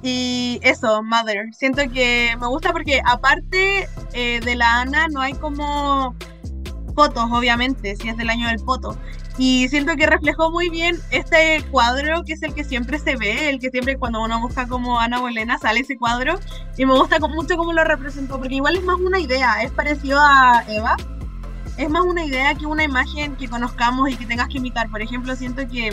Y 0.01 0.59
eso, 0.63 1.03
Mother, 1.03 1.53
siento 1.53 1.81
que 1.91 2.35
me 2.39 2.47
gusta 2.47 2.71
porque 2.71 3.01
aparte 3.05 3.87
eh, 4.13 4.39
de 4.41 4.55
la 4.55 4.81
Ana 4.81 5.07
no 5.07 5.19
hay 5.19 5.33
como 5.33 6.15
fotos, 6.95 7.25
obviamente, 7.31 7.95
si 7.97 8.07
es 8.07 8.15
del 8.15 8.29
año 8.29 8.47
del 8.47 8.59
foto. 8.59 8.97
Y 9.37 9.67
siento 9.69 9.95
que 9.95 10.05
reflejó 10.05 10.51
muy 10.51 10.69
bien 10.69 10.99
este 11.09 11.63
cuadro, 11.71 12.23
que 12.23 12.33
es 12.33 12.43
el 12.43 12.53
que 12.53 12.63
siempre 12.63 12.99
se 12.99 13.15
ve, 13.15 13.49
el 13.49 13.59
que 13.59 13.71
siempre 13.71 13.97
cuando 13.97 14.21
uno 14.23 14.39
busca 14.39 14.67
como 14.67 14.99
Ana 14.99 15.19
Bolena 15.19 15.57
sale 15.57 15.79
ese 15.79 15.97
cuadro. 15.97 16.39
Y 16.77 16.85
me 16.85 16.93
gusta 16.93 17.19
mucho 17.19 17.57
cómo 17.57 17.73
lo 17.73 17.83
representó, 17.83 18.37
porque 18.37 18.55
igual 18.55 18.75
es 18.75 18.83
más 18.83 18.99
una 18.99 19.19
idea, 19.19 19.63
es 19.63 19.71
parecido 19.71 20.19
a 20.21 20.63
Eva. 20.67 20.95
Es 21.77 21.89
más 21.89 22.03
una 22.03 22.23
idea 22.23 22.53
que 22.53 22.67
una 22.67 22.83
imagen 22.83 23.35
que 23.35 23.47
conozcamos 23.47 24.09
y 24.09 24.15
que 24.15 24.27
tengas 24.27 24.47
que 24.49 24.59
imitar. 24.59 24.89
Por 24.89 25.01
ejemplo, 25.01 25.35
siento 25.35 25.67
que 25.67 25.91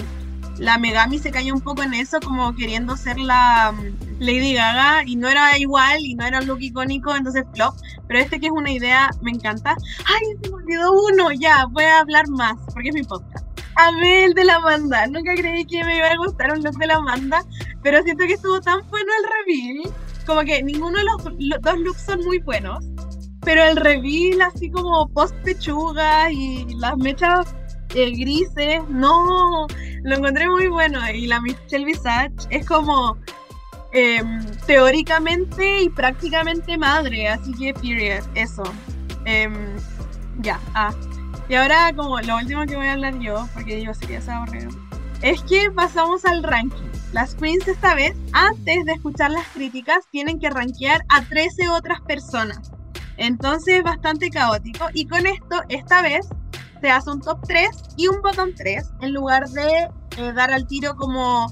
la 0.60 0.76
Megami 0.76 1.18
se 1.18 1.30
cayó 1.30 1.54
un 1.54 1.62
poco 1.62 1.82
en 1.82 1.94
eso, 1.94 2.20
como 2.20 2.54
queriendo 2.54 2.94
ser 2.94 3.18
la 3.18 3.72
mm, 3.72 4.20
Lady 4.20 4.54
Gaga, 4.54 5.02
y 5.06 5.16
no 5.16 5.26
era 5.26 5.56
igual, 5.58 6.00
y 6.00 6.14
no 6.14 6.26
era 6.26 6.40
un 6.40 6.46
look 6.46 6.60
icónico, 6.60 7.16
entonces 7.16 7.44
flop. 7.54 7.74
Pero 8.06 8.20
este 8.20 8.38
que 8.38 8.46
es 8.46 8.52
una 8.52 8.70
idea, 8.70 9.10
me 9.22 9.30
encanta. 9.30 9.74
¡Ay, 10.04 10.26
se 10.42 10.50
me 10.50 10.56
olvidó 10.56 10.92
uno! 10.92 11.32
Ya, 11.32 11.64
voy 11.70 11.84
a 11.84 12.00
hablar 12.00 12.28
más, 12.28 12.58
porque 12.74 12.90
es 12.90 12.94
mi 12.94 13.02
podcast. 13.02 13.46
Amé 13.76 14.28
de 14.34 14.44
la 14.44 14.56
Amanda. 14.56 15.06
Nunca 15.06 15.34
creí 15.34 15.64
que 15.64 15.82
me 15.82 15.96
iba 15.96 16.08
a 16.08 16.16
gustar 16.18 16.52
un 16.52 16.62
look 16.62 16.76
de 16.76 16.86
la 16.88 16.96
Amanda, 16.96 17.42
pero 17.82 18.02
siento 18.02 18.26
que 18.26 18.34
estuvo 18.34 18.60
tan 18.60 18.86
bueno 18.90 19.10
el 19.18 19.82
reveal. 19.82 19.94
Como 20.26 20.42
que 20.42 20.62
ninguno 20.62 20.98
de 20.98 21.04
los, 21.04 21.62
dos 21.62 21.78
looks 21.78 22.02
son 22.02 22.20
muy 22.20 22.38
buenos, 22.38 22.84
pero 23.40 23.64
el 23.64 23.76
reveal, 23.76 24.42
así 24.42 24.70
como 24.70 25.08
post 25.08 25.34
pechuga 25.36 26.30
y 26.30 26.74
las 26.74 26.98
mechas 26.98 27.54
eh, 27.94 28.10
grises, 28.12 28.82
no, 28.88 29.66
lo 30.02 30.16
encontré 30.16 30.48
muy 30.48 30.68
bueno. 30.68 31.00
Y 31.12 31.26
la 31.26 31.40
Michelle 31.40 31.84
Visage 31.84 32.32
es 32.50 32.66
como 32.66 33.16
em, 33.92 34.44
teóricamente 34.66 35.82
y 35.82 35.88
prácticamente 35.88 36.76
madre, 36.78 37.28
así 37.28 37.52
que 37.54 37.74
period, 37.74 38.24
eso. 38.34 38.62
Em, 39.24 39.76
ya, 40.40 40.60
ah. 40.74 40.94
Y 41.48 41.54
ahora 41.56 41.92
como 41.94 42.20
lo 42.20 42.36
último 42.36 42.64
que 42.64 42.76
voy 42.76 42.86
a 42.86 42.92
hablar 42.92 43.18
yo, 43.18 43.48
porque 43.54 43.76
digo, 43.76 43.92
sería 43.94 44.20
aburrido, 44.28 44.70
es 45.22 45.42
que 45.42 45.70
pasamos 45.70 46.24
al 46.24 46.42
ranking. 46.42 46.88
Las 47.12 47.34
queens 47.34 47.66
esta 47.66 47.96
vez, 47.96 48.14
antes 48.32 48.84
de 48.84 48.92
escuchar 48.92 49.32
las 49.32 49.46
críticas, 49.48 50.06
tienen 50.12 50.38
que 50.38 50.48
rankear 50.48 51.02
a 51.08 51.22
13 51.22 51.68
otras 51.68 52.00
personas. 52.02 52.70
Entonces 53.16 53.78
es 53.78 53.82
bastante 53.82 54.30
caótico. 54.30 54.86
Y 54.94 55.06
con 55.06 55.26
esto, 55.26 55.62
esta 55.68 56.02
vez, 56.02 56.28
se 56.80 56.90
hace 56.90 57.10
un 57.10 57.20
top 57.20 57.40
3 57.46 57.68
y 57.96 58.08
un 58.08 58.20
bottom 58.22 58.50
3 58.56 58.84
en 59.00 59.12
lugar 59.12 59.48
de 59.50 59.90
eh, 60.16 60.32
dar 60.32 60.52
al 60.52 60.66
tiro 60.66 60.96
como 60.96 61.46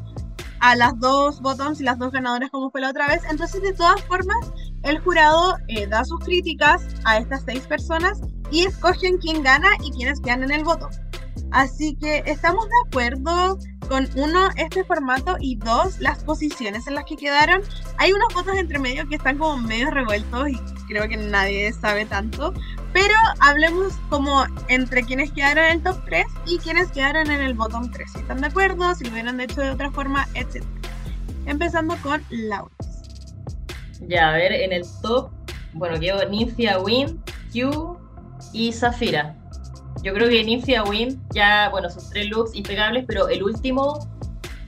a 0.60 0.74
las 0.74 0.98
dos 0.98 1.40
bottoms 1.40 1.80
y 1.80 1.84
las 1.84 1.98
dos 1.98 2.12
ganadoras 2.12 2.50
como 2.50 2.70
fue 2.70 2.80
la 2.80 2.90
otra 2.90 3.06
vez. 3.08 3.22
Entonces, 3.30 3.62
de 3.62 3.72
todas 3.72 4.00
formas, 4.02 4.50
el 4.82 4.98
jurado 5.00 5.56
eh, 5.68 5.86
da 5.86 6.04
sus 6.04 6.20
críticas 6.20 6.82
a 7.04 7.18
estas 7.18 7.42
seis 7.44 7.66
personas 7.66 8.20
y 8.50 8.66
escogen 8.66 9.18
quién 9.18 9.42
gana 9.42 9.68
y 9.84 9.90
quiénes 9.92 10.20
quedan 10.20 10.42
en 10.42 10.52
el 10.52 10.64
voto. 10.64 10.88
Así 11.50 11.96
que 11.96 12.22
estamos 12.26 12.66
de 12.66 12.88
acuerdo 12.88 13.58
con 13.88 14.08
uno, 14.16 14.50
este 14.56 14.84
formato 14.84 15.36
y 15.40 15.56
dos, 15.56 15.98
las 15.98 16.22
posiciones 16.22 16.86
en 16.86 16.94
las 16.94 17.04
que 17.04 17.16
quedaron. 17.16 17.62
Hay 17.96 18.12
unos 18.12 18.34
votos 18.34 18.54
entre 18.56 18.78
medio 18.78 19.08
que 19.08 19.16
están 19.16 19.38
como 19.38 19.56
medio 19.56 19.90
revueltos 19.90 20.50
y 20.50 20.58
creo 20.86 21.08
que 21.08 21.16
nadie 21.16 21.72
sabe 21.72 22.04
tanto. 22.04 22.52
Pero 22.92 23.14
hablemos 23.40 23.94
como 24.10 24.44
entre 24.68 25.04
quienes 25.04 25.32
quedaron 25.32 25.64
en 25.64 25.70
el 25.72 25.82
top 25.82 26.04
3 26.04 26.26
y 26.46 26.58
quienes 26.58 26.90
quedaron 26.90 27.30
en 27.30 27.40
el 27.40 27.54
bottom 27.54 27.90
3. 27.90 28.12
Si 28.12 28.18
están 28.18 28.40
de 28.40 28.48
acuerdo, 28.48 28.94
si 28.94 29.04
lo 29.04 29.12
hubieran 29.12 29.40
hecho 29.40 29.60
de 29.62 29.70
otra 29.70 29.90
forma, 29.90 30.28
etc. 30.34 30.62
Empezando 31.46 31.96
con 32.02 32.22
Laura. 32.30 32.74
Ya, 34.06 34.28
a 34.28 34.32
ver, 34.32 34.52
en 34.52 34.72
el 34.72 34.84
top, 35.02 35.30
bueno, 35.72 35.98
quedó 35.98 36.28
Nymphia 36.28 36.78
Win, 36.78 37.22
Q 37.52 37.98
y 38.52 38.72
Zafira. 38.72 39.34
Yo 40.02 40.12
creo 40.14 40.28
que 40.28 40.42
Nymphia 40.44 40.84
Win 40.84 41.20
ya, 41.30 41.68
bueno, 41.70 41.90
sus 41.90 42.10
tres 42.10 42.28
looks 42.28 42.54
impecables, 42.54 43.04
pero 43.06 43.28
el 43.28 43.42
último, 43.42 44.08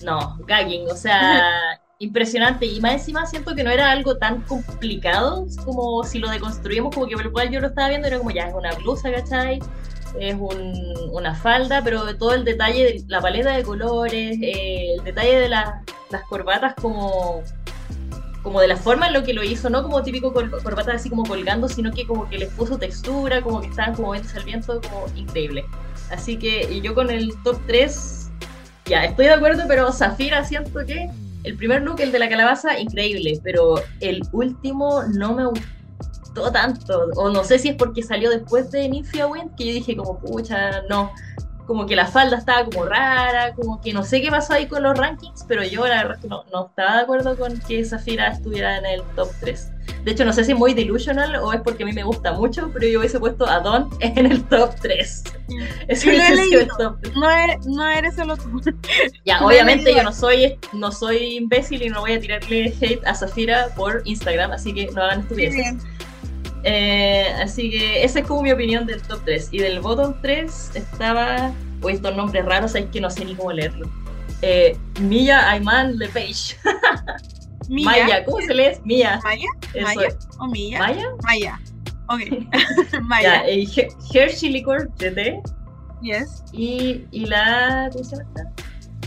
no, 0.03 0.39
gagging, 0.47 0.89
o 0.91 0.97
sea, 0.97 1.41
impresionante. 1.99 2.67
Y 2.67 2.81
más 2.81 2.93
encima 2.93 3.27
siento 3.27 3.55
que 3.55 3.63
no 3.63 3.71
era 3.71 3.91
algo 3.91 4.17
tan 4.17 4.43
complicado 4.43 5.47
como 5.65 6.03
si 6.05 6.19
lo 6.19 6.29
deconstruimos, 6.29 6.95
como 6.95 7.07
que 7.07 7.15
por 7.15 7.27
lo 7.27 7.33
cual 7.33 7.51
yo 7.51 7.61
lo 7.61 7.69
estaba 7.69 7.89
viendo, 7.89 8.09
era 8.09 8.19
como 8.19 8.31
ya 8.31 8.49
es 8.49 8.55
una 8.55 8.73
blusa, 8.75 9.13
¿cachai? 9.13 9.61
Es 10.19 10.35
un, 10.35 10.75
una 11.13 11.35
falda, 11.35 11.83
pero 11.85 12.17
todo 12.17 12.35
el 12.35 12.45
detalle 12.45 12.85
de 12.85 13.05
la 13.07 13.21
paleta 13.21 13.57
de 13.57 13.63
colores, 13.63 14.37
eh, 14.43 14.95
el 14.99 15.05
detalle 15.05 15.41
de 15.41 15.49
las 15.49 15.75
corbatas 16.29 16.75
como 16.75 17.45
como 18.43 18.61
de 18.61 18.69
la 18.69 18.77
forma 18.77 19.09
en 19.09 19.13
lo 19.13 19.23
que 19.23 19.35
lo 19.35 19.43
hizo, 19.43 19.69
no 19.69 19.83
como 19.83 20.03
típico 20.03 20.33
cor 20.33 20.51
corbatas 20.63 20.97
así 20.97 21.11
como 21.11 21.25
colgando, 21.25 21.69
sino 21.69 21.93
que 21.93 22.07
como 22.07 22.29
que 22.29 22.39
les 22.39 22.49
puso 22.51 22.79
textura, 22.79 23.43
como 23.43 23.61
que 23.61 23.69
estaban 23.69 23.95
como 23.95 24.11
ventas 24.11 24.35
al 24.35 24.45
viento, 24.45 24.81
como 24.81 25.07
increíble. 25.15 25.65
Así 26.11 26.37
que 26.39 26.81
yo 26.81 26.95
con 26.95 27.11
el 27.11 27.35
top 27.43 27.59
3, 27.67 28.31
ya 28.87 29.05
estoy 29.05 29.27
de 29.27 29.33
acuerdo, 29.33 29.65
pero 29.69 29.93
Zafira 29.93 30.45
siento 30.45 30.85
que 30.87 31.11
el 31.45 31.57
primer 31.57 31.83
look, 31.83 32.01
el 32.01 32.13
de 32.13 32.19
la 32.19 32.29
calabaza, 32.29 32.79
increíble, 32.79 33.41
pero 33.43 33.83
el 34.01 34.23
último 34.33 35.03
no 35.15 35.35
me 35.35 35.47
gustó 35.47 36.51
tanto, 36.53 37.09
o 37.17 37.31
no 37.31 37.45
sé 37.45 37.59
si 37.59 37.69
es 37.69 37.77
porque 37.77 38.03
salió 38.03 38.31
después 38.31 38.71
de 38.71 38.89
Nymphia 38.89 39.27
Wind, 39.27 39.55
que 39.57 39.67
yo 39.67 39.73
dije 39.75 39.97
como, 39.97 40.19
pucha, 40.19 40.83
no, 40.89 41.13
como 41.71 41.87
que 41.87 41.95
la 41.95 42.07
falda 42.07 42.37
estaba 42.37 42.65
como 42.65 42.85
rara, 42.85 43.55
como 43.55 43.81
que 43.81 43.93
no 43.93 44.03
sé 44.03 44.21
qué 44.21 44.29
pasó 44.29 44.55
ahí 44.55 44.67
con 44.67 44.83
los 44.83 44.99
rankings, 44.99 45.45
pero 45.47 45.63
yo 45.63 45.87
la 45.87 46.03
verdad 46.03 46.21
que 46.21 46.27
no, 46.27 46.43
no 46.53 46.67
estaba 46.67 46.97
de 46.97 47.03
acuerdo 47.03 47.39
con 47.39 47.61
que 47.61 47.85
Zafira 47.85 48.27
estuviera 48.27 48.77
en 48.79 48.87
el 48.87 49.03
top 49.15 49.29
3. 49.39 49.71
De 50.05 50.11
hecho, 50.11 50.25
no 50.25 50.33
sé 50.33 50.43
si 50.43 50.51
es 50.51 50.59
muy 50.59 50.75
delusional 50.75 51.37
o 51.37 51.53
es 51.53 51.61
porque 51.61 51.85
a 51.85 51.87
mí 51.87 51.93
me 51.93 52.03
gusta 52.03 52.33
mucho, 52.33 52.73
pero 52.73 52.89
yo 52.89 52.99
hubiese 52.99 53.21
puesto 53.21 53.49
a 53.49 53.61
Don 53.61 53.89
en 54.01 54.27
el 54.27 54.43
top 54.47 54.75
3. 54.83 55.23
Eso 55.87 56.11
el 56.11 56.69
top 56.77 56.97
No, 57.15 57.31
eres, 57.31 57.65
no 57.65 57.89
eres 57.89 58.17
solo 58.17 58.37
tú. 58.37 58.61
Ya, 59.25 59.41
obviamente 59.45 59.95
yo 59.95 60.03
no 60.03 60.13
soy, 60.13 60.59
no 60.73 60.91
soy 60.91 61.37
imbécil 61.37 61.83
y 61.83 61.89
no 61.89 62.01
voy 62.01 62.15
a 62.15 62.21
tirarle 62.21 62.75
hate 62.81 63.07
a 63.07 63.15
Zafira 63.15 63.69
por 63.77 64.03
Instagram, 64.07 64.51
así 64.51 64.75
que 64.75 64.89
no 64.91 65.05
hagan 65.05 65.21
estupideces. 65.21 65.77
Eh, 66.65 67.27
así 67.43 67.71
que 67.71 68.05
esa 68.05 68.21
es 68.21 68.27
como 68.27 68.43
mi 68.43 68.53
opinión 68.53 68.87
del 68.87 69.01
top 69.03 69.21
3. 69.25 69.49
Y 69.53 69.59
del 69.59 69.81
bottom 69.81 70.15
3 70.21 70.73
estaba, 70.75 71.53
pues 71.81 71.97
estos 71.97 72.15
nombres 72.17 72.45
raros, 72.45 72.75
es 72.75 72.87
que 72.87 73.01
no 73.01 73.11
sé 73.11 73.25
ni 73.25 73.35
cómo 73.35 73.53
leerlo. 73.53 73.91
Eh, 74.43 74.77
Mia 75.01 75.51
Ayman 75.51 75.97
Lepage. 75.99 76.57
Maya, 77.69 78.25
¿cómo 78.25 78.39
se 78.41 78.53
lee? 78.55 78.71
Mia. 78.85 79.21
Maya. 79.23 79.47
Maya. 79.83 80.09
¿O 80.39 80.47
Mia? 80.49 80.79
Maya. 80.79 81.07
Maya. 81.23 81.61
Ok. 82.09 82.21
Maya. 83.03 83.45
eh, 83.47 83.67
Hershey 84.13 84.51
Liquor 84.51 84.89
GT. 84.99 85.41
Yes. 86.03 86.43
Y, 86.53 87.05
y 87.11 87.27
la. 87.27 87.89
¿Cómo 87.93 88.05
se 88.05 88.17
llama 88.17 88.31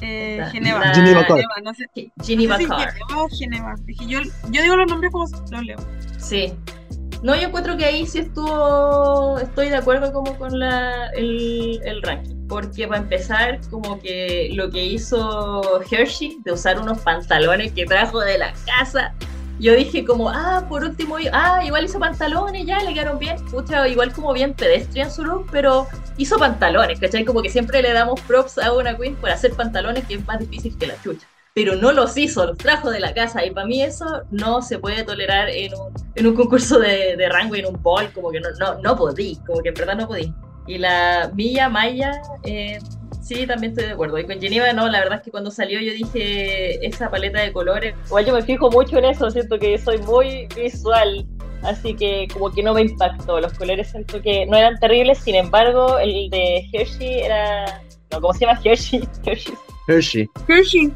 Eh, 0.01 0.45
Geneva. 0.51 0.79
La... 0.79 0.93
Geneva 0.95 1.27
Car. 1.27 1.37
Geneva, 1.37 1.53
no 1.63 1.73
sé. 1.73 1.85
Geneva 2.23 2.57
no 2.57 2.57
sé 2.59 2.63
si 2.63 2.69
Car. 2.69 2.93
Geneva 2.93 3.23
o 3.23 3.29
Geneva. 3.29 3.75
Yo, 4.07 4.19
yo 4.51 4.61
digo 4.61 4.75
los 4.77 4.87
nombres 4.89 5.11
como 5.11 5.25
los 5.51 5.63
leo. 5.63 5.77
Sí. 6.17 6.53
No, 7.23 7.33
yo 7.37 7.47
encuentro 7.47 7.77
que 7.77 7.85
ahí 7.85 8.05
sí 8.05 8.19
estuvo, 8.19 9.39
estoy 9.39 9.69
de 9.69 9.77
acuerdo 9.77 10.11
como 10.11 10.37
con 10.37 10.59
la, 10.59 11.07
el, 11.15 12.01
ranking, 12.03 12.35
porque 12.49 12.85
para 12.85 12.99
empezar, 12.99 13.61
como 13.69 13.97
que 14.01 14.49
lo 14.51 14.69
que 14.69 14.83
hizo 14.83 15.81
Hershey 15.89 16.39
de 16.43 16.51
usar 16.51 16.77
unos 16.81 16.99
pantalones 16.99 17.71
que 17.71 17.85
trajo 17.85 18.19
de 18.19 18.37
la 18.37 18.53
casa, 18.65 19.13
yo 19.57 19.73
dije 19.73 20.03
como, 20.03 20.29
ah, 20.31 20.65
por 20.67 20.83
último, 20.83 21.15
ah, 21.31 21.63
igual 21.63 21.85
hizo 21.85 21.97
pantalones, 21.97 22.65
ya, 22.65 22.83
le 22.83 22.93
quedaron 22.93 23.17
bien, 23.17 23.37
pucha, 23.45 23.87
igual 23.87 24.11
como 24.11 24.33
bien 24.33 24.53
pedestrian 24.53 25.09
su 25.09 25.23
look, 25.23 25.47
pero 25.49 25.87
hizo 26.17 26.37
pantalones, 26.37 26.99
¿cachai? 26.99 27.23
Como 27.23 27.41
que 27.41 27.49
siempre 27.49 27.81
le 27.81 27.93
damos 27.93 28.19
props 28.21 28.57
a 28.57 28.73
una 28.73 28.97
queen 28.97 29.15
por 29.15 29.29
hacer 29.29 29.53
pantalones 29.53 30.03
que 30.05 30.15
es 30.15 30.27
más 30.27 30.39
difícil 30.39 30.77
que 30.77 30.87
la 30.87 31.01
chucha 31.01 31.25
pero 31.53 31.75
no 31.75 31.91
los 31.91 32.17
hizo, 32.17 32.45
los 32.45 32.57
trajo 32.57 32.89
de 32.89 32.99
la 32.99 33.13
casa. 33.13 33.45
Y 33.45 33.51
para 33.51 33.67
mí 33.67 33.81
eso 33.81 34.23
no 34.31 34.61
se 34.61 34.79
puede 34.79 35.03
tolerar 35.03 35.49
en 35.49 35.73
un, 35.73 35.93
en 36.15 36.27
un 36.27 36.35
concurso 36.35 36.79
de, 36.79 37.15
de 37.15 37.29
rango, 37.29 37.55
en 37.55 37.67
un 37.67 37.81
ball, 37.81 38.11
como 38.11 38.31
que 38.31 38.39
no, 38.39 38.49
no, 38.59 38.79
no 38.79 38.95
podí, 38.95 39.37
como 39.45 39.61
que 39.61 39.69
en 39.69 39.75
verdad 39.75 39.95
no 39.95 40.07
podí. 40.07 40.33
Y 40.65 40.77
la 40.77 41.31
Milla 41.35 41.69
Maya, 41.69 42.21
eh, 42.43 42.79
sí, 43.21 43.45
también 43.45 43.71
estoy 43.71 43.85
de 43.85 43.91
acuerdo. 43.91 44.17
Y 44.17 44.25
con 44.25 44.39
Geneva, 44.41 44.73
no, 44.73 44.89
la 44.89 44.99
verdad 44.99 45.19
es 45.19 45.23
que 45.23 45.31
cuando 45.31 45.51
salió 45.51 45.79
yo 45.79 45.93
dije 45.93 46.85
esa 46.85 47.11
paleta 47.11 47.41
de 47.41 47.53
colores. 47.53 47.93
Igual 48.07 48.25
yo 48.25 48.33
me 48.33 48.41
fijo 48.41 48.71
mucho 48.71 48.97
en 48.97 49.05
eso, 49.05 49.29
siento 49.29 49.59
que 49.59 49.77
soy 49.77 49.99
muy 49.99 50.47
visual. 50.55 51.27
Así 51.61 51.95
que 51.95 52.27
como 52.33 52.51
que 52.51 52.63
no 52.63 52.73
me 52.73 52.81
impactó. 52.81 53.39
Los 53.39 53.53
colores 53.53 53.91
siento 53.91 54.21
que 54.21 54.45
no 54.47 54.57
eran 54.57 54.79
terribles, 54.79 55.19
sin 55.19 55.35
embargo, 55.35 55.99
el 55.99 56.29
de 56.29 56.67
Hershey 56.73 57.21
era... 57.21 57.81
No, 58.11 58.21
¿cómo 58.21 58.33
se 58.33 58.45
llama? 58.45 58.59
Hershey. 58.63 59.07
Hershey. 59.25 59.53
Hershey. 59.87 60.29
Hershey. 60.47 60.93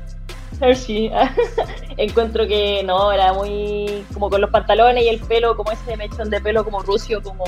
Hershey. 0.60 1.12
Encuentro 1.98 2.48
que 2.48 2.84
no, 2.84 3.12
era 3.12 3.34
muy 3.34 4.04
como 4.14 4.30
con 4.30 4.42
los 4.42 4.50
pantalones 4.50 5.04
y 5.04 5.10
el 5.10 5.20
pelo, 5.20 5.56
como 5.56 5.72
ese 5.72 5.98
mechón 5.98 6.30
de 6.30 6.42
pelo 6.42 6.64
como 6.64 6.80
rucio, 6.82 7.22
como, 7.22 7.46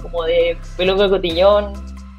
como 0.00 0.24
de 0.24 0.56
pelo 0.76 0.96
de 0.96 1.08
cotillón, 1.08 1.72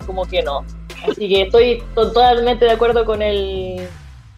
como 0.05 0.25
que 0.25 0.41
no. 0.41 0.65
Así 1.09 1.27
que 1.27 1.41
estoy 1.43 1.83
totalmente 1.95 2.65
de 2.65 2.71
acuerdo 2.71 3.05
con 3.05 3.21
el, 3.21 3.87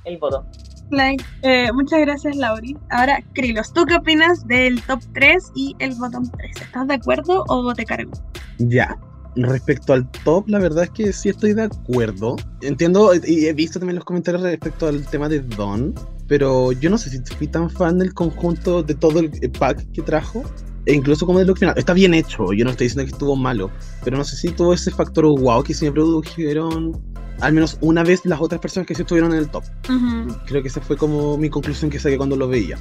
el 0.05 0.17
voto. 0.17 0.45
Like, 0.91 1.23
eh, 1.41 1.71
muchas 1.73 1.99
gracias, 2.01 2.35
Lauri. 2.35 2.77
Ahora, 2.89 3.19
Krilos, 3.33 3.73
¿tú 3.73 3.85
qué 3.85 3.95
opinas 3.95 4.47
del 4.47 4.81
top 4.83 4.99
3 5.13 5.51
y 5.55 5.75
el 5.79 5.95
bottom 5.95 6.29
3? 6.37 6.61
¿Estás 6.61 6.87
de 6.87 6.93
acuerdo 6.93 7.43
o 7.47 7.73
te 7.73 7.85
cargo? 7.85 8.11
Ya. 8.59 8.95
Respecto 9.35 9.93
al 9.93 10.09
top, 10.23 10.47
la 10.47 10.59
verdad 10.59 10.85
es 10.85 10.89
que 10.91 11.13
sí 11.13 11.29
estoy 11.29 11.53
de 11.53 11.63
acuerdo. 11.63 12.35
Entiendo 12.61 13.11
y 13.25 13.45
he 13.45 13.53
visto 13.53 13.79
también 13.79 13.95
los 13.95 14.05
comentarios 14.05 14.43
respecto 14.43 14.87
al 14.87 15.05
tema 15.05 15.27
de 15.27 15.41
Don, 15.41 15.93
pero 16.27 16.71
yo 16.71 16.89
no 16.89 16.97
sé 16.97 17.09
si 17.09 17.19
fui 17.35 17.47
tan 17.47 17.69
fan 17.69 17.99
del 17.99 18.13
conjunto 18.13 18.81
de 18.81 18.95
todo 18.95 19.19
el 19.19 19.31
pack 19.59 19.91
que 19.91 20.01
trajo. 20.01 20.43
E 20.87 20.93
incluso 20.93 21.25
como 21.25 21.39
de 21.39 21.45
lo 21.45 21.55
final. 21.55 21.73
Está 21.77 21.93
bien 21.93 22.13
hecho, 22.13 22.53
yo 22.53 22.63
no 22.63 22.69
estoy 22.69 22.85
diciendo 22.85 23.05
que 23.05 23.11
estuvo 23.11 23.35
malo, 23.35 23.71
pero 24.03 24.17
no 24.17 24.23
sé 24.23 24.35
si 24.35 24.49
tuvo 24.49 24.71
ese 24.71 24.91
factor 24.91 25.25
wow 25.25 25.63
que 25.63 25.73
siempre 25.73 26.03
produjeron 26.03 27.01
al 27.41 27.53
menos 27.53 27.77
una 27.81 28.03
vez 28.03 28.25
las 28.25 28.39
otras 28.39 28.61
personas 28.61 28.87
que 28.87 28.95
sí 28.95 29.01
estuvieron 29.01 29.33
en 29.33 29.39
el 29.39 29.49
top. 29.49 29.63
Uh 29.89 29.93
-huh. 29.93 30.37
Creo 30.45 30.61
que 30.61 30.67
esa 30.67 30.81
fue 30.81 30.95
como 30.95 31.37
mi 31.37 31.49
conclusión 31.49 31.91
que 31.91 31.99
saqué 31.99 32.17
cuando 32.17 32.35
lo 32.35 32.47
veía. 32.47 32.77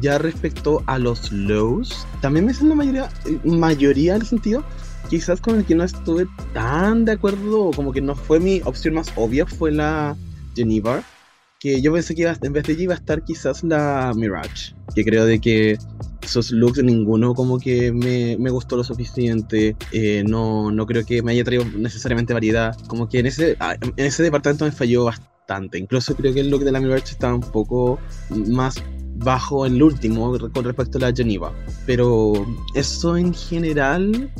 Ya 0.00 0.18
respecto 0.18 0.82
a 0.86 0.98
los 0.98 1.30
lows, 1.32 2.06
también 2.20 2.46
me 2.46 2.52
hacen 2.52 2.68
la 2.68 2.74
mayoría, 2.74 3.08
mayoría 3.44 4.14
del 4.14 4.26
sentido. 4.26 4.64
Quizás 5.08 5.40
con 5.40 5.56
el 5.56 5.64
que 5.64 5.74
no 5.74 5.84
estuve 5.84 6.26
tan 6.52 7.04
de 7.04 7.12
acuerdo, 7.12 7.70
como 7.72 7.92
que 7.92 8.00
no 8.00 8.14
fue 8.14 8.40
mi 8.40 8.60
opción 8.64 8.94
más 8.94 9.12
obvia, 9.16 9.46
fue 9.46 9.70
la 9.70 10.16
Geneva. 10.54 11.02
Que 11.60 11.80
yo 11.80 11.92
pensé 11.92 12.14
que 12.14 12.22
iba, 12.22 12.36
en 12.42 12.52
vez 12.52 12.64
de 12.64 12.72
ella 12.74 12.82
iba 12.82 12.94
a 12.94 12.98
estar 12.98 13.24
quizás 13.24 13.62
la 13.64 14.12
Mirage. 14.14 14.74
Que 14.94 15.04
creo 15.04 15.24
de 15.24 15.40
que 15.40 15.78
esos 16.22 16.50
looks 16.50 16.82
ninguno 16.82 17.34
como 17.34 17.58
que 17.58 17.92
me, 17.92 18.36
me 18.38 18.50
gustó 18.50 18.76
lo 18.76 18.84
suficiente. 18.84 19.76
Eh, 19.92 20.24
no, 20.26 20.70
no 20.70 20.86
creo 20.86 21.04
que 21.04 21.22
me 21.22 21.32
haya 21.32 21.44
traído 21.44 21.64
necesariamente 21.76 22.34
variedad. 22.34 22.76
Como 22.86 23.08
que 23.08 23.20
en 23.20 23.26
ese, 23.26 23.56
en 23.80 24.06
ese 24.06 24.22
departamento 24.22 24.64
me 24.64 24.72
falló 24.72 25.04
bastante. 25.04 25.78
Incluso 25.78 26.14
creo 26.16 26.34
que 26.34 26.40
el 26.40 26.50
look 26.50 26.64
de 26.64 26.72
la 26.72 26.80
Mirage 26.80 27.12
estaba 27.12 27.34
un 27.34 27.40
poco 27.40 27.98
más 28.30 28.82
bajo 29.16 29.64
el 29.64 29.82
último 29.82 30.36
con 30.52 30.64
respecto 30.64 30.98
a 30.98 31.02
la 31.02 31.12
Geneva. 31.14 31.52
Pero 31.86 32.32
eso 32.74 33.16
en 33.16 33.32
general 33.32 34.30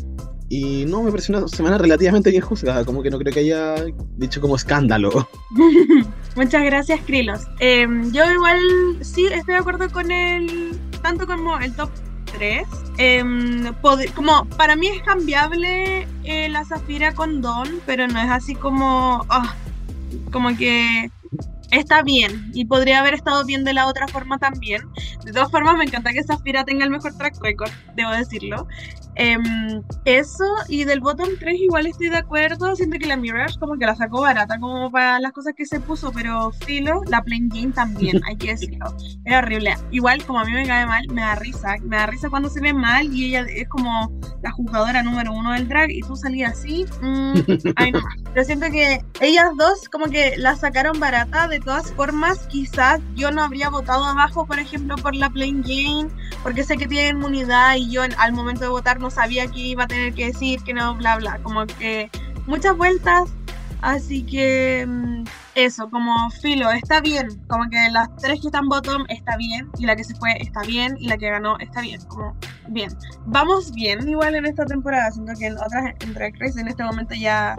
y 0.49 0.85
no, 0.85 1.03
me 1.03 1.11
pareció 1.11 1.37
una 1.37 1.49
semana 1.49 1.79
relativamente 1.79 2.31
bien 2.31 2.43
juzgada, 2.43 2.85
como 2.85 3.03
que 3.03 3.11
no 3.11 3.19
creo 3.19 3.33
que 3.33 3.41
haya 3.41 3.75
dicho 4.17 4.41
como 4.41 4.57
escándalo. 4.57 5.29
Muchas 6.37 6.65
gracias, 6.65 7.01
Krilos. 7.07 7.43
Eh, 7.61 7.87
yo 8.13 8.31
igual 8.31 8.59
sí 9.01 9.27
estoy 9.27 9.55
de 9.55 9.61
acuerdo 9.61 9.91
con 9.91 10.11
el, 10.11 10.79
tanto 11.03 11.27
como 11.27 11.59
el 11.59 11.75
top 11.75 11.91
3. 12.37 12.67
Eh, 12.99 13.25
como 14.15 14.45
para 14.57 14.77
mí 14.77 14.89
es 14.89 15.03
cambiable 15.03 16.07
eh, 16.25 16.49
la 16.49 16.65
Zafira 16.65 17.15
con 17.15 17.41
Don, 17.41 17.81
pero 17.87 18.07
no 18.07 18.21
es 18.21 18.31
así 18.31 18.55
como, 18.55 19.25
oh, 19.31 20.31
como 20.31 20.57
que 20.57 21.11
está 21.71 22.03
bien 22.03 22.51
y 22.55 22.67
podría 22.67 23.01
haber 23.01 23.15
estado 23.15 23.45
bien 23.45 23.65
de 23.65 23.75
la 23.75 23.87
otra 23.87 24.09
forma 24.09 24.39
también. 24.39 24.83
De 25.25 25.33
todas 25.33 25.51
formas, 25.51 25.77
me 25.77 25.85
encanta 25.85 26.13
que 26.13 26.23
Zafira 26.23 26.65
tenga 26.65 26.85
el 26.85 26.91
mejor 26.91 27.17
track 27.17 27.41
record, 27.43 27.71
debo 27.95 28.11
decirlo. 28.11 28.67
Eh, 29.17 29.39
eso, 30.05 30.45
y 30.69 30.85
del 30.85 31.01
bottom 31.01 31.29
3 31.39 31.55
igual 31.61 31.87
estoy 31.87 32.09
de 32.09 32.19
acuerdo. 32.19 32.75
Siento 32.77 32.99
que 32.99 33.07
la 33.07 33.17
Mirage 33.17 33.59
como 33.59 33.77
que 33.77 33.87
la 33.87 33.95
sacó 33.95 34.23
barata 34.23 34.59
como 34.59 34.91
para 34.91 35.21
las 35.21 35.33
cosas 35.33 35.55
que 35.57 35.67
se 35.67 35.81
puso, 35.81 36.13
pero 36.13 36.51
filo, 36.67 37.03
la 37.09 37.23
Plain 37.23 37.49
Jane 37.51 37.73
también, 37.73 38.21
hay 38.27 38.37
que 38.37 38.49
decirlo. 38.49 38.95
Era 39.25 39.39
horrible. 39.39 39.77
Igual, 39.91 40.25
como 40.25 40.41
a 40.41 40.45
mí 40.45 40.53
me 40.53 40.67
cae 40.67 40.87
mal, 40.87 41.07
me 41.11 41.23
da 41.23 41.37
risa. 41.37 41.77
Me 41.83 41.97
da 41.97 42.07
risa 42.07 42.29
cuando 42.29 42.49
se 42.49 42.61
ve 42.61 42.73
mal 42.73 43.13
y 43.13 43.27
ella 43.27 43.47
es 43.49 43.69
como 43.69 44.13
la 44.43 44.51
jugadora 44.51 45.03
número 45.03 45.33
uno 45.33 45.53
del 45.53 45.69
drag 45.69 45.91
y 45.91 46.01
tú 46.01 46.17
salías 46.17 46.53
así. 46.53 46.85
Mmm, 47.01 47.35
ay, 47.77 47.93
no. 47.93 48.01
Pero 48.33 48.45
siento 48.45 48.67
que 48.71 49.05
ellas 49.21 49.51
dos 49.57 49.89
como 49.89 50.07
que 50.07 50.35
la 50.39 50.57
sacaron 50.57 50.99
barata. 50.99 51.49
De 51.49 51.61
todas 51.61 51.93
formas, 51.93 52.47
quizás 52.49 53.01
yo 53.15 53.31
no 53.31 53.43
habría 53.43 53.69
votado 53.69 54.05
abajo, 54.05 54.47
por 54.47 54.59
ejemplo, 54.59 54.97
por 54.97 55.15
la 55.15 55.31
Plain 55.31 55.63
Jane, 55.63 56.09
porque 56.43 56.65
sé 56.65 56.77
que 56.77 56.87
tiene 56.87 57.09
inmunidad 57.09 57.77
y 57.77 57.91
yo 57.91 58.03
al 58.03 58.33
momento 58.33 58.63
de 58.63 58.69
votar 58.69 58.99
no 59.05 59.11
sabía 59.11 59.47
que 59.47 59.61
iba 59.61 59.85
a 59.85 59.87
tener 59.87 60.15
que 60.15 60.27
decir 60.29 60.63
que 60.63 60.73
no, 60.73 60.95
bla, 60.95 61.19
bla. 61.19 61.39
Como 61.43 61.67
que 61.67 62.11
muchas 62.47 62.75
vueltas. 62.75 63.31
Así 63.83 64.23
que 64.23 64.89
eso, 65.55 65.91
como 65.91 66.31
filo, 66.31 66.71
está 66.71 67.03
bien. 67.03 67.29
Como 67.49 67.69
que 67.69 67.91
las 67.91 68.09
tres 68.17 68.41
que 68.41 68.47
están 68.47 68.67
bottom 68.67 69.05
está 69.11 69.37
bien, 69.37 69.69
y 69.79 69.85
la 69.85 69.95
que 69.95 70.05
se 70.05 70.15
fue 70.15 70.31
está 70.41 70.63
bien, 70.63 70.97
y 70.99 71.09
la 71.09 71.19
que 71.19 71.29
ganó 71.29 71.59
está 71.59 71.83
bien. 71.83 72.01
Como 72.09 72.35
bien. 72.69 72.91
Vamos 73.27 73.73
bien 73.73 74.09
igual 74.09 74.37
en 74.37 74.47
esta 74.47 74.65
temporada, 74.65 75.11
siento 75.11 75.35
que 75.39 75.49
en 75.49 75.59
otras 75.59 75.95
en 76.01 76.15
Drag 76.15 76.33
Race 76.41 76.59
en 76.59 76.69
este 76.69 76.83
momento 76.83 77.15
ya 77.15 77.57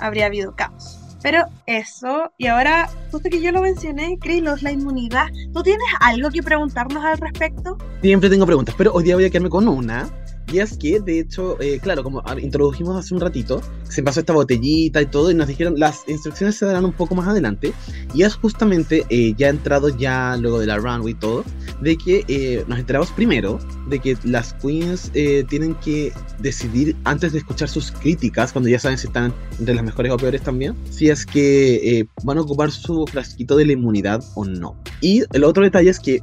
habría 0.00 0.26
habido 0.26 0.56
caos. 0.56 0.98
Pero 1.22 1.44
eso, 1.66 2.32
y 2.38 2.46
ahora, 2.46 2.88
justo 3.12 3.28
que 3.30 3.40
yo 3.40 3.52
lo 3.52 3.62
mencioné, 3.62 4.18
Krilos, 4.20 4.62
la 4.62 4.72
inmunidad. 4.72 5.26
¿Tú 5.52 5.62
tienes 5.62 5.86
algo 6.00 6.30
que 6.30 6.42
preguntarnos 6.42 7.04
al 7.04 7.18
respecto? 7.18 7.76
Siempre 8.02 8.30
tengo 8.30 8.46
preguntas, 8.46 8.74
pero 8.76 8.92
hoy 8.92 9.04
día 9.04 9.14
voy 9.14 9.24
a 9.24 9.30
quedarme 9.30 9.50
con 9.50 9.68
una. 9.68 10.08
Y 10.50 10.60
es 10.60 10.78
que, 10.78 10.98
de 11.00 11.20
hecho, 11.20 11.60
eh, 11.60 11.78
claro, 11.78 12.02
como 12.02 12.22
introdujimos 12.40 12.96
hace 12.96 13.14
un 13.14 13.20
ratito, 13.20 13.60
se 13.84 14.02
pasó 14.02 14.20
esta 14.20 14.32
botellita 14.32 15.02
y 15.02 15.06
todo, 15.06 15.30
y 15.30 15.34
nos 15.34 15.46
dijeron, 15.46 15.78
las 15.78 16.08
instrucciones 16.08 16.56
se 16.56 16.64
darán 16.64 16.86
un 16.86 16.92
poco 16.92 17.14
más 17.14 17.28
adelante. 17.28 17.72
Y 18.14 18.22
es 18.22 18.34
justamente, 18.34 19.04
eh, 19.10 19.34
ya 19.36 19.48
entrado 19.48 19.90
ya 19.90 20.36
luego 20.36 20.58
de 20.58 20.66
la 20.66 20.78
runway 20.78 21.12
y 21.12 21.16
todo, 21.16 21.44
de 21.82 21.96
que 21.96 22.24
eh, 22.28 22.64
nos 22.66 22.78
enteramos 22.78 23.10
primero 23.10 23.58
de 23.88 23.98
que 23.98 24.16
las 24.24 24.54
queens 24.54 25.10
tienen 25.48 25.74
que 25.76 26.12
decidir 26.38 26.96
antes 27.04 27.32
de 27.32 27.38
escuchar 27.38 27.68
sus 27.68 27.90
críticas, 27.90 28.52
cuando 28.52 28.68
ya 28.68 28.78
saben 28.78 28.98
si 28.98 29.06
están 29.06 29.32
entre 29.58 29.74
las 29.74 29.84
mejores 29.84 30.12
o 30.12 30.16
peores 30.16 30.42
también, 30.42 30.74
si 30.90 31.08
es 31.08 31.24
que 31.24 32.06
van 32.24 32.38
a 32.38 32.42
ocupar 32.42 32.70
su 32.70 33.06
frasquito 33.06 33.56
de 33.56 33.64
la 33.66 33.72
inmunidad 33.72 34.22
o 34.34 34.44
no. 34.44 34.76
Y 35.00 35.22
el 35.32 35.44
otro 35.44 35.62
detalle 35.62 35.90
es 35.90 36.00
que 36.00 36.20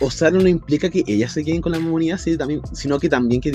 usarlo 0.00 0.40
no 0.40 0.48
implica 0.48 0.90
que 0.90 1.02
ellas 1.06 1.32
se 1.32 1.44
queden 1.44 1.60
con 1.60 1.72
la 1.72 1.78
inmunidad, 1.78 2.20
sino 2.72 3.00
que 3.00 3.08
también 3.08 3.40
que 3.40 3.50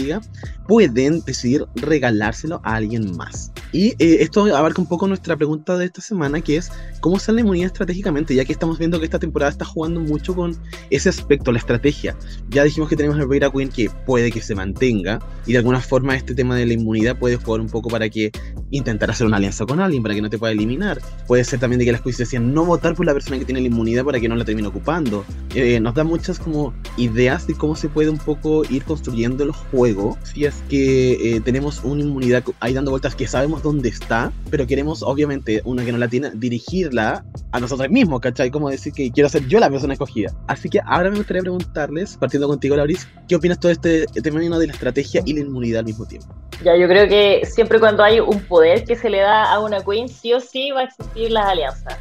pueden 0.67 1.21
decidir 1.21 1.65
regalárselo 1.75 2.61
a 2.63 2.75
alguien 2.75 3.15
más. 3.15 3.51
Y 3.71 3.89
eh, 3.99 4.17
esto 4.21 4.45
abarca 4.55 4.81
un 4.81 4.87
poco 4.87 5.07
nuestra 5.07 5.35
pregunta 5.35 5.77
de 5.77 5.85
esta 5.85 6.01
semana, 6.01 6.41
que 6.41 6.57
es 6.57 6.71
cómo 6.99 7.19
sale 7.19 7.37
la 7.37 7.41
inmunidad 7.41 7.67
estratégicamente, 7.67 8.35
ya 8.35 8.45
que 8.45 8.53
estamos 8.53 8.77
viendo 8.77 8.99
que 8.99 9.05
esta 9.05 9.19
temporada 9.19 9.51
está 9.51 9.65
jugando 9.65 9.99
mucho 9.99 10.35
con 10.35 10.55
ese 10.89 11.09
aspecto, 11.09 11.51
la 11.51 11.57
estrategia. 11.57 12.15
Ya 12.49 12.63
dijimos 12.63 12.89
que 12.89 12.95
tenemos 12.95 13.17
el 13.19 13.27
Rey 13.27 13.39
Queen 13.51 13.69
que 13.69 13.89
puede 14.05 14.31
que 14.31 14.41
se 14.41 14.55
mantenga, 14.55 15.19
y 15.45 15.53
de 15.53 15.57
alguna 15.57 15.79
forma 15.79 16.15
este 16.15 16.35
tema 16.35 16.55
de 16.55 16.65
la 16.65 16.73
inmunidad 16.73 17.17
puede 17.17 17.37
jugar 17.37 17.61
un 17.61 17.69
poco 17.69 17.89
para 17.89 18.09
que 18.09 18.31
intentar 18.71 19.09
hacer 19.09 19.27
una 19.27 19.37
alianza 19.37 19.65
con 19.65 19.79
alguien, 19.79 20.03
para 20.03 20.15
que 20.15 20.21
no 20.21 20.29
te 20.29 20.37
pueda 20.37 20.53
eliminar. 20.53 20.99
Puede 21.27 21.43
ser 21.43 21.59
también 21.59 21.79
de 21.79 21.85
que 21.85 21.91
las 21.91 22.01
queens 22.01 22.17
decían 22.17 22.53
no 22.53 22.65
votar 22.65 22.95
por 22.95 23.05
la 23.05 23.13
persona 23.13 23.39
que 23.39 23.45
tiene 23.45 23.61
la 23.61 23.67
inmunidad 23.67 24.03
para 24.03 24.19
que 24.19 24.29
no 24.29 24.35
la 24.35 24.45
termine 24.45 24.67
ocupando. 24.67 25.25
Eh, 25.55 25.79
nos 25.79 25.93
da 25.95 26.03
muchas 26.03 26.39
como 26.39 26.73
ideas 26.97 27.47
de 27.47 27.55
cómo 27.55 27.75
se 27.75 27.89
puede 27.89 28.09
un 28.09 28.17
poco 28.17 28.63
ir 28.69 28.83
construyendo 28.83 29.43
el 29.43 29.51
juego 29.51 30.02
si 30.23 30.45
es 30.45 30.63
que 30.69 31.35
eh, 31.35 31.41
tenemos 31.41 31.83
una 31.83 32.01
inmunidad 32.01 32.43
ahí 32.59 32.73
dando 32.73 32.91
vueltas 32.91 33.15
que 33.15 33.27
sabemos 33.27 33.63
dónde 33.63 33.89
está, 33.89 34.31
pero 34.49 34.67
queremos, 34.67 35.03
obviamente, 35.03 35.61
una 35.65 35.83
que 35.85 35.91
no 35.91 35.97
la 35.97 36.07
tiene, 36.07 36.31
dirigirla 36.33 37.25
a 37.51 37.59
nosotros 37.59 37.89
mismos, 37.89 38.19
¿cachai? 38.19 38.51
Como 38.51 38.69
decir 38.69 38.93
que 38.93 39.11
quiero 39.11 39.29
ser 39.29 39.47
yo 39.47 39.59
la 39.59 39.69
persona 39.69 39.93
escogida. 39.93 40.31
Así 40.47 40.69
que 40.69 40.79
ahora 40.85 41.09
me 41.09 41.17
gustaría 41.17 41.41
preguntarles, 41.41 42.17
partiendo 42.17 42.47
contigo, 42.47 42.75
Lauris, 42.75 43.07
¿qué 43.27 43.35
opinas 43.35 43.59
todo 43.59 43.71
este 43.71 44.05
término 44.07 44.59
de 44.59 44.67
la 44.67 44.73
estrategia 44.73 45.21
y 45.25 45.33
la 45.33 45.41
inmunidad 45.41 45.79
al 45.79 45.85
mismo 45.85 46.05
tiempo? 46.05 46.27
Ya, 46.63 46.77
yo 46.77 46.87
creo 46.87 47.07
que 47.07 47.45
siempre 47.45 47.79
cuando 47.79 48.03
hay 48.03 48.19
un 48.19 48.39
poder 48.41 48.85
que 48.85 48.95
se 48.95 49.09
le 49.09 49.19
da 49.19 49.51
a 49.51 49.59
una 49.59 49.81
queen, 49.81 50.07
sí 50.07 50.33
o 50.33 50.39
sí 50.39 50.71
va 50.71 50.81
a 50.81 50.83
existir 50.85 51.31
las 51.31 51.45
alianzas 51.45 51.97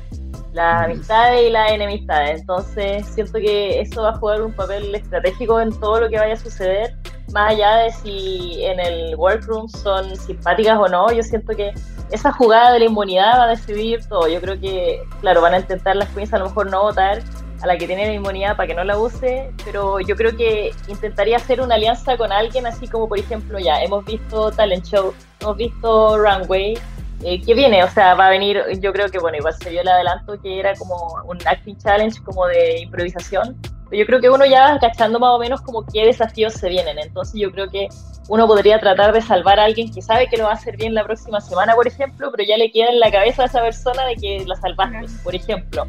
las 0.53 0.85
amistades 0.85 1.49
y 1.49 1.51
las 1.51 1.73
enemistades. 1.73 2.41
Entonces 2.41 3.07
siento 3.07 3.39
que 3.39 3.81
eso 3.81 4.03
va 4.03 4.11
a 4.11 4.19
jugar 4.19 4.43
un 4.43 4.53
papel 4.53 4.95
estratégico 4.95 5.61
en 5.61 5.79
todo 5.79 6.01
lo 6.01 6.09
que 6.09 6.19
vaya 6.19 6.35
a 6.35 6.37
suceder 6.37 6.97
más 7.33 7.53
allá 7.53 7.77
de 7.77 7.91
si 7.91 8.65
en 8.65 8.79
el 8.81 9.17
workroom 9.17 9.69
son 9.69 10.17
simpáticas 10.17 10.79
o 10.79 10.89
no, 10.89 11.11
yo 11.13 11.23
siento 11.23 11.55
que 11.55 11.73
esa 12.11 12.33
jugada 12.33 12.73
de 12.73 12.81
la 12.81 12.85
inmunidad 12.87 13.39
va 13.39 13.45
a 13.45 13.49
decidir 13.49 14.05
todo. 14.09 14.29
Yo 14.29 14.41
creo 14.41 14.61
que, 14.61 15.03
claro, 15.21 15.41
van 15.41 15.55
a 15.55 15.59
intentar 15.59 15.97
las 15.97 16.09
queens 16.11 16.33
a 16.35 16.39
lo 16.39 16.47
mejor 16.47 16.71
no 16.71 16.83
votar 16.83 17.23
a 17.63 17.67
la 17.67 17.79
que 17.79 17.87
tiene 17.87 18.07
la 18.07 18.15
inmunidad 18.15 18.57
para 18.57 18.67
que 18.67 18.75
no 18.75 18.85
la 18.85 18.99
use, 18.99 19.51
pero 19.65 20.01
yo 20.01 20.17
creo 20.17 20.37
que 20.37 20.73
intentaría 20.89 21.37
hacer 21.37 21.61
una 21.61 21.77
alianza 21.77 22.17
con 22.17 22.33
alguien 22.33 22.67
así 22.67 22.89
como, 22.89 23.09
por 23.09 23.19
ejemplo, 23.19 23.59
ya 23.59 23.83
hemos 23.83 24.05
visto 24.05 24.51
Talent 24.51 24.85
Show, 24.85 25.15
hemos 25.41 25.57
visto 25.57 26.19
Runway, 26.19 26.77
eh, 27.25 27.41
que 27.41 27.55
viene, 27.55 27.85
o 27.85 27.89
sea, 27.89 28.15
va 28.15 28.27
a 28.27 28.31
venir, 28.31 28.63
yo 28.81 28.93
creo 28.93 29.09
que, 29.09 29.19
bueno, 29.19 29.39
igual 29.39 29.55
se 29.55 29.71
vio 29.71 29.81
el 29.81 29.89
adelanto 29.89 30.41
que 30.41 30.59
era 30.59 30.75
como 30.75 30.97
un 31.27 31.39
acting 31.47 31.77
challenge 31.79 32.23
como 32.23 32.47
de 32.47 32.81
improvisación, 32.81 33.61
yo 33.93 34.07
creo 34.07 34.21
que 34.21 34.31
uno 34.31 34.47
ya 34.47 34.73
va 34.73 34.79
cachando 34.79 35.19
más 35.19 35.31
o 35.31 35.39
menos 35.39 35.61
como 35.61 35.85
qué 35.85 36.07
desafíos 36.07 36.55
se 36.55 36.69
vienen. 36.69 36.99
Entonces 36.99 37.41
yo 37.41 37.51
creo 37.53 37.69
que 37.69 37.89
uno 38.29 38.47
podría 38.47 38.79
tratar 38.79 39.13
de 39.13 39.21
salvar 39.21 39.61
a 39.61 39.65
alguien 39.65 39.93
que 39.93 40.01
sabe 40.01 40.29
que 40.29 40.37
lo 40.37 40.45
va 40.45 40.51
a 40.51 40.55
hacer 40.55 40.77
bien 40.77 40.95
la 40.95 41.05
próxima 41.05 41.41
semana, 41.41 41.75
por 41.75 41.87
ejemplo, 41.87 42.31
pero 42.31 42.49
ya 42.49 42.57
le 42.57 42.71
queda 42.71 42.89
en 42.89 43.01
la 43.01 43.11
cabeza 43.11 43.43
a 43.43 43.47
esa 43.47 43.61
persona 43.61 44.07
de 44.07 44.17
que 44.17 44.45
la 44.47 44.57
salvaste, 44.57 45.07
por 45.23 45.35
ejemplo. 45.35 45.87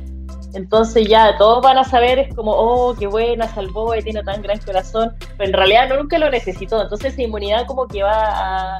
Entonces 0.53 1.07
ya 1.07 1.36
todos 1.38 1.63
van 1.63 1.77
a 1.77 1.84
saber, 1.84 2.19
es 2.19 2.36
como, 2.36 2.51
oh, 2.51 2.95
qué 2.95 3.07
buena, 3.07 3.47
salvó, 3.47 3.93
tiene 4.03 4.21
tan 4.23 4.41
gran 4.41 4.59
corazón, 4.59 5.15
pero 5.38 5.49
en 5.49 5.53
realidad 5.53 5.89
no 5.89 5.97
nunca 5.97 6.17
lo 6.19 6.29
necesitó. 6.29 6.81
Entonces 6.81 7.13
esa 7.13 7.23
inmunidad 7.23 7.65
como 7.65 7.88
que 7.88 8.03
va 8.03 8.75
a, 8.75 8.77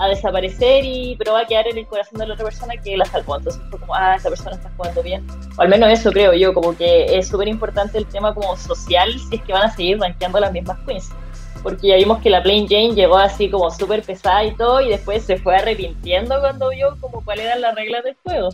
a 0.00 0.08
desaparecer 0.08 0.84
y 0.84 1.14
pero 1.16 1.34
va 1.34 1.40
a 1.40 1.46
quedar 1.46 1.68
en 1.68 1.76
el 1.76 1.86
corazón 1.86 2.18
de 2.18 2.26
la 2.26 2.32
otra 2.32 2.46
persona 2.46 2.74
que 2.82 2.96
la 2.96 3.04
salvó. 3.04 3.36
Entonces 3.36 3.62
fue 3.68 3.78
como, 3.78 3.94
ah, 3.94 4.14
esta 4.16 4.30
persona 4.30 4.56
está 4.56 4.70
jugando 4.76 5.02
bien. 5.02 5.26
O 5.58 5.62
al 5.62 5.68
menos 5.68 5.90
eso 5.90 6.10
creo 6.10 6.32
yo, 6.32 6.54
como 6.54 6.74
que 6.76 7.18
es 7.18 7.28
súper 7.28 7.48
importante 7.48 7.98
el 7.98 8.06
tema 8.06 8.34
como 8.34 8.56
social 8.56 9.12
si 9.28 9.36
es 9.36 9.42
que 9.42 9.52
van 9.52 9.64
a 9.64 9.70
seguir 9.70 10.00
rankeando 10.00 10.40
las 10.40 10.52
mismas 10.52 10.78
queens. 10.86 11.10
Porque 11.62 11.88
ya 11.88 11.96
vimos 11.96 12.22
que 12.22 12.30
la 12.30 12.42
Plain 12.42 12.66
Jane 12.66 12.94
llegó 12.94 13.18
así 13.18 13.50
como 13.50 13.70
súper 13.70 14.02
pesada 14.02 14.42
y 14.44 14.56
todo 14.56 14.80
y 14.80 14.88
después 14.88 15.22
se 15.22 15.36
fue 15.36 15.56
arrepintiendo 15.56 16.40
cuando 16.40 16.70
vio 16.70 16.96
como 16.98 17.22
cuáles 17.22 17.44
eran 17.44 17.60
las 17.60 17.74
reglas 17.74 18.02
del 18.02 18.16
juego. 18.24 18.48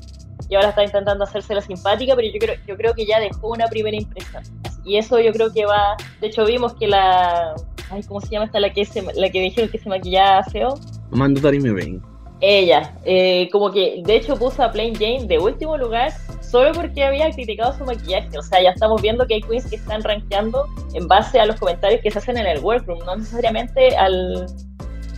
Y 0.48 0.54
ahora 0.54 0.68
está 0.68 0.84
intentando 0.84 1.24
hacerse 1.24 1.54
la 1.54 1.60
simpática, 1.60 2.14
pero 2.14 2.28
yo 2.28 2.38
creo, 2.38 2.54
yo 2.66 2.76
creo 2.76 2.94
que 2.94 3.06
ya 3.06 3.20
dejó 3.20 3.50
una 3.50 3.66
primera 3.66 3.96
impresión. 3.96 4.42
Y 4.84 4.96
eso 4.96 5.18
yo 5.20 5.32
creo 5.32 5.52
que 5.52 5.66
va... 5.66 5.96
De 6.20 6.28
hecho 6.28 6.44
vimos 6.44 6.74
que 6.74 6.86
la... 6.86 7.54
Ay, 7.90 8.02
¿cómo 8.04 8.20
se 8.20 8.28
llama 8.28 8.46
esta? 8.46 8.60
La 8.60 8.72
que, 8.72 8.84
se, 8.84 9.02
la 9.02 9.30
que 9.30 9.40
dijeron 9.40 9.70
que 9.70 9.78
se 9.78 9.88
maquillaba 9.88 10.42
feo 10.44 10.74
Mando 11.10 11.50
Ring. 11.50 12.02
Ella, 12.40 12.94
eh, 13.04 13.48
como 13.50 13.72
que 13.72 14.02
de 14.04 14.16
hecho 14.16 14.36
puso 14.36 14.62
a 14.62 14.70
Plain 14.70 14.94
Jane 14.94 15.26
de 15.26 15.38
último 15.38 15.78
lugar 15.78 16.12
solo 16.42 16.72
porque 16.72 17.02
había 17.02 17.30
criticado 17.30 17.76
su 17.76 17.84
maquillaje. 17.84 18.36
O 18.38 18.42
sea, 18.42 18.62
ya 18.62 18.70
estamos 18.70 19.00
viendo 19.00 19.26
que 19.26 19.34
hay 19.34 19.40
queens 19.40 19.66
que 19.66 19.76
están 19.76 20.02
rankeando 20.02 20.66
en 20.94 21.08
base 21.08 21.40
a 21.40 21.46
los 21.46 21.56
comentarios 21.56 22.00
que 22.02 22.10
se 22.10 22.18
hacen 22.18 22.36
en 22.36 22.46
el 22.46 22.60
workroom, 22.60 22.98
no 23.06 23.16
necesariamente 23.16 23.96
al, 23.96 24.46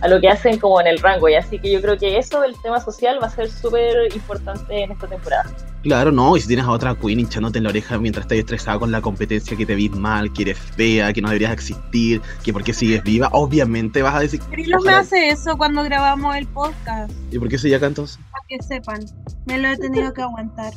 a 0.01 0.07
lo 0.07 0.19
que 0.21 0.29
hacen 0.29 0.59
como 0.59 0.79
en 0.81 0.87
el 0.87 0.99
rango. 0.99 1.29
Y 1.29 1.35
así 1.35 1.59
que 1.59 1.71
yo 1.71 1.81
creo 1.81 1.97
que 1.97 2.17
eso 2.17 2.41
del 2.41 2.55
tema 2.61 2.79
social 2.79 3.19
va 3.21 3.27
a 3.27 3.29
ser 3.29 3.49
súper 3.49 4.13
importante 4.13 4.83
en 4.83 4.91
esta 4.91 5.07
temporada. 5.07 5.45
Claro, 5.81 6.11
no, 6.11 6.35
y 6.35 6.41
si 6.41 6.47
tienes 6.47 6.65
a 6.65 6.71
otra 6.71 6.93
queen 6.95 7.21
hinchándote 7.21 7.57
en 7.57 7.63
la 7.63 7.69
oreja 7.69 7.97
mientras 7.97 8.25
estás 8.25 8.39
estresada 8.39 8.79
con 8.79 8.91
la 8.91 9.01
competencia, 9.01 9.55
que 9.55 9.65
te 9.65 9.75
vis 9.75 9.91
mal, 9.91 10.31
que 10.33 10.41
eres 10.41 10.57
fea, 10.57 11.13
que 11.13 11.21
no 11.21 11.29
deberías 11.29 11.53
existir, 11.53 12.21
que 12.43 12.51
por 12.51 12.63
qué 12.63 12.73
sigues 12.73 13.01
viva, 13.03 13.29
obviamente 13.31 14.01
vas 14.01 14.15
a 14.15 14.19
decir... 14.19 14.41
Pero 14.49 14.81
me 14.81 14.91
hace 14.91 15.29
eso 15.29 15.57
cuando 15.57 15.83
grabamos 15.83 16.35
el 16.35 16.47
podcast. 16.47 17.11
¿Y 17.31 17.39
por 17.39 17.47
qué 17.47 17.57
se 17.57 17.69
ya 17.69 17.77
entonces? 17.77 18.19
Para 18.29 18.43
que 18.49 18.61
sepan, 18.61 19.05
me 19.45 19.57
lo 19.57 19.69
he 19.69 19.77
tenido 19.77 20.13
que 20.13 20.21
aguantar. 20.21 20.73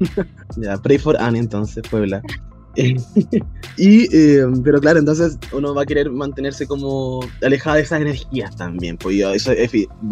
ya, 0.56 0.78
pray 0.78 0.98
for 0.98 1.16
Annie 1.20 1.40
entonces, 1.40 1.82
Puebla. 1.88 2.22
y, 3.76 4.16
eh, 4.16 4.44
pero 4.62 4.80
claro, 4.80 4.98
entonces 4.98 5.38
uno 5.52 5.74
va 5.74 5.82
a 5.82 5.86
querer 5.86 6.10
mantenerse 6.10 6.66
como 6.66 7.20
alejada 7.42 7.76
de 7.76 7.82
esas 7.82 8.00
energías 8.00 8.54
también, 8.56 8.96
pues 8.96 9.16
eso 9.16 9.52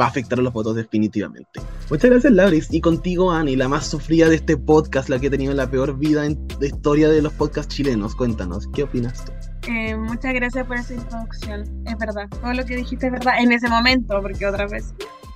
va 0.01 0.07
a 0.07 0.09
afectar 0.09 0.39
a 0.39 0.43
los 0.43 0.53
votos 0.53 0.75
definitivamente. 0.75 1.61
Muchas 1.91 2.11
gracias, 2.11 2.33
Lauris. 2.33 2.73
Y 2.73 2.81
contigo, 2.81 3.31
Ani, 3.31 3.57
la 3.57 3.69
más 3.69 3.87
sufrida 3.87 4.29
de 4.29 4.37
este 4.37 4.57
podcast, 4.57 5.09
la 5.09 5.19
que 5.19 5.27
ha 5.27 5.31
tenido 5.31 5.53
la 5.53 5.71
peor 5.71 5.99
vida 5.99 6.25
en 6.25 6.39
la 6.61 6.67
historia 6.67 7.09
de 7.09 7.21
los 7.21 7.33
podcasts 7.35 7.75
chilenos. 7.75 8.15
Cuéntanos, 8.15 8.67
¿qué 8.75 8.85
opinas 8.85 9.25
tú? 9.25 9.33
Eh, 9.69 9.97
muchas 9.97 10.35
gracias 10.35 10.67
por 10.67 10.77
esa 10.77 10.95
introducción. 10.95 11.63
Es 11.87 11.99
verdad, 11.99 12.29
todo 12.41 12.53
lo 12.53 12.65
que 12.65 12.77
dijiste 12.77 13.07
es 13.07 13.13
verdad 13.13 13.35
en 13.41 13.53
ese 13.53 13.69
momento, 13.69 14.21
porque 14.21 14.47
otra 14.47 14.67
vez. 14.67 14.95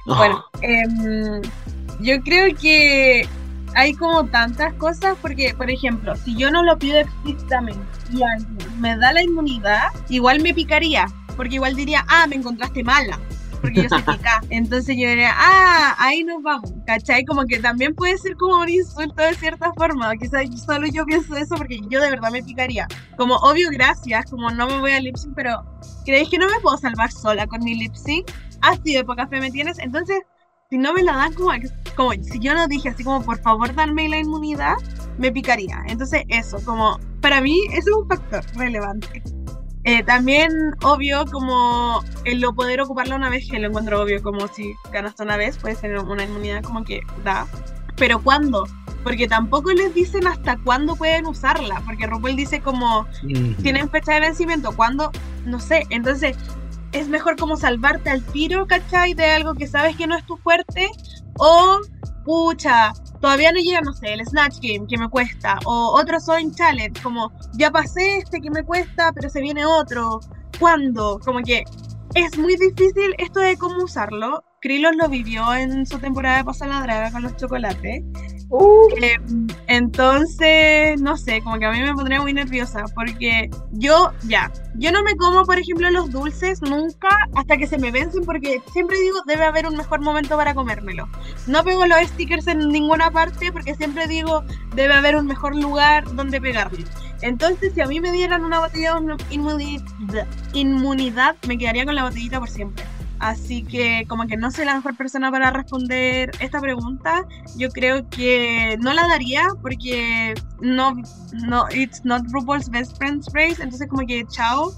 Ah. 0.08 0.16
Bueno, 0.16 0.44
em, 0.62 1.42
yo 2.00 2.20
creo 2.22 2.54
que 2.56 3.26
hay 3.74 3.94
como 3.94 4.24
tantas 4.26 4.72
cosas 4.74 5.16
porque, 5.20 5.54
por 5.54 5.70
ejemplo, 5.70 6.14
si 6.16 6.36
yo 6.36 6.50
no 6.50 6.62
lo 6.62 6.78
pido 6.78 6.98
explícitamente 6.98 7.80
y 8.12 8.22
alguien 8.22 8.80
me 8.80 8.96
da 8.96 9.12
la 9.12 9.22
inmunidad, 9.22 9.88
igual 10.08 10.40
me 10.40 10.54
picaría, 10.54 11.06
porque 11.36 11.56
igual 11.56 11.74
diría, 11.74 12.04
ah, 12.08 12.26
me 12.26 12.36
encontraste 12.36 12.82
mala, 12.82 13.18
porque 13.60 13.82
yo 13.82 13.88
soy 13.88 14.02
pica. 14.16 14.40
Entonces 14.50 14.96
yo 14.98 15.08
diría, 15.08 15.32
ah, 15.36 15.96
ahí 15.98 16.24
nos 16.24 16.42
vamos, 16.42 16.72
¿cachai? 16.86 17.24
Como 17.24 17.44
que 17.46 17.58
también 17.58 17.94
puede 17.94 18.18
ser 18.18 18.36
como 18.36 18.62
un 18.62 18.68
insulto 18.68 19.22
de 19.22 19.34
cierta 19.34 19.72
forma, 19.74 20.16
quizás 20.16 20.46
solo 20.64 20.86
yo 20.86 21.04
pienso 21.04 21.36
eso 21.36 21.56
porque 21.56 21.80
yo 21.88 22.00
de 22.00 22.10
verdad 22.10 22.30
me 22.30 22.42
picaría. 22.42 22.86
Como 23.16 23.36
obvio, 23.36 23.68
gracias, 23.70 24.30
como 24.30 24.50
no 24.50 24.66
me 24.66 24.78
voy 24.80 24.92
a 24.92 25.00
lip 25.00 25.16
sync, 25.16 25.34
pero 25.34 25.62
¿creéis 26.04 26.28
que 26.28 26.38
no 26.38 26.46
me 26.46 26.60
puedo 26.60 26.76
salvar 26.76 27.12
sola 27.12 27.46
con 27.46 27.62
mi 27.62 27.74
lip 27.74 27.94
sync? 27.94 28.30
Así 28.60 28.94
de 28.94 29.04
poca 29.04 29.26
fe 29.28 29.40
me 29.40 29.50
tienes, 29.50 29.78
entonces 29.78 30.18
si 30.70 30.76
no 30.78 30.92
me 30.92 31.02
la 31.02 31.16
dan 31.16 31.32
como, 31.34 31.50
como 31.96 32.12
si 32.12 32.38
yo 32.40 32.54
no 32.54 32.68
dije 32.68 32.90
así 32.90 33.02
como 33.02 33.22
por 33.22 33.38
favor 33.40 33.74
darme 33.74 34.08
la 34.08 34.18
inmunidad, 34.18 34.76
me 35.16 35.32
picaría. 35.32 35.82
Entonces 35.86 36.24
eso, 36.28 36.58
como 36.64 36.98
para 37.20 37.40
mí 37.40 37.58
eso 37.72 37.90
es 37.90 37.96
un 37.96 38.08
factor 38.08 38.44
relevante. 38.54 39.22
Eh, 39.84 40.02
también 40.02 40.50
obvio 40.82 41.24
como 41.26 42.02
el 42.24 42.40
lo 42.40 42.54
poder 42.54 42.80
ocuparla 42.80 43.16
una 43.16 43.30
vez, 43.30 43.48
que 43.48 43.58
lo 43.58 43.68
encuentro 43.68 44.02
obvio, 44.02 44.22
como 44.22 44.46
si 44.48 44.74
ganaste 44.92 45.22
una 45.22 45.36
vez, 45.36 45.56
puedes 45.56 45.80
tener 45.80 45.98
una 45.98 46.24
inmunidad 46.24 46.62
como 46.62 46.84
que 46.84 47.00
da. 47.24 47.46
Pero 47.96 48.22
¿cuándo? 48.22 48.64
porque 49.02 49.28
tampoco 49.28 49.72
les 49.72 49.94
dicen 49.94 50.26
hasta 50.26 50.58
cuándo 50.58 50.96
pueden 50.96 51.26
usarla, 51.26 51.82
porque 51.86 52.06
RuPaul 52.06 52.36
dice 52.36 52.60
como 52.60 53.06
tienen 53.62 53.88
fecha 53.88 54.14
de 54.14 54.20
vencimiento, 54.20 54.72
cuándo, 54.72 55.10
no 55.46 55.60
sé, 55.60 55.86
entonces 55.90 56.36
es 56.93 57.09
mejor 57.09 57.36
como 57.36 57.57
salvarte 57.57 58.11
al 58.11 58.22
tiro, 58.22 58.66
¿cachai? 58.66 59.14
De 59.14 59.24
algo 59.24 59.55
que 59.55 59.66
sabes 59.66 59.97
que 59.97 60.07
no 60.07 60.16
es 60.16 60.24
tu 60.26 60.36
fuerte, 60.39 60.89
o, 61.39 61.80
pucha, 62.24 62.93
todavía 63.20 63.53
no 63.53 63.59
llega, 63.59 63.80
no 63.80 63.93
sé, 63.93 64.14
el 64.14 64.24
Snatch 64.24 64.59
Game 64.61 64.86
que 64.89 64.99
me 64.99 65.09
cuesta, 65.09 65.59
o 65.64 65.93
otro 65.99 66.20
Sewing 66.20 66.55
Challenge, 66.55 67.01
como 67.03 67.32
ya 67.55 67.70
pasé 67.70 68.18
este 68.18 68.41
que 68.41 68.51
me 68.51 68.62
cuesta, 68.62 69.12
pero 69.12 69.28
se 69.28 69.41
viene 69.41 69.64
otro, 69.66 70.20
¿cuándo? 70.59 71.20
Como 71.24 71.41
que 71.41 71.64
es 72.14 72.39
muy 72.39 72.57
difícil 72.57 73.14
esto 73.18 73.41
de 73.41 73.57
cómo 73.57 73.84
usarlo. 73.84 74.45
Krilos 74.61 74.97
lo 74.97 75.09
vivió 75.09 75.55
en 75.55 75.86
su 75.86 75.99
temporada 75.99 76.39
de 76.39 76.45
Pasar 76.45 76.68
la 76.68 76.80
Draga 76.80 77.12
con 77.12 77.22
los 77.22 77.36
chocolates. 77.36 78.03
Uh. 78.51 78.88
Eh, 79.03 79.18
entonces, 79.66 81.01
no 81.01 81.16
sé, 81.16 81.42
como 81.42 81.59
que 81.59 81.66
a 81.66 81.72
mí 81.72 81.80
me 81.80 81.92
pondría 81.92 82.20
muy 82.20 82.32
nerviosa 82.32 82.84
porque 82.94 83.51
yo, 83.72 84.12
ya, 84.26 84.51
yo 84.76 84.90
no 84.90 85.03
me 85.03 85.14
como, 85.16 85.44
por 85.44 85.59
ejemplo, 85.59 85.90
los 85.90 86.11
dulces 86.11 86.62
nunca 86.62 87.09
hasta 87.34 87.59
que 87.59 87.66
se 87.66 87.78
me 87.78 87.90
vencen 87.90 88.24
porque 88.24 88.62
siempre 88.72 88.99
digo, 88.99 89.18
debe 89.26 89.44
haber 89.44 89.66
un 89.66 89.76
mejor 89.76 90.01
momento 90.01 90.36
para 90.36 90.55
comérmelo. 90.55 91.09
No 91.46 91.62
pego 91.62 91.86
los 91.86 92.01
stickers 92.09 92.46
en 92.46 92.68
ninguna 92.68 93.11
parte 93.11 93.53
porque 93.53 93.74
siempre 93.74 94.07
digo, 94.07 94.42
debe 94.74 94.94
haber 94.94 95.16
un 95.16 95.26
mejor 95.26 95.55
lugar 95.55 96.05
donde 96.14 96.40
pegarlo. 96.40 96.86
Entonces, 97.20 97.74
si 97.74 97.80
a 97.80 97.86
mí 97.86 98.01
me 98.01 98.12
dieran 98.12 98.44
una 98.44 98.61
botella 98.61 98.99
de 99.01 100.26
inmunidad, 100.55 101.36
me 101.46 101.59
quedaría 101.59 101.84
con 101.84 101.94
la 101.94 102.05
botellita 102.05 102.38
por 102.38 102.49
siempre. 102.49 102.84
Así 103.20 103.64
que 103.64 104.04
como 104.08 104.26
que 104.26 104.36
no 104.36 104.50
soy 104.50 104.64
la 104.64 104.74
mejor 104.74 104.96
persona 104.96 105.30
para 105.30 105.50
responder 105.50 106.30
esta 106.40 106.60
pregunta. 106.60 107.26
Yo 107.56 107.68
creo 107.70 108.08
que 108.08 108.76
no 108.80 108.92
la 108.92 109.08
daría 109.08 109.48
porque 109.60 110.34
no, 110.60 110.94
no, 111.46 111.66
it's 111.70 112.04
not 112.04 112.22
RuPaul's 112.30 112.70
best 112.70 112.96
friend's 112.96 113.28
race. 113.32 113.62
Entonces 113.62 113.88
como 113.88 114.06
que 114.06 114.24
chao. 114.26 114.72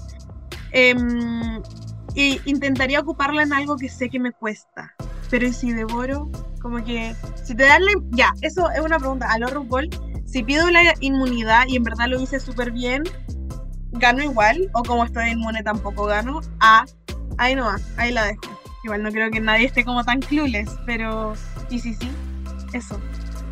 Em, 0.71 1.61
y 2.15 2.39
intentaría 2.45 2.99
ocuparla 2.99 3.43
en 3.43 3.53
algo 3.53 3.77
que 3.77 3.89
sé 3.89 4.09
que 4.09 4.19
me 4.19 4.31
cuesta. 4.31 4.93
Pero 5.29 5.51
si 5.53 5.71
devoro, 5.71 6.29
como 6.61 6.83
que 6.83 7.15
si 7.43 7.55
te 7.55 7.63
dan 7.63 7.85
la... 7.85 7.91
Ya, 8.11 8.33
eso 8.41 8.69
es 8.71 8.81
una 8.81 8.97
pregunta. 8.97 9.31
A 9.31 9.37
lo 9.37 9.47
RuPaul, 9.47 9.89
si 10.25 10.43
pido 10.43 10.69
la 10.71 10.93
inmunidad 10.99 11.65
y 11.67 11.75
en 11.75 11.83
verdad 11.83 12.07
lo 12.07 12.19
hice 12.19 12.39
súper 12.39 12.71
bien, 12.71 13.03
¿gano 13.93 14.23
igual? 14.23 14.69
¿O 14.73 14.83
como 14.83 15.05
estoy 15.05 15.29
inmune 15.29 15.63
tampoco 15.63 16.05
gano? 16.05 16.41
A 16.59 16.85
ahí 17.37 17.55
no 17.55 17.65
va, 17.65 17.77
ahí 17.97 18.11
la 18.11 18.25
dejo. 18.25 18.41
Igual 18.83 19.03
no 19.03 19.11
creo 19.11 19.29
que 19.29 19.39
nadie 19.39 19.65
esté 19.65 19.85
como 19.85 20.03
tan 20.03 20.21
clueless, 20.21 20.69
pero 20.85 21.33
y 21.69 21.79
sí, 21.79 21.93
sí, 21.93 22.09
eso. 22.73 22.99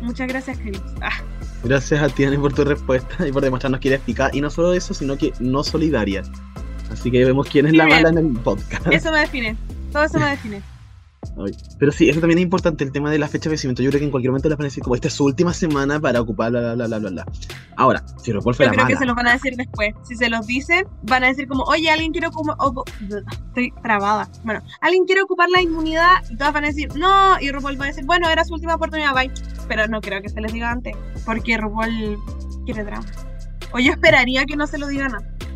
Muchas 0.02 0.28
gracias, 0.28 0.58
Chris. 0.58 0.80
Ah. 1.02 1.20
Gracias 1.62 2.02
a 2.02 2.08
ti, 2.08 2.26
por 2.38 2.52
tu 2.54 2.64
respuesta 2.64 3.26
y 3.26 3.32
por 3.32 3.42
demostrarnos 3.42 3.80
que 3.80 3.88
eres 3.88 4.00
eficaz. 4.00 4.34
Y 4.34 4.40
no 4.40 4.50
solo 4.50 4.72
eso, 4.72 4.94
sino 4.94 5.16
que 5.16 5.32
no 5.40 5.62
solidaria. 5.62 6.22
Así 6.90 7.10
que 7.10 7.24
vemos 7.24 7.48
quién 7.48 7.66
es 7.66 7.74
la 7.74 7.86
mala 7.86 8.08
en 8.08 8.18
el 8.18 8.32
podcast. 8.32 8.86
Eso 8.90 9.12
me 9.12 9.20
define. 9.20 9.56
Todo 9.92 10.04
eso 10.04 10.18
me 10.18 10.26
define. 10.30 10.62
Pero 11.78 11.92
sí, 11.92 12.08
eso 12.08 12.20
también 12.20 12.38
es 12.38 12.42
importante, 12.42 12.82
el 12.84 12.92
tema 12.92 13.10
de 13.10 13.18
la 13.18 13.28
fecha 13.28 13.44
de 13.44 13.50
vencimiento. 13.50 13.82
Yo 13.82 13.90
creo 13.90 14.00
que 14.00 14.04
en 14.06 14.10
cualquier 14.10 14.30
momento 14.30 14.48
les 14.48 14.58
van 14.58 14.64
a 14.64 14.68
decir 14.68 14.82
como 14.82 14.94
esta 14.94 15.08
es 15.08 15.14
su 15.14 15.24
última 15.24 15.52
semana 15.52 16.00
para 16.00 16.20
ocupar 16.20 16.50
bla 16.50 16.74
bla 16.74 16.86
bla 16.86 16.98
bla 16.98 17.10
bla. 17.10 17.26
Ahora, 17.76 18.02
si 18.22 18.32
Yo 18.32 18.40
creo 18.40 18.70
mala. 18.72 18.86
que 18.86 18.96
se 18.96 19.06
los 19.06 19.16
van 19.16 19.26
a 19.28 19.32
decir 19.32 19.54
después. 19.56 19.94
Si 20.02 20.16
se 20.16 20.28
los 20.28 20.46
dicen, 20.46 20.86
van 21.02 21.24
a 21.24 21.28
decir 21.28 21.46
como, 21.46 21.64
oye, 21.64 21.90
alguien 21.90 22.12
quiere 22.12 22.28
ocupar... 22.28 22.56
Estoy 23.48 23.72
trabada. 23.82 24.28
Bueno, 24.44 24.60
alguien 24.80 25.04
quiere 25.04 25.22
ocupar 25.22 25.48
la 25.50 25.62
inmunidad 25.62 26.16
y 26.28 26.36
todas 26.36 26.52
van 26.52 26.64
a 26.64 26.68
decir, 26.68 26.88
no. 26.96 27.40
Y 27.40 27.50
RuPaul 27.50 27.80
va 27.80 27.84
a 27.84 27.88
decir, 27.88 28.04
bueno, 28.04 28.28
era 28.28 28.44
su 28.44 28.54
última 28.54 28.74
oportunidad, 28.74 29.14
bye. 29.14 29.30
Pero 29.68 29.86
no 29.88 30.00
creo 30.00 30.20
que 30.20 30.28
se 30.28 30.40
les 30.40 30.52
diga 30.52 30.70
antes, 30.70 30.94
porque 31.24 31.56
RuPaul 31.56 32.18
quiere 32.64 32.84
drama. 32.84 33.06
O 33.72 33.78
yo 33.78 33.92
esperaría 33.92 34.44
que 34.46 34.56
no 34.56 34.66
se 34.66 34.78
lo 34.78 34.88
digan 34.88 35.14
antes. 35.14 35.49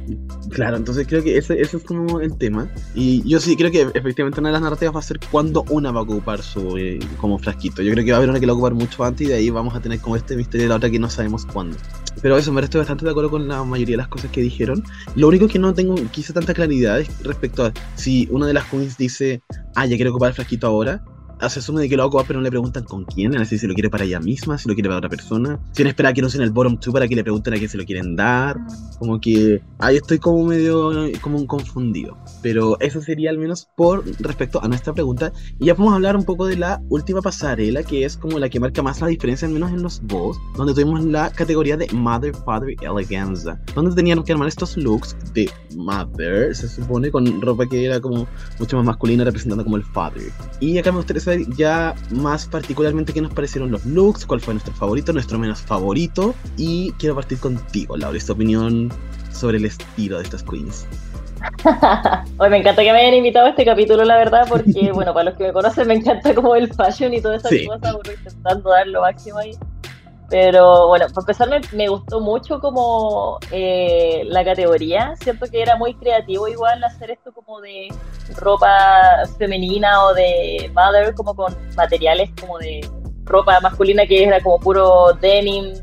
Claro, 0.51 0.77
entonces 0.77 1.07
creo 1.07 1.23
que 1.23 1.37
ese, 1.37 1.61
ese 1.61 1.77
es 1.79 1.83
como 1.83 2.21
el 2.21 2.37
tema. 2.37 2.69
Y 2.95 3.27
yo 3.29 3.41
sí 3.41 3.57
creo 3.57 3.71
que 3.71 3.83
efectivamente 3.95 4.41
una 4.41 4.51
de 4.51 4.55
las 4.55 4.63
narrativas 4.63 4.95
va 4.95 5.01
a 5.01 5.03
ser 5.03 5.19
cuando 5.31 5.65
una 5.71 5.91
va 5.91 6.01
a 6.01 6.03
ocupar 6.03 6.43
su 6.43 6.77
eh, 6.77 6.99
como 7.19 7.39
frasquito. 7.39 7.83
Yo 7.83 7.93
creo 7.93 8.05
que 8.05 8.11
va 8.11 8.17
a 8.17 8.19
haber 8.19 8.31
una 8.31 8.41
que 8.41 8.47
la 8.47 8.53
va 8.53 8.57
a 8.57 8.61
ocupar 8.61 8.75
mucho 8.75 9.05
antes 9.05 9.27
y 9.27 9.31
de 9.31 9.37
ahí 9.37 9.51
vamos 9.51 9.75
a 9.75 9.81
tener 9.81 10.01
como 10.01 10.17
este 10.17 10.37
misterio 10.37 10.65
de 10.65 10.69
la 10.69 10.77
otra 10.77 10.91
que 10.91 10.99
no 10.99 11.09
sabemos 11.09 11.47
cuándo. 11.47 11.77
Pero 12.23 12.37
eso, 12.37 12.53
me 12.53 12.61
estoy 12.61 12.79
bastante 12.79 13.05
de 13.05 13.11
acuerdo 13.11 13.31
con 13.31 13.49
la 13.49 13.63
mayoría 13.65 13.95
de 13.95 13.99
las 13.99 14.09
cosas 14.09 14.31
que 14.31 14.41
dijeron. 14.41 14.83
Lo 15.15 15.29
único 15.29 15.49
que 15.49 15.59
no 15.59 15.75
tengo 15.75 15.95
quizá 16.11 16.33
tanta 16.33 16.55
claridad 16.55 17.01
es 17.01 17.09
respecto 17.23 17.65
a 17.65 17.73
si 17.97 18.29
una 18.31 18.47
de 18.47 18.55
las 18.55 18.65
queens 18.65 18.97
dice, 18.97 19.43
ah, 19.75 19.87
ya 19.87 19.97
quiero 19.97 20.11
ocupar 20.11 20.31
el 20.31 20.35
frasquito 20.35 20.67
ahora, 20.67 21.05
se 21.49 21.59
asume 21.59 21.83
de 21.83 21.89
que 21.89 21.97
lo 21.97 22.11
va 22.11 22.23
a 22.23 22.25
pero 22.25 22.39
no 22.39 22.45
le 22.45 22.51
preguntan 22.51 22.85
con 22.85 23.05
quién, 23.05 23.33
decir, 23.33 23.59
si 23.59 23.67
lo 23.67 23.75
quiere 23.75 23.91
para 23.91 24.05
ella 24.05 24.21
misma, 24.21 24.59
si 24.59 24.69
lo 24.69 24.75
quiere 24.75 24.89
para 24.89 24.99
otra 24.99 25.11
persona, 25.11 25.59
si 25.73 25.83
no 25.83 25.89
espera 25.89 26.13
que 26.13 26.23
no 26.23 26.29
sea 26.29 26.39
en 26.39 26.45
el 26.45 26.51
bottom 26.51 26.79
2 26.81 26.93
para 26.93 27.09
que 27.09 27.15
le 27.15 27.23
pregunten 27.23 27.55
a 27.55 27.57
quién 27.57 27.69
se 27.69 27.77
lo 27.77 27.85
quieren 27.85 28.17
dar, 28.17 28.59
como 28.99 29.21
que 29.21 29.61
ahí 29.79 29.97
estoy 29.97 30.19
como 30.19 30.45
medio 30.45 30.93
como 31.21 31.39
un 31.39 31.47
confundido. 31.47 32.17
Pero 32.45 32.79
eso 32.81 33.01
sería 33.01 33.31
al 33.31 33.39
menos 33.39 33.67
por 33.75 34.05
respecto 34.21 34.63
a 34.63 34.69
nuestra 34.69 34.93
pregunta. 34.93 35.33
Y 35.59 35.65
ya 35.65 35.75
podemos 35.75 35.95
hablar 35.95 36.15
un 36.15 36.25
poco 36.25 36.47
de 36.47 36.59
la 36.59 36.83
última 36.91 37.23
pasarela, 37.23 37.83
que 37.83 38.05
es 38.05 38.19
como 38.19 38.39
la 38.39 38.51
que 38.51 38.61
marca 38.61 38.83
más 38.83 39.01
la 39.01 39.07
diferencia, 39.07 39.49
al 39.49 39.55
menos 39.55 39.71
en 39.71 39.83
los 39.83 40.03
boss, 40.03 40.37
donde 40.55 40.75
tuvimos 40.75 41.03
la 41.07 41.31
categoría 41.31 41.79
de 41.79 41.89
Mother, 41.95 42.35
Father 42.45 42.77
Eleganza, 42.83 43.59
donde 43.75 43.97
tenían 43.97 44.23
que 44.23 44.33
armar 44.33 44.49
estos 44.49 44.77
looks 44.77 45.17
de 45.33 45.51
Mother, 45.75 46.55
se 46.55 46.69
supone, 46.69 47.11
con 47.11 47.41
ropa 47.41 47.65
que 47.65 47.87
era 47.87 47.99
como 47.99 48.29
mucho 48.59 48.77
más 48.77 48.85
masculina, 48.85 49.25
representando 49.25 49.65
como 49.65 49.79
el 49.79 49.85
Father. 49.85 50.31
Y 50.61 50.77
acá 50.77 50.93
me 50.93 50.99
gustaría 50.99 51.23
saber 51.23 51.49
ya 51.57 51.95
más 52.11 52.47
particularmente 52.47 53.15
qué 53.15 53.23
nos 53.23 53.33
parecieron 53.33 53.71
los 53.71 53.87
looks, 53.87 54.27
cuál 54.27 54.43
fue 54.43 54.53
nuestro 54.53 54.75
favorito, 54.75 55.15
nuestro 55.15 55.39
menos 55.39 55.63
favorito. 55.63 56.35
Y 56.59 56.93
quiero 56.99 57.15
partir 57.15 57.39
contigo, 57.39 57.97
Laura, 57.97 58.19
esta 58.19 58.35
opinión 58.35 58.93
sobre 59.33 59.57
el 59.57 59.65
estilo 59.65 60.19
de 60.19 60.25
estas 60.25 60.43
queens. 60.43 60.87
Hoy 62.39 62.51
me 62.51 62.59
encanta 62.59 62.83
que 62.83 62.93
me 62.93 63.01
hayan 63.01 63.15
invitado 63.15 63.47
a 63.47 63.51
este 63.51 63.65
capítulo, 63.65 64.05
la 64.05 64.17
verdad, 64.17 64.47
porque, 64.49 64.93
bueno, 64.95 65.13
para 65.13 65.31
los 65.31 65.35
que 65.35 65.45
me 65.45 65.53
conocen, 65.53 65.89
me 65.89 65.95
encanta 65.95 66.35
como 66.35 66.55
el 66.55 66.73
fashion 66.73 67.15
y 67.15 67.21
todas 67.21 67.41
esas 67.41 67.51
sí. 67.51 67.67
cosas, 67.67 67.97
intentando 68.17 68.71
dar 68.71 68.87
lo 68.87 69.01
máximo 69.01 69.39
ahí. 69.39 69.53
Pero 70.31 70.89
bueno, 70.89 71.07
por 71.13 71.23
empezar 71.23 71.49
me, 71.49 71.61
me 71.73 71.89
gustó 71.89 72.19
mucho 72.21 72.59
como 72.59 73.39
eh, 73.51 74.23
la 74.25 74.43
categoría, 74.43 75.15
siento 75.21 75.47
que 75.51 75.61
era 75.61 75.77
muy 75.77 75.95
creativo 75.95 76.49
igual 76.49 76.83
hacer 76.83 77.11
esto 77.11 77.31
como 77.33 77.61
de 77.61 77.89
ropa 78.37 79.23
femenina 79.39 80.03
o 80.03 80.15
de 80.15 80.71
mother, 80.75 81.15
como 81.15 81.37
con 81.37 81.55
materiales 81.77 82.31
como 82.41 82.59
de 82.59 82.81
ropa 83.25 83.61
masculina 83.61 84.07
que 84.07 84.25
era 84.25 84.41
como 84.41 84.59
puro 84.59 85.13
denim, 85.21 85.75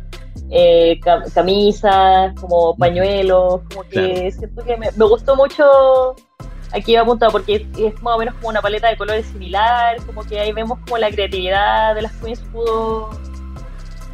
eh, 0.52 1.00
camisas, 1.34 2.34
como 2.40 2.76
pañuelos, 2.76 3.62
como 3.70 3.84
que 3.84 4.14
claro. 4.14 4.32
siento 4.32 4.64
que 4.66 4.78
me, 4.78 4.92
me, 4.92 5.06
gustó 5.06 5.36
mucho 5.36 6.16
aquí 6.74 6.96
apuntado 6.96 7.32
porque 7.32 7.56
es, 7.56 7.80
es, 7.80 8.02
más 8.02 8.16
o 8.16 8.20
menos 8.20 8.36
como 8.36 8.50
una 8.50 8.62
paleta 8.62 8.90
de 8.90 8.98
colores 8.98 9.26
similar, 9.28 9.98
como 10.06 10.24
que 10.24 10.40
ahí 10.40 10.52
vemos 10.52 10.78
como 10.80 10.98
la 10.98 11.10
creatividad 11.10 11.96
de 11.96 12.02
las 12.02 12.12
queens 12.18 12.42
pudo 12.52 13.10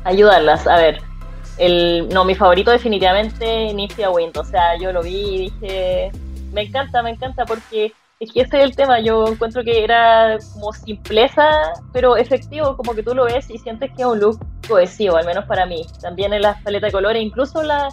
ayudarlas. 0.03 0.67
A 0.67 0.77
ver, 0.77 1.01
el, 1.57 2.07
no, 2.09 2.23
mi 2.23 2.35
favorito 2.35 2.71
definitivamente 2.71 3.73
Nifia 3.73 4.09
Wind. 4.09 4.37
O 4.37 4.43
sea, 4.43 4.77
yo 4.77 4.91
lo 4.91 5.01
vi 5.01 5.15
y 5.15 5.37
dije, 5.49 6.11
me 6.51 6.61
encanta, 6.61 7.01
me 7.01 7.11
encanta 7.11 7.45
porque 7.45 7.93
es 8.19 8.31
que 8.31 8.41
ese 8.41 8.57
es 8.57 8.63
el 8.63 8.75
tema. 8.75 8.99
Yo 8.99 9.27
encuentro 9.27 9.63
que 9.63 9.83
era 9.83 10.37
como 10.53 10.73
simpleza, 10.73 11.73
pero 11.93 12.17
efectivo, 12.17 12.75
como 12.75 12.93
que 12.93 13.03
tú 13.03 13.13
lo 13.13 13.25
ves 13.25 13.49
y 13.49 13.57
sientes 13.57 13.91
que 13.95 14.01
es 14.01 14.07
un 14.07 14.19
look 14.19 14.39
cohesivo, 14.67 15.17
al 15.17 15.25
menos 15.25 15.45
para 15.45 15.65
mí. 15.65 15.85
También 16.01 16.33
en 16.33 16.41
las 16.41 16.61
paletas 16.63 16.89
de 16.89 16.91
colores, 16.93 17.21
incluso 17.21 17.61
la, 17.61 17.89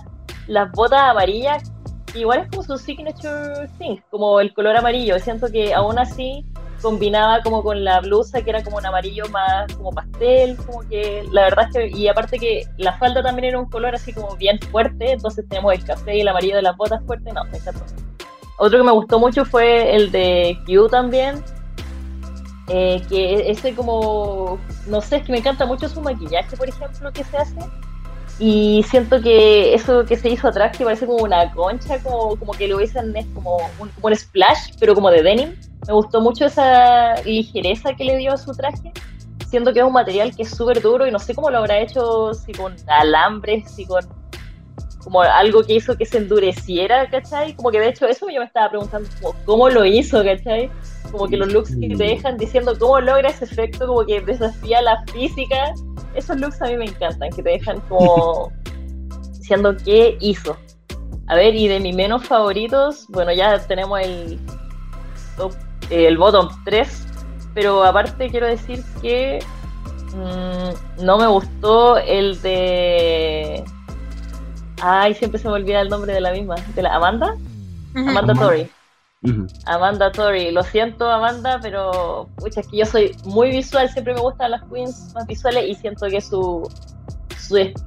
las 0.46 0.70
botas 0.72 1.00
amarillas, 1.02 1.72
igual 2.14 2.40
es 2.40 2.50
como 2.50 2.62
su 2.62 2.78
signature 2.78 3.68
thing, 3.78 3.98
como 4.10 4.40
el 4.40 4.54
color 4.54 4.76
amarillo. 4.76 5.18
Siento 5.18 5.48
que 5.50 5.74
aún 5.74 5.98
así 5.98 6.44
combinaba 6.80 7.40
como 7.42 7.62
con 7.62 7.82
la 7.82 8.00
blusa 8.00 8.42
que 8.42 8.50
era 8.50 8.62
como 8.62 8.76
un 8.76 8.84
amarillo 8.84 9.26
más 9.30 9.72
como 9.74 9.90
pastel, 9.90 10.56
como 10.66 10.80
que 10.88 11.24
la 11.32 11.44
verdad 11.44 11.66
es 11.68 11.74
que, 11.74 11.98
y 11.98 12.08
aparte 12.08 12.38
que 12.38 12.64
la 12.76 12.92
falda 12.98 13.22
también 13.22 13.48
era 13.48 13.58
un 13.58 13.70
color 13.70 13.94
así 13.94 14.12
como 14.12 14.36
bien 14.36 14.58
fuerte, 14.70 15.12
entonces 15.12 15.48
tenemos 15.48 15.72
el 15.72 15.84
café 15.84 16.16
y 16.16 16.20
el 16.20 16.28
amarillo 16.28 16.56
de 16.56 16.62
las 16.62 16.76
botas 16.76 17.02
fuertes, 17.06 17.32
no, 17.32 17.44
me 17.44 17.56
encantó. 17.56 18.13
Otro 18.56 18.78
que 18.78 18.84
me 18.84 18.92
gustó 18.92 19.18
mucho 19.18 19.44
fue 19.44 19.94
el 19.96 20.12
de 20.12 20.58
Q 20.66 20.88
también, 20.88 21.42
eh, 22.68 23.02
que 23.08 23.50
ese 23.50 23.74
como, 23.74 24.58
no 24.86 25.00
sé, 25.00 25.16
es 25.16 25.24
que 25.24 25.32
me 25.32 25.38
encanta 25.38 25.66
mucho 25.66 25.88
su 25.88 26.00
maquillaje, 26.00 26.56
por 26.56 26.68
ejemplo, 26.68 27.12
que 27.12 27.24
se 27.24 27.36
hace. 27.36 27.58
Y 28.38 28.84
siento 28.88 29.20
que 29.20 29.74
eso 29.74 30.04
que 30.04 30.16
se 30.16 30.28
hizo 30.28 30.48
atrás, 30.48 30.76
que 30.76 30.84
parece 30.84 31.06
como 31.06 31.22
una 31.22 31.52
concha, 31.52 32.02
como, 32.02 32.36
como 32.36 32.52
que 32.52 32.66
lo 32.66 32.76
hubiesen, 32.76 33.16
es 33.16 33.26
como 33.34 33.58
un, 33.78 33.88
como 33.90 34.08
un 34.08 34.16
splash, 34.16 34.72
pero 34.80 34.94
como 34.94 35.10
de 35.10 35.22
denim. 35.22 35.54
Me 35.86 35.92
gustó 35.92 36.20
mucho 36.20 36.46
esa 36.46 37.14
ligereza 37.22 37.94
que 37.94 38.04
le 38.04 38.16
dio 38.16 38.32
a 38.32 38.36
su 38.36 38.52
traje. 38.52 38.92
Siento 39.48 39.72
que 39.72 39.80
es 39.80 39.84
un 39.84 39.92
material 39.92 40.34
que 40.34 40.42
es 40.42 40.50
súper 40.50 40.80
duro 40.80 41.06
y 41.06 41.12
no 41.12 41.18
sé 41.18 41.34
cómo 41.34 41.50
lo 41.50 41.58
habrá 41.58 41.78
hecho, 41.78 42.34
si 42.34 42.52
con 42.52 42.74
alambres, 42.88 43.70
si 43.70 43.86
con 43.86 44.04
como 45.04 45.20
algo 45.20 45.62
que 45.62 45.74
hizo 45.74 45.96
que 45.96 46.06
se 46.06 46.16
endureciera, 46.16 47.08
¿cachai? 47.10 47.54
Como 47.54 47.70
que 47.70 47.78
de 47.78 47.90
hecho 47.90 48.06
eso 48.06 48.26
yo 48.30 48.40
me 48.40 48.46
estaba 48.46 48.70
preguntando 48.70 49.08
como, 49.20 49.36
cómo 49.44 49.68
lo 49.68 49.84
hizo, 49.84 50.24
¿cachai? 50.24 50.70
Como 51.12 51.28
que 51.28 51.36
los 51.36 51.52
looks 51.52 51.76
que 51.76 51.88
te 51.88 52.04
dejan 52.04 52.38
diciendo 52.38 52.74
cómo 52.78 52.98
logra 53.00 53.28
ese 53.28 53.44
efecto, 53.44 53.86
como 53.86 54.04
que 54.06 54.22
desafía 54.22 54.80
la 54.80 55.04
física. 55.12 55.74
Esos 56.14 56.38
looks 56.38 56.60
a 56.62 56.66
mí 56.66 56.78
me 56.78 56.86
encantan, 56.86 57.30
que 57.30 57.42
te 57.42 57.50
dejan 57.50 57.80
como 57.82 58.50
diciendo 59.38 59.76
qué 59.84 60.16
hizo. 60.20 60.56
A 61.26 61.36
ver, 61.36 61.54
y 61.54 61.68
de 61.68 61.80
mis 61.80 61.94
menos 61.94 62.26
favoritos, 62.26 63.06
bueno, 63.10 63.32
ya 63.32 63.58
tenemos 63.66 64.00
el 64.00 64.38
top, 65.36 65.52
el 65.90 66.16
bottom 66.16 66.48
3, 66.64 67.06
pero 67.54 67.84
aparte 67.84 68.30
quiero 68.30 68.46
decir 68.46 68.82
que 69.02 69.38
mm, 70.14 71.04
no 71.04 71.18
me 71.18 71.26
gustó 71.26 71.98
el 71.98 72.40
de 72.40 73.64
Ay, 74.86 75.14
siempre 75.14 75.40
se 75.40 75.48
me 75.48 75.54
olvida 75.54 75.80
el 75.80 75.88
nombre 75.88 76.12
de 76.12 76.20
la 76.20 76.30
misma. 76.30 76.56
¿De 76.74 76.82
la 76.82 76.94
Amanda? 76.94 77.34
Amanda 77.96 78.34
Tori. 78.34 78.68
Amanda 79.64 80.12
Tori. 80.12 80.50
Lo 80.50 80.62
siento, 80.62 81.10
Amanda, 81.10 81.58
pero 81.62 82.28
pucha, 82.36 82.60
es 82.60 82.68
que 82.68 82.76
yo 82.76 82.84
soy 82.84 83.16
muy 83.24 83.50
visual. 83.50 83.88
Siempre 83.88 84.12
me 84.12 84.20
gustan 84.20 84.50
las 84.50 84.62
queens 84.64 85.14
más 85.14 85.26
visuales 85.26 85.64
y 85.66 85.74
siento 85.74 86.06
que 86.08 86.20
su. 86.20 86.70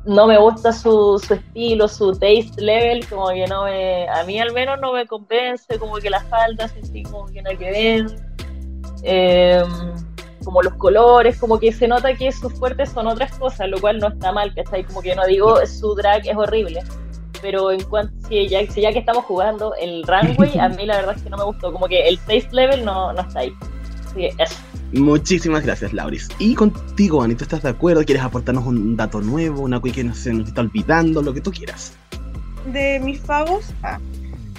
no 0.06 0.26
me 0.26 0.40
gusta 0.40 0.74
su, 0.74 1.22
su 1.24 1.36
estilo, 1.36 1.88
su 1.88 2.14
taste 2.14 2.60
level, 2.60 3.08
como 3.08 3.28
que 3.28 3.46
no 3.46 3.66
me. 3.66 4.10
A 4.10 4.24
mí 4.24 4.40
al 4.40 4.52
menos 4.52 4.80
no 4.80 4.94
me 4.94 5.06
convence, 5.06 5.78
como 5.78 5.98
que 5.98 6.10
las 6.10 6.24
faldas 6.30 6.72
sentí 6.72 7.04
como 7.04 7.28
que 7.28 7.44
no 7.44 7.52
hay 7.52 7.58
que 7.58 7.70
ver. 7.70 8.06
Eh, 9.04 9.64
como 10.44 10.62
los 10.62 10.74
colores, 10.76 11.38
como 11.38 11.60
que 11.60 11.72
se 11.72 11.88
nota 11.88 12.14
que 12.14 12.32
sus 12.32 12.54
fuertes 12.54 12.90
son 12.90 13.08
otras 13.08 13.38
cosas, 13.38 13.70
lo 13.70 13.80
cual 13.80 14.00
no 14.00 14.10
está 14.10 14.32
mal, 14.32 14.54
¿cachai? 14.54 14.84
Como 14.84 15.02
que 15.02 15.16
no 15.16 15.26
digo 15.26 15.58
su 15.66 15.96
drag 15.96 16.28
es 16.28 16.36
horrible, 16.36 16.82
pero 17.42 17.72
en 17.72 17.84
cuanto, 17.84 18.14
si 18.28 18.48
ya, 18.48 18.64
ya 18.64 18.92
que 18.92 19.00
estamos 19.00 19.26
jugando 19.26 19.74
el 19.76 20.04
runway, 20.04 20.58
a 20.60 20.70
mí 20.70 20.86
la 20.86 20.98
verdad 20.98 21.16
es 21.16 21.24
que 21.24 21.30
no 21.30 21.38
me 21.38 21.44
gustó, 21.44 21.72
como 21.72 21.88
que 21.88 22.08
el 22.08 22.18
taste 22.20 22.50
level 22.52 22.86
no, 22.86 23.14
no 23.14 23.22
está 23.22 23.40
ahí. 23.40 23.54
Así 24.06 24.16
que 24.16 24.28
eso. 24.38 24.56
Muchísimas 24.94 25.64
gracias, 25.64 25.92
Lauris. 25.92 26.30
Y 26.40 26.56
contigo, 26.56 27.22
Anita, 27.22 27.44
¿estás 27.44 27.64
de 27.64 27.70
acuerdo? 27.70 28.06
¿Quieres 28.06 28.24
aportarnos 28.24 28.66
un 28.66 28.96
dato 28.96 29.20
nuevo, 29.20 29.62
una 29.62 29.82
que 29.82 30.04
no 30.04 30.16
se 30.16 30.34
nos 30.34 30.48
está 30.48 30.62
olvidando, 30.62 31.22
lo 31.22 31.34
que 31.34 31.42
tú 31.42 31.52
quieras? 31.52 31.98
De 32.72 33.00
mis 33.02 33.20
favos, 33.20 33.74
ah, 33.84 34.00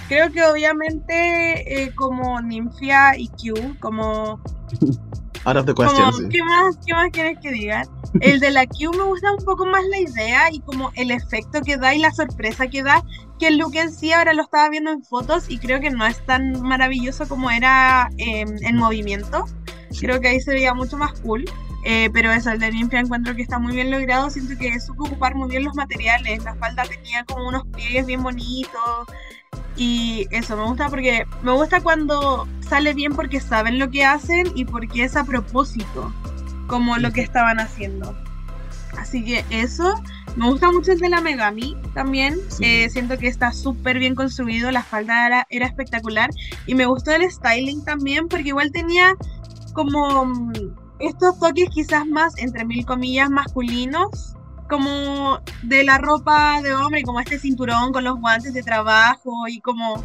creo 0.07 0.31
que 0.31 0.43
obviamente 0.43 1.83
eh, 1.83 1.93
como 1.95 2.39
Ninfia 2.41 3.17
y 3.17 3.27
Q, 3.27 3.75
como 3.79 4.39
Out 5.49 5.57
of 5.57 5.65
the 5.65 5.73
question, 5.73 6.29
¿qué, 6.29 6.43
más, 6.43 6.77
¿Qué 6.85 6.93
más 6.93 7.09
quieres 7.11 7.39
que 7.41 7.51
diga? 7.51 7.81
El 8.21 8.39
de 8.39 8.51
la 8.51 8.67
Q 8.67 8.91
me 8.95 9.03
gusta 9.03 9.33
un 9.33 9.43
poco 9.43 9.65
más 9.65 9.83
la 9.89 9.97
idea 9.97 10.51
y 10.51 10.59
como 10.59 10.91
el 10.93 11.09
efecto 11.09 11.61
que 11.61 11.75
da 11.75 11.95
y 11.95 11.97
la 11.97 12.11
sorpresa 12.11 12.67
que 12.67 12.83
da, 12.83 13.03
que 13.39 13.47
el 13.47 13.57
look 13.57 13.75
en 13.75 13.91
sí 13.91 14.13
ahora 14.13 14.33
lo 14.33 14.43
estaba 14.43 14.69
viendo 14.69 14.91
en 14.91 15.03
fotos 15.03 15.49
y 15.49 15.57
creo 15.57 15.79
que 15.79 15.89
no 15.89 16.05
es 16.05 16.23
tan 16.23 16.61
maravilloso 16.61 17.27
como 17.27 17.49
era 17.49 18.09
em, 18.17 18.57
en 18.61 18.75
movimiento. 18.75 19.45
Creo 19.99 20.21
que 20.21 20.27
ahí 20.27 20.39
se 20.39 20.51
veía 20.51 20.75
mucho 20.75 20.97
más 20.97 21.19
cool. 21.21 21.45
Eh, 21.83 22.09
pero 22.13 22.31
eso, 22.31 22.51
el 22.51 22.59
de 22.59 22.71
Ninfia 22.71 22.99
encuentro 22.99 23.35
que 23.35 23.41
está 23.41 23.57
muy 23.57 23.73
bien 23.73 23.89
logrado. 23.89 24.29
Siento 24.29 24.55
que 24.55 24.79
supo 24.79 25.05
ocupar 25.05 25.33
muy 25.33 25.49
bien 25.49 25.63
los 25.63 25.73
materiales. 25.73 26.43
La 26.43 26.53
falda 26.55 26.83
tenía 26.83 27.23
como 27.23 27.47
unos 27.47 27.65
pliegues 27.67 28.05
bien 28.05 28.21
bonitos. 28.21 29.07
Y 29.75 30.27
eso 30.31 30.57
me 30.57 30.63
gusta 30.63 30.89
porque 30.89 31.25
me 31.41 31.53
gusta 31.53 31.81
cuando 31.81 32.47
sale 32.59 32.93
bien 32.93 33.13
porque 33.13 33.39
saben 33.39 33.79
lo 33.79 33.89
que 33.89 34.03
hacen 34.03 34.51
y 34.53 34.65
porque 34.65 35.03
es 35.03 35.15
a 35.15 35.23
propósito, 35.23 36.13
como 36.67 36.97
lo 36.97 37.11
que 37.11 37.21
estaban 37.21 37.59
haciendo. 37.59 38.13
Así 38.97 39.23
que 39.23 39.45
eso, 39.49 39.95
me 40.35 40.49
gusta 40.49 40.69
mucho 40.71 40.91
el 40.91 40.99
de 40.99 41.09
la 41.09 41.21
Megami 41.21 41.77
también. 41.93 42.37
Eh, 42.59 42.89
siento 42.89 43.17
que 43.17 43.27
está 43.27 43.53
súper 43.53 43.99
bien 43.99 44.15
construido, 44.15 44.69
la 44.69 44.83
falda 44.83 45.25
era, 45.25 45.47
era, 45.49 45.65
espectacular. 45.65 46.29
Y 46.67 46.75
me 46.75 46.85
gustó 46.85 47.11
el 47.11 47.29
styling 47.31 47.85
también 47.85 48.27
porque 48.27 48.49
igual 48.49 48.71
tenía 48.73 49.15
como 49.73 50.25
mm, 50.25 50.53
estos 50.99 51.39
toques 51.39 51.69
quizás 51.69 52.05
más, 52.05 52.37
entre 52.37 52.65
mil 52.65 52.85
comillas, 52.85 53.29
masculinos 53.29 54.35
como 54.69 55.41
de 55.63 55.83
la 55.83 55.97
ropa 55.97 56.61
de 56.61 56.73
hombre, 56.73 57.03
como 57.03 57.19
este 57.19 57.39
cinturón 57.39 57.91
con 57.91 58.05
los 58.05 58.19
guantes 58.19 58.53
de 58.53 58.63
trabajo 58.63 59.47
y 59.47 59.59
como 59.59 60.03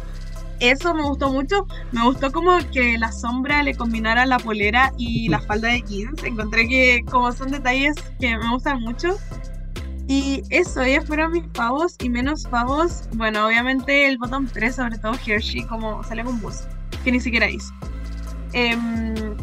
eso 0.59 0.93
me 0.93 1.03
gustó 1.03 1.31
mucho. 1.31 1.67
Me 1.91 2.03
gustó 2.03 2.31
como 2.31 2.57
que 2.71 2.97
la 2.97 3.11
sombra 3.11 3.63
le 3.63 3.75
combinara 3.75 4.25
la 4.25 4.39
polera 4.39 4.91
y 4.97 5.29
la 5.29 5.39
falda 5.39 5.69
de 5.69 5.81
jeans. 5.81 6.23
Encontré 6.23 6.67
que 6.67 7.03
como 7.09 7.31
son 7.31 7.51
detalles 7.51 7.95
que 8.19 8.37
me 8.37 8.49
gustan 8.49 8.81
mucho. 8.81 9.17
Y 10.07 10.43
eso, 10.49 10.81
ellos 10.81 11.05
fueron 11.05 11.31
mis 11.31 11.47
pavos 11.47 11.95
y 11.99 12.09
menos 12.09 12.43
pavos. 12.43 13.09
Bueno, 13.13 13.47
obviamente 13.47 14.07
el 14.07 14.17
botón 14.17 14.47
3, 14.47 14.75
sobre 14.75 14.97
todo 14.97 15.13
Hershey, 15.25 15.63
como 15.65 16.03
sale 16.03 16.23
con 16.23 16.39
bus, 16.41 16.61
que 17.03 17.11
ni 17.11 17.19
siquiera 17.19 17.49
hizo. 17.49 17.73
Em, 18.53 19.35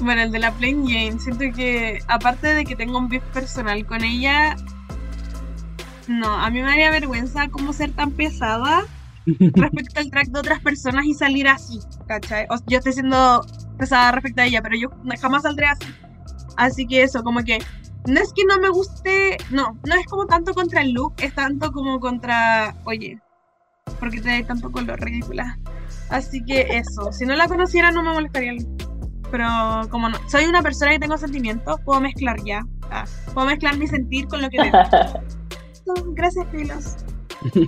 bueno, 0.00 0.22
el 0.22 0.30
de 0.30 0.38
la 0.38 0.52
Plain 0.52 0.86
Jane, 0.86 1.18
siento 1.18 1.44
que 1.54 2.00
aparte 2.08 2.54
de 2.54 2.64
que 2.64 2.76
tengo 2.76 2.98
un 2.98 3.08
beef 3.08 3.22
personal 3.32 3.84
con 3.86 4.04
ella, 4.04 4.56
no, 6.08 6.32
a 6.34 6.50
mí 6.50 6.60
me 6.60 6.68
daría 6.68 6.90
vergüenza 6.90 7.48
como 7.48 7.72
ser 7.72 7.92
tan 7.92 8.12
pesada 8.12 8.84
respecto 9.26 10.00
al 10.00 10.10
track 10.10 10.28
de 10.28 10.38
otras 10.38 10.60
personas 10.60 11.06
y 11.06 11.14
salir 11.14 11.48
así, 11.48 11.80
¿cachai? 12.06 12.46
yo 12.66 12.78
estoy 12.78 12.92
siendo 12.92 13.44
pesada 13.78 14.12
respecto 14.12 14.42
a 14.42 14.46
ella, 14.46 14.62
pero 14.62 14.76
yo 14.76 14.90
jamás 15.20 15.42
saldré 15.42 15.66
así. 15.66 15.86
Así 16.56 16.86
que 16.86 17.02
eso, 17.02 17.22
como 17.22 17.42
que 17.44 17.58
no 18.06 18.20
es 18.20 18.32
que 18.32 18.44
no 18.44 18.58
me 18.58 18.68
guste, 18.68 19.36
no, 19.50 19.78
no 19.84 19.94
es 19.94 20.06
como 20.06 20.26
tanto 20.26 20.54
contra 20.54 20.80
el 20.82 20.92
look, 20.92 21.14
es 21.18 21.34
tanto 21.34 21.72
como 21.72 22.00
contra, 22.00 22.74
oye, 22.84 23.20
porque 23.98 24.20
te 24.20 24.30
da 24.30 24.46
tanto 24.46 24.70
color 24.70 25.00
ridícula. 25.00 25.58
Así 26.08 26.42
que 26.44 26.62
eso, 26.70 27.12
si 27.12 27.26
no 27.26 27.34
la 27.34 27.48
conociera 27.48 27.90
no 27.90 28.02
me 28.02 28.12
molestaría 28.12 28.52
el 28.52 28.58
look 28.58 28.85
pero 29.36 29.48
como 29.90 30.08
no, 30.08 30.16
soy 30.28 30.46
una 30.46 30.62
persona 30.62 30.92
que 30.92 30.98
tengo 30.98 31.18
sentimientos, 31.18 31.78
puedo 31.84 32.00
mezclar 32.00 32.42
ya. 32.42 32.66
Ah, 32.90 33.04
puedo 33.34 33.46
mezclar 33.46 33.76
mi 33.76 33.86
sentir 33.86 34.26
con 34.28 34.40
lo 34.40 34.48
que 34.48 34.56
tengo. 34.56 34.78
Gracias, 36.14 36.46
Filos. 36.50 36.96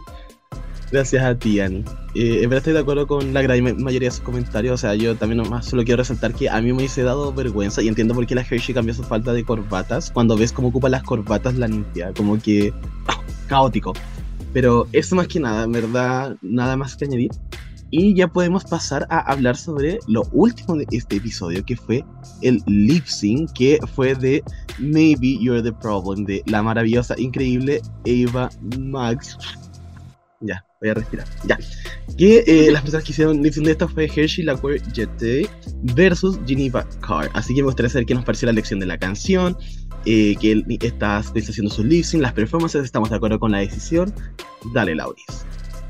Gracias 0.91 1.23
a 1.23 1.39
ti, 1.39 1.61
Ani. 1.61 1.85
Eh, 2.15 2.43
en 2.43 2.49
verdad 2.49 2.59
estoy 2.59 2.73
de 2.73 2.79
acuerdo 2.79 3.07
con 3.07 3.35
la 3.35 3.43
gran 3.43 3.63
mayoría 3.83 4.09
de 4.09 4.13
sus 4.13 4.25
comentarios. 4.25 4.73
O 4.73 4.79
sea, 4.79 4.95
yo 4.95 5.15
también 5.15 5.43
nomás 5.43 5.67
solo 5.67 5.85
quiero 5.85 5.99
resaltar 5.99 6.33
que 6.33 6.49
a 6.49 6.59
mí 6.63 6.69
me 6.69 6.79
hubiese 6.79 7.03
dado 7.03 7.35
vergüenza 7.35 7.83
y 7.83 7.89
entiendo 7.89 8.15
por 8.15 8.27
qué 8.27 8.35
la 8.35 8.41
Hershey 8.41 8.75
cambió 8.75 8.95
su 8.95 9.03
falta 9.03 9.35
de 9.35 9.45
corbatas. 9.45 10.11
Cuando 10.11 10.39
ves 10.39 10.53
cómo 10.53 10.69
ocupa 10.69 10.89
las 10.89 11.03
corbatas 11.03 11.57
la 11.57 11.69
limpia, 11.69 12.15
como 12.17 12.39
que 12.39 12.73
ah, 13.09 13.21
caótico. 13.47 13.93
Pero 14.55 14.89
eso 14.93 15.17
más 15.17 15.29
que 15.29 15.39
nada, 15.39 15.65
en 15.65 15.73
verdad, 15.73 16.39
nada 16.41 16.79
más 16.79 16.97
que 16.97 17.05
añadir. 17.05 17.33
Y 17.91 18.15
ya 18.15 18.29
podemos 18.29 18.65
pasar 18.65 19.07
a 19.11 19.21
hablar 19.33 19.57
sobre 19.57 19.99
lo 20.07 20.23
último 20.33 20.77
de 20.77 20.87
este 20.91 21.17
episodio, 21.17 21.65
que 21.65 21.77
fue 21.77 22.05
el 22.43 22.63
lip 22.67 23.07
sync, 23.07 23.53
que 23.53 23.79
fue 23.95 24.15
de 24.15 24.43
Maybe 24.79 25.39
You're 25.41 25.63
the 25.63 25.73
Problem, 25.73 26.25
de 26.25 26.43
la 26.47 26.63
maravillosa, 26.63 27.15
increíble 27.19 27.81
Eva 28.05 28.51
Max. 28.79 29.39
Ya, 30.41 30.65
voy 30.81 30.91
a 30.91 30.95
respirar. 30.95 31.27
Ya. 31.45 31.59
Que 32.19 32.45
eh, 32.47 32.71
las 32.73 32.83
personas 32.83 33.05
que 33.05 33.13
hicieron 33.13 33.43
lip 33.43 33.55
sync 33.55 33.65
de 33.65 33.73
esto 33.73 33.89
fue 33.89 34.05
Hershey 34.05 34.45
Lacquer 34.45 34.83
Jete 34.93 35.49
versus 35.95 36.39
Geneva 36.47 36.87
Carr. 37.01 37.31
Así 37.33 37.55
que 37.55 37.63
me 37.63 37.67
gustaría 37.67 37.89
saber 37.89 38.05
qué 38.05 38.15
nos 38.15 38.25
pareció 38.25 38.47
la 38.47 38.53
lección 38.53 38.81
de 38.81 38.87
la 38.87 38.99
canción, 38.99 39.57
eh, 40.05 40.37
que 40.41 40.53
él 40.53 40.65
está 40.83 41.19
haciendo 41.19 41.71
su 41.71 41.85
lip 41.85 42.05
sync, 42.05 42.23
las 42.23 42.35
performances, 42.35 42.85
estamos 42.85 43.09
de 43.09 43.17
acuerdo 43.17 43.39
con 43.41 43.51
la 43.51 43.59
decisión. 43.59 44.13
Dale, 44.75 44.95
Lauris. 44.95 45.25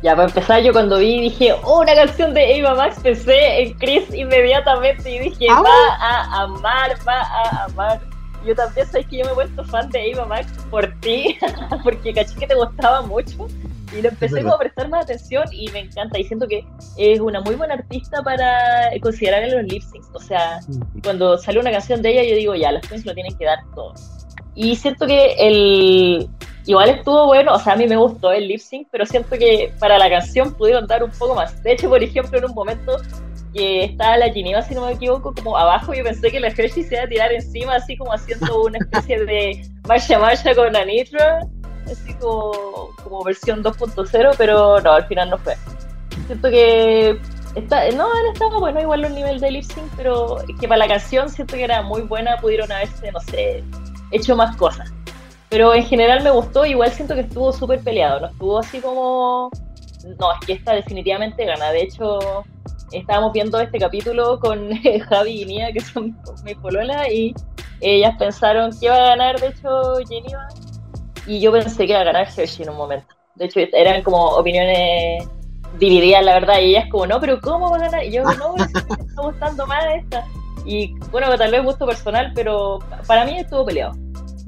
Ya, 0.02 0.14
para 0.14 0.28
empezar, 0.28 0.62
yo 0.62 0.72
cuando 0.72 0.98
vi 0.98 1.22
dije, 1.22 1.52
oh, 1.64 1.80
una 1.80 1.94
canción 1.94 2.32
de 2.32 2.60
Ava 2.60 2.76
Max, 2.76 3.00
pensé 3.02 3.62
en 3.62 3.74
Chris 3.74 4.14
inmediatamente 4.14 5.10
y 5.10 5.18
dije, 5.18 5.46
va 5.48 5.96
a 5.98 6.42
amar, 6.42 6.96
va 7.06 7.20
a 7.20 7.64
amar. 7.64 8.00
Yo 8.46 8.54
también 8.54 8.86
sé 8.86 9.02
que 9.02 9.18
yo 9.18 9.24
me 9.24 9.32
he 9.32 9.34
vuelto 9.34 9.64
fan 9.64 9.90
de 9.90 10.12
Ava 10.12 10.26
Max 10.26 10.46
por 10.70 10.88
ti, 11.00 11.36
porque 11.82 12.14
caché 12.14 12.34
que 12.38 12.46
te 12.46 12.54
gustaba 12.54 13.02
mucho 13.02 13.48
y 13.92 14.02
le 14.02 14.08
empecé 14.08 14.42
como 14.42 14.54
a 14.54 14.58
prestar 14.58 14.88
más 14.88 15.04
atención 15.04 15.44
y 15.50 15.68
me 15.70 15.80
encanta. 15.80 16.18
Y 16.18 16.24
siento 16.24 16.46
que 16.46 16.64
es 16.96 17.20
una 17.20 17.40
muy 17.40 17.54
buena 17.54 17.74
artista 17.74 18.22
para 18.22 18.90
considerar 19.00 19.42
en 19.42 19.56
los 19.56 19.64
lip 19.64 19.82
syncs. 19.82 20.08
O 20.12 20.20
sea, 20.20 20.60
cuando 21.02 21.38
sale 21.38 21.58
una 21.58 21.70
canción 21.70 22.02
de 22.02 22.10
ella, 22.10 22.30
yo 22.30 22.36
digo, 22.36 22.54
ya, 22.54 22.72
los 22.72 22.82
queens 22.82 23.04
lo 23.06 23.14
tienen 23.14 23.36
que 23.36 23.44
dar 23.44 23.58
todo. 23.74 23.94
Y 24.54 24.76
siento 24.76 25.06
que 25.06 25.34
el, 25.38 26.28
igual 26.68 26.90
estuvo 26.90 27.26
bueno, 27.26 27.54
o 27.54 27.58
sea, 27.58 27.72
a 27.72 27.76
mí 27.76 27.86
me 27.86 27.96
gustó 27.96 28.30
el 28.30 28.46
lip 28.46 28.60
sync, 28.60 28.88
pero 28.90 29.06
siento 29.06 29.30
que 29.38 29.72
para 29.80 29.98
la 29.98 30.10
canción 30.10 30.52
pudieron 30.52 30.86
dar 30.86 31.02
un 31.02 31.10
poco 31.10 31.34
más. 31.34 31.62
De 31.62 31.72
hecho, 31.72 31.88
por 31.88 32.02
ejemplo, 32.02 32.38
en 32.38 32.44
un 32.44 32.54
momento 32.54 32.98
que 33.54 33.84
estaba 33.84 34.18
la 34.18 34.30
Geneva, 34.30 34.60
si 34.60 34.74
no 34.74 34.84
me 34.84 34.92
equivoco, 34.92 35.32
como 35.34 35.56
abajo, 35.56 35.94
yo 35.94 36.04
pensé 36.04 36.30
que 36.30 36.38
la 36.38 36.48
Hershey 36.48 36.84
se 36.84 36.94
iba 36.94 37.04
a 37.04 37.08
tirar 37.08 37.32
encima, 37.32 37.76
así 37.76 37.96
como 37.96 38.12
haciendo 38.12 38.62
una 38.66 38.76
especie 38.78 39.24
de 39.24 39.66
marcha 39.88 40.18
marcha 40.18 40.54
con 40.54 40.70
la 40.70 40.84
Nitra, 40.84 41.40
así 41.90 42.12
como, 42.20 42.52
como 43.02 43.24
versión 43.24 43.64
2.0, 43.64 44.34
pero 44.36 44.78
no, 44.82 44.92
al 44.92 45.06
final 45.06 45.30
no 45.30 45.38
fue. 45.38 45.56
Siento 46.26 46.50
que 46.50 47.18
Está, 47.54 47.90
no, 47.92 48.06
estaba 48.30 48.58
bueno 48.58 48.80
igual 48.80 49.00
los 49.00 49.10
niveles 49.10 49.40
de 49.40 49.50
lip 49.50 49.64
sync, 49.64 49.90
pero 49.96 50.36
que 50.60 50.68
para 50.68 50.78
la 50.78 50.86
canción 50.86 51.30
siento 51.30 51.56
que 51.56 51.64
era 51.64 51.82
muy 51.82 52.02
buena, 52.02 52.36
pudieron 52.36 52.70
haberse, 52.70 53.10
no 53.10 53.20
sé, 53.20 53.64
hecho 54.12 54.36
más 54.36 54.54
cosas. 54.56 54.92
Pero 55.50 55.74
en 55.74 55.84
general 55.84 56.22
me 56.22 56.30
gustó, 56.30 56.66
igual 56.66 56.90
siento 56.90 57.14
que 57.14 57.22
estuvo 57.22 57.52
súper 57.52 57.80
peleado, 57.80 58.20
no 58.20 58.26
estuvo 58.26 58.58
así 58.58 58.80
como... 58.80 59.50
No, 60.18 60.32
es 60.32 60.46
que 60.46 60.52
esta 60.52 60.74
definitivamente 60.74 61.44
gana. 61.44 61.70
De 61.70 61.82
hecho, 61.82 62.18
estábamos 62.92 63.32
viendo 63.32 63.58
este 63.60 63.78
capítulo 63.78 64.38
con 64.40 64.70
Javi 65.08 65.42
y 65.42 65.44
Nia, 65.44 65.72
que 65.72 65.80
son 65.80 66.16
mis 66.44 66.56
pololas, 66.56 67.08
y 67.10 67.34
ellas 67.80 68.14
pensaron 68.18 68.70
que 68.78 68.86
iba 68.86 68.96
a 68.96 69.08
ganar, 69.08 69.40
de 69.40 69.48
hecho, 69.48 69.94
Geneva, 70.08 70.48
y 71.26 71.40
yo 71.40 71.52
pensé 71.52 71.86
que 71.86 71.92
iba 71.92 72.00
a 72.00 72.04
ganar 72.04 72.26
Hershey 72.26 72.64
en 72.64 72.70
un 72.70 72.76
momento. 72.76 73.14
De 73.34 73.44
hecho, 73.46 73.60
eran 73.72 74.02
como 74.02 74.28
opiniones 74.30 75.28
divididas, 75.78 76.24
la 76.24 76.34
verdad, 76.34 76.60
y 76.60 76.70
ellas 76.70 76.86
como, 76.90 77.06
no, 77.06 77.20
pero 77.20 77.40
¿cómo 77.40 77.70
va 77.70 77.76
a 77.76 77.80
ganar? 77.80 78.04
Y 78.04 78.12
yo, 78.12 78.22
no, 78.22 78.54
me 78.54 78.62
está 78.64 79.22
gustando 79.22 79.66
más 79.66 79.84
esta. 79.96 80.24
Y 80.64 80.94
bueno, 81.10 81.34
tal 81.36 81.50
vez 81.50 81.62
gusto 81.62 81.86
personal, 81.86 82.32
pero 82.34 82.78
para 83.06 83.24
mí 83.24 83.38
estuvo 83.38 83.64
peleado. 83.64 83.94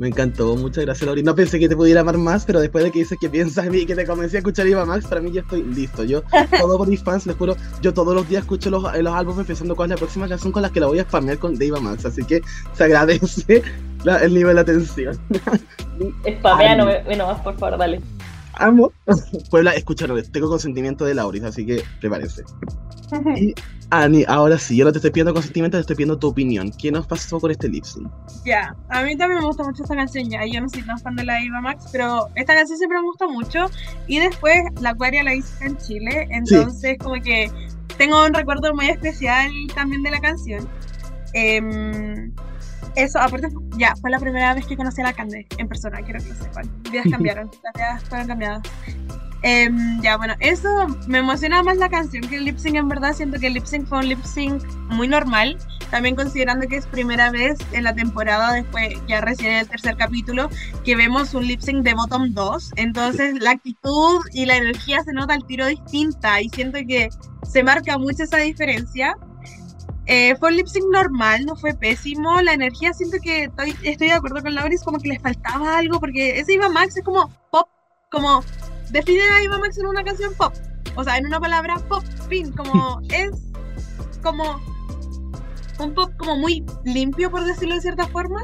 Me 0.00 0.08
encantó, 0.08 0.56
muchas 0.56 0.86
gracias, 0.86 1.06
Lori. 1.06 1.22
No 1.22 1.34
pensé 1.34 1.58
que 1.58 1.68
te 1.68 1.76
pudiera 1.76 2.00
amar 2.00 2.16
más, 2.16 2.46
pero 2.46 2.58
después 2.58 2.82
de 2.82 2.90
que 2.90 3.00
dices 3.00 3.18
que 3.20 3.28
piensas 3.28 3.66
en 3.66 3.72
mí 3.72 3.78
y 3.80 3.86
que 3.86 3.94
te 3.94 4.06
comencé 4.06 4.38
a 4.38 4.40
escuchar 4.40 4.66
Iva 4.66 4.86
Max, 4.86 5.06
para 5.06 5.20
mí 5.20 5.30
ya 5.30 5.42
estoy 5.42 5.62
listo. 5.62 6.04
Yo, 6.04 6.22
todo 6.58 6.78
por 6.78 6.88
mis 6.88 7.02
fans, 7.02 7.26
les 7.26 7.36
juro, 7.36 7.54
yo 7.82 7.92
todos 7.92 8.14
los 8.14 8.26
días 8.26 8.44
escucho 8.44 8.70
los, 8.70 8.82
los 8.82 9.14
álbumes 9.14 9.46
pensando 9.46 9.76
cuál 9.76 9.90
es 9.90 9.96
la 9.96 9.98
próxima 9.98 10.26
canción 10.26 10.52
con 10.52 10.62
la 10.62 10.70
que 10.70 10.80
la 10.80 10.86
voy 10.86 11.00
a 11.00 11.02
spamear 11.02 11.36
con 11.36 11.62
Iva 11.62 11.80
Max. 11.80 12.06
Así 12.06 12.24
que 12.24 12.40
se 12.72 12.84
agradece 12.84 13.62
el 14.22 14.32
nivel 14.32 14.54
de 14.54 14.60
atención. 14.62 15.18
Spamea 16.38 16.76
no, 16.76 16.86
más, 17.26 17.40
por 17.40 17.58
favor, 17.58 17.76
dale. 17.76 18.00
Amo. 18.54 18.92
Puebla, 19.50 19.72
escúchalo, 19.74 20.20
tengo 20.22 20.48
consentimiento 20.48 21.04
de 21.04 21.14
Lauris, 21.14 21.44
así 21.44 21.66
que 21.66 21.82
prepárense. 22.00 22.44
Y 23.36 23.54
Ani, 23.90 24.24
ahora 24.28 24.56
sí, 24.56 24.76
yo 24.76 24.84
no 24.84 24.92
te 24.92 24.98
estoy 24.98 25.10
pidiendo 25.10 25.34
consentimiento, 25.34 25.76
te 25.76 25.80
estoy 25.80 25.96
pidiendo 25.96 26.16
tu 26.16 26.28
opinión. 26.28 26.70
¿Qué 26.70 26.92
nos 26.92 27.08
pasó 27.08 27.40
con 27.40 27.50
este 27.50 27.68
lip 27.68 27.84
Ya, 28.44 28.76
a 28.88 29.02
mí 29.02 29.16
también 29.16 29.40
me 29.40 29.46
gusta 29.46 29.64
mucho 29.64 29.82
esta 29.82 29.96
canción, 29.96 30.30
ya. 30.30 30.46
Yo 30.46 30.60
no 30.60 30.68
soy 30.68 30.82
tan 30.82 30.96
fan 31.00 31.16
de 31.16 31.24
la 31.24 31.42
Iva 31.42 31.60
Max, 31.60 31.86
pero 31.90 32.28
esta 32.36 32.54
canción 32.54 32.78
siempre 32.78 32.98
me 32.98 33.04
gustó 33.04 33.28
mucho. 33.28 33.66
Y 34.06 34.20
después 34.20 34.62
la 34.80 34.90
Aquaria 34.90 35.24
la 35.24 35.34
hice 35.34 35.64
en 35.64 35.76
Chile, 35.78 36.28
entonces 36.30 36.98
como 36.98 37.20
que 37.20 37.50
tengo 37.98 38.24
un 38.24 38.32
recuerdo 38.32 38.72
muy 38.74 38.88
especial 38.88 39.50
también 39.74 40.04
de 40.04 40.12
la 40.12 40.20
canción. 40.20 40.68
Em, 41.32 42.32
eso, 42.94 43.18
aparte, 43.18 43.48
ya, 43.76 43.94
fue 43.96 44.10
la 44.10 44.18
primera 44.18 44.54
vez 44.54 44.66
que 44.66 44.76
conocí 44.76 45.00
a 45.00 45.04
la 45.04 45.12
Cande 45.12 45.46
en 45.58 45.68
persona, 45.68 46.00
quiero 46.02 46.20
que 46.20 46.28
lo 46.28 46.34
sepan. 46.34 46.70
Vidas 46.90 47.06
cambiaron, 47.10 47.50
las 47.62 47.74
vidas 47.74 48.04
fueron 48.08 48.26
cambiadas. 48.26 48.62
Em, 49.42 50.02
ya, 50.02 50.18
bueno, 50.18 50.34
eso 50.40 50.68
me 51.06 51.18
emociona 51.18 51.62
más 51.62 51.78
la 51.78 51.88
canción 51.88 52.28
que 52.28 52.36
el 52.36 52.44
lip 52.44 52.58
sync. 52.58 52.76
En 52.76 52.88
verdad, 52.88 53.14
siento 53.14 53.38
que 53.38 53.46
el 53.46 53.54
lip 53.54 53.64
sync 53.64 53.86
fue 53.86 53.98
un 53.98 54.08
lip 54.08 54.22
sync 54.22 54.62
muy 54.90 55.08
normal. 55.08 55.56
También 55.90 56.14
considerando 56.14 56.68
que 56.68 56.76
es 56.76 56.86
primera 56.86 57.30
vez 57.30 57.58
en 57.72 57.84
la 57.84 57.94
temporada, 57.94 58.52
después 58.52 58.94
ya 59.08 59.20
recién 59.20 59.52
en 59.52 59.58
el 59.60 59.68
tercer 59.68 59.96
capítulo, 59.96 60.48
que 60.84 60.94
vemos 60.94 61.34
un 61.34 61.46
lip 61.46 61.60
sync 61.60 61.82
de 61.82 61.94
bottom 61.94 62.32
2. 62.32 62.72
Entonces, 62.76 63.40
la 63.40 63.52
actitud 63.52 64.20
y 64.32 64.46
la 64.46 64.56
energía 64.56 65.02
se 65.02 65.12
nota 65.12 65.34
al 65.34 65.44
tiro 65.46 65.66
distinta 65.66 66.40
y 66.40 66.48
siento 66.50 66.78
que 66.86 67.08
se 67.42 67.64
marca 67.64 67.98
mucho 67.98 68.22
esa 68.22 68.36
diferencia. 68.38 69.16
Eh, 70.06 70.34
fue 70.36 70.50
un 70.50 70.56
lip 70.56 70.66
sync 70.66 70.86
normal, 70.90 71.44
no 71.44 71.56
fue 71.56 71.74
pésimo. 71.74 72.40
La 72.40 72.52
energía, 72.52 72.92
siento 72.92 73.18
que 73.22 73.44
estoy, 73.44 73.76
estoy 73.82 74.08
de 74.08 74.14
acuerdo 74.14 74.42
con 74.42 74.54
Lauris, 74.54 74.82
como 74.82 74.98
que 74.98 75.08
les 75.08 75.22
faltaba 75.22 75.78
algo, 75.78 76.00
porque 76.00 76.40
ese 76.40 76.54
Iba 76.54 76.68
Max 76.68 76.96
es 76.96 77.04
como 77.04 77.30
pop, 77.50 77.68
como 78.10 78.42
define 78.90 79.22
a 79.22 79.42
Iva 79.42 79.58
Max 79.58 79.78
en 79.78 79.86
una 79.86 80.02
canción 80.02 80.34
pop. 80.34 80.52
O 80.96 81.04
sea, 81.04 81.18
en 81.18 81.26
una 81.26 81.40
palabra 81.40 81.76
pop, 81.88 82.02
fin, 82.28 82.52
como 82.52 83.00
es 83.10 83.30
como 84.22 84.60
un 85.78 85.94
pop 85.94 86.12
como 86.18 86.36
muy 86.36 86.64
limpio, 86.84 87.30
por 87.30 87.44
decirlo 87.44 87.74
de 87.76 87.80
cierta 87.80 88.06
forma. 88.08 88.42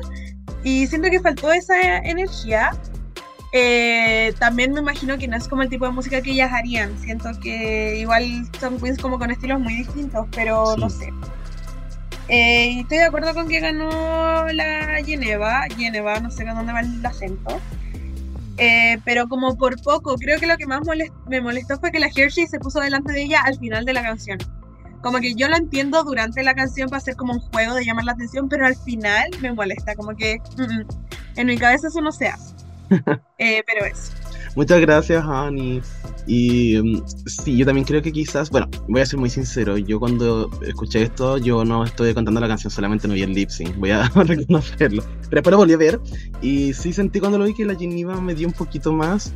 Y 0.62 0.86
siento 0.86 1.08
que 1.10 1.20
faltó 1.20 1.52
esa 1.52 1.98
energía. 1.98 2.70
Eh, 3.52 4.34
también 4.38 4.72
me 4.72 4.80
imagino 4.80 5.16
que 5.16 5.28
no 5.28 5.36
es 5.36 5.48
como 5.48 5.62
el 5.62 5.68
tipo 5.68 5.86
de 5.86 5.92
música 5.92 6.20
que 6.20 6.32
ellas 6.32 6.52
harían. 6.52 6.96
Siento 6.98 7.30
que 7.40 7.98
igual 7.98 8.48
son 8.58 8.78
queens 8.80 8.98
como 9.00 9.18
con 9.18 9.30
estilos 9.30 9.60
muy 9.60 9.74
distintos, 9.76 10.26
pero 10.32 10.76
no 10.76 10.90
sé. 10.90 11.12
Eh, 12.28 12.80
estoy 12.80 12.98
de 12.98 13.04
acuerdo 13.04 13.34
con 13.34 13.48
que 13.48 13.60
ganó 13.60 14.46
la 14.52 15.02
Geneva. 15.04 15.66
Geneva, 15.76 16.20
no 16.20 16.30
sé 16.30 16.44
dónde 16.44 16.72
va 16.72 16.80
el 16.80 17.04
acento. 17.04 17.60
Eh, 18.58 18.98
pero 19.04 19.28
como 19.28 19.56
por 19.56 19.80
poco, 19.82 20.16
creo 20.16 20.38
que 20.40 20.46
lo 20.46 20.56
que 20.56 20.66
más 20.66 20.80
me 21.28 21.40
molestó 21.40 21.78
fue 21.78 21.92
que 21.92 22.00
la 22.00 22.08
Hershey 22.14 22.46
se 22.46 22.58
puso 22.58 22.80
delante 22.80 23.12
de 23.12 23.22
ella 23.22 23.40
al 23.44 23.58
final 23.58 23.84
de 23.84 23.92
la 23.92 24.02
canción. 24.02 24.38
Como 25.02 25.18
que 25.18 25.34
yo 25.34 25.48
lo 25.48 25.56
entiendo 25.56 26.02
durante 26.04 26.42
la 26.42 26.54
canción 26.54 26.88
para 26.88 27.00
ser 27.00 27.16
como 27.16 27.34
un 27.34 27.40
juego 27.40 27.74
de 27.74 27.84
llamar 27.84 28.04
la 28.04 28.12
atención, 28.12 28.48
pero 28.48 28.66
al 28.66 28.76
final 28.76 29.30
me 29.40 29.52
molesta, 29.52 29.94
como 29.94 30.16
que 30.16 30.38
mm, 30.56 30.62
mm, 30.62 30.86
en 31.36 31.46
mi 31.46 31.58
cabeza 31.58 31.88
eso 31.88 32.00
no 32.00 32.12
se 32.12 32.28
hace. 32.28 32.54
Eh, 33.38 33.62
pero 33.66 33.84
eso. 33.84 34.12
Muchas 34.56 34.80
gracias, 34.80 35.22
Ani. 35.26 35.82
Y 36.26 36.80
mm, 36.82 37.02
sí, 37.26 37.58
yo 37.58 37.66
también 37.66 37.84
creo 37.84 38.00
que 38.00 38.10
quizás, 38.10 38.48
bueno, 38.48 38.68
voy 38.88 39.02
a 39.02 39.06
ser 39.06 39.18
muy 39.18 39.28
sincero, 39.28 39.76
yo 39.76 40.00
cuando 40.00 40.50
escuché 40.62 41.02
esto, 41.02 41.36
yo 41.36 41.62
no 41.64 41.84
estoy 41.84 42.14
cantando 42.14 42.40
la 42.40 42.48
canción, 42.48 42.70
solamente 42.70 43.06
no 43.06 43.12
vi 43.12 43.22
el 43.22 43.34
lip 43.34 43.50
sync, 43.50 43.76
voy 43.76 43.90
a 43.90 44.08
reconocerlo. 44.14 45.04
Pero 45.28 45.30
después 45.30 45.50
lo 45.52 45.58
volví 45.58 45.74
a 45.74 45.76
ver 45.76 46.00
y 46.40 46.72
sí 46.72 46.94
sentí 46.94 47.20
cuando 47.20 47.38
lo 47.38 47.44
vi 47.44 47.54
que 47.54 47.66
la 47.66 47.76
Geneva 47.76 48.18
me 48.20 48.34
dio 48.34 48.48
un 48.48 48.54
poquito 48.54 48.92
más 48.92 49.32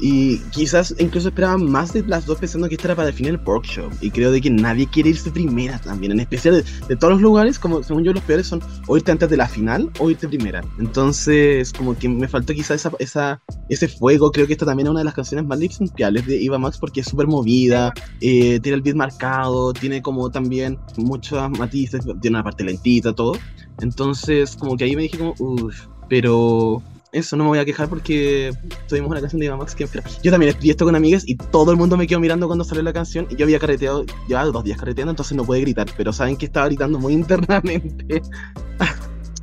y 0.00 0.38
quizás 0.50 0.94
incluso 0.98 1.28
esperaban 1.28 1.70
más 1.70 1.92
de 1.92 2.02
las 2.02 2.26
dos 2.26 2.38
pensando 2.38 2.68
que 2.68 2.74
esta 2.74 2.88
era 2.88 2.96
para 2.96 3.06
definir 3.06 3.34
el 3.34 3.40
workshop. 3.44 3.92
Y 4.00 4.10
creo 4.10 4.32
de 4.32 4.40
que 4.40 4.50
nadie 4.50 4.86
quiere 4.86 5.10
irse 5.10 5.30
primera 5.30 5.78
también. 5.78 6.12
En 6.12 6.20
especial 6.20 6.64
de, 6.88 6.96
todos 6.96 7.14
los 7.14 7.22
lugares, 7.22 7.58
como 7.58 7.82
según 7.82 8.04
yo 8.04 8.12
los 8.12 8.22
peores 8.24 8.46
son 8.46 8.60
o 8.86 8.96
irte 8.96 9.12
antes 9.12 9.30
de 9.30 9.36
la 9.36 9.46
final 9.46 9.90
o 9.98 10.10
irte 10.10 10.28
primera. 10.28 10.62
Entonces 10.78 11.72
como 11.72 11.96
que 11.96 12.08
me 12.08 12.28
faltó 12.28 12.52
quizás 12.54 12.80
esa, 12.80 12.92
esa, 12.98 13.42
ese 13.68 13.88
fuego. 13.88 14.32
Creo 14.32 14.46
que 14.46 14.54
esta 14.54 14.66
también 14.66 14.88
es 14.88 14.90
una 14.90 15.00
de 15.00 15.04
las 15.04 15.14
canciones 15.14 15.46
más 15.46 15.58
lipsinkiales 15.58 16.26
de 16.26 16.44
Eva 16.44 16.58
Max 16.58 16.78
porque 16.78 17.00
es 17.00 17.06
súper 17.06 17.26
movida. 17.26 17.92
Eh, 18.20 18.58
tiene 18.60 18.76
el 18.76 18.82
beat 18.82 18.96
marcado. 18.96 19.72
Tiene 19.72 20.02
como 20.02 20.30
también 20.30 20.78
muchos 20.96 21.50
matices. 21.50 22.04
Tiene 22.20 22.36
una 22.36 22.44
parte 22.44 22.64
lentita, 22.64 23.12
todo. 23.12 23.38
Entonces 23.80 24.56
como 24.56 24.76
que 24.76 24.84
ahí 24.84 24.96
me 24.96 25.02
dije 25.02 25.18
como, 25.18 25.34
uff. 25.38 25.86
Pero 26.08 26.82
eso 27.14 27.36
no 27.36 27.44
me 27.44 27.50
voy 27.50 27.58
a 27.60 27.64
quejar 27.64 27.88
porque 27.88 28.52
tuvimos 28.88 29.10
una 29.10 29.20
canción 29.20 29.38
de 29.38 29.46
Iván 29.46 29.58
Max 29.58 29.74
que 29.74 29.88
Yo 30.22 30.30
también 30.30 30.50
estudié 30.50 30.72
esto 30.72 30.84
con 30.84 30.96
amigas 30.96 31.22
y 31.26 31.36
todo 31.36 31.70
el 31.70 31.76
mundo 31.76 31.96
me 31.96 32.06
quedó 32.06 32.20
mirando 32.20 32.46
cuando 32.46 32.64
salió 32.64 32.82
la 32.82 32.92
canción 32.92 33.26
y 33.30 33.36
yo 33.36 33.44
había 33.44 33.58
carreteado, 33.58 34.04
llevaba 34.26 34.50
dos 34.50 34.64
días 34.64 34.78
carreteando, 34.78 35.10
entonces 35.10 35.36
no 35.36 35.44
pude 35.44 35.60
gritar, 35.60 35.86
pero 35.96 36.12
saben 36.12 36.36
que 36.36 36.46
estaba 36.46 36.66
gritando 36.66 36.98
muy 36.98 37.12
internamente. 37.14 38.20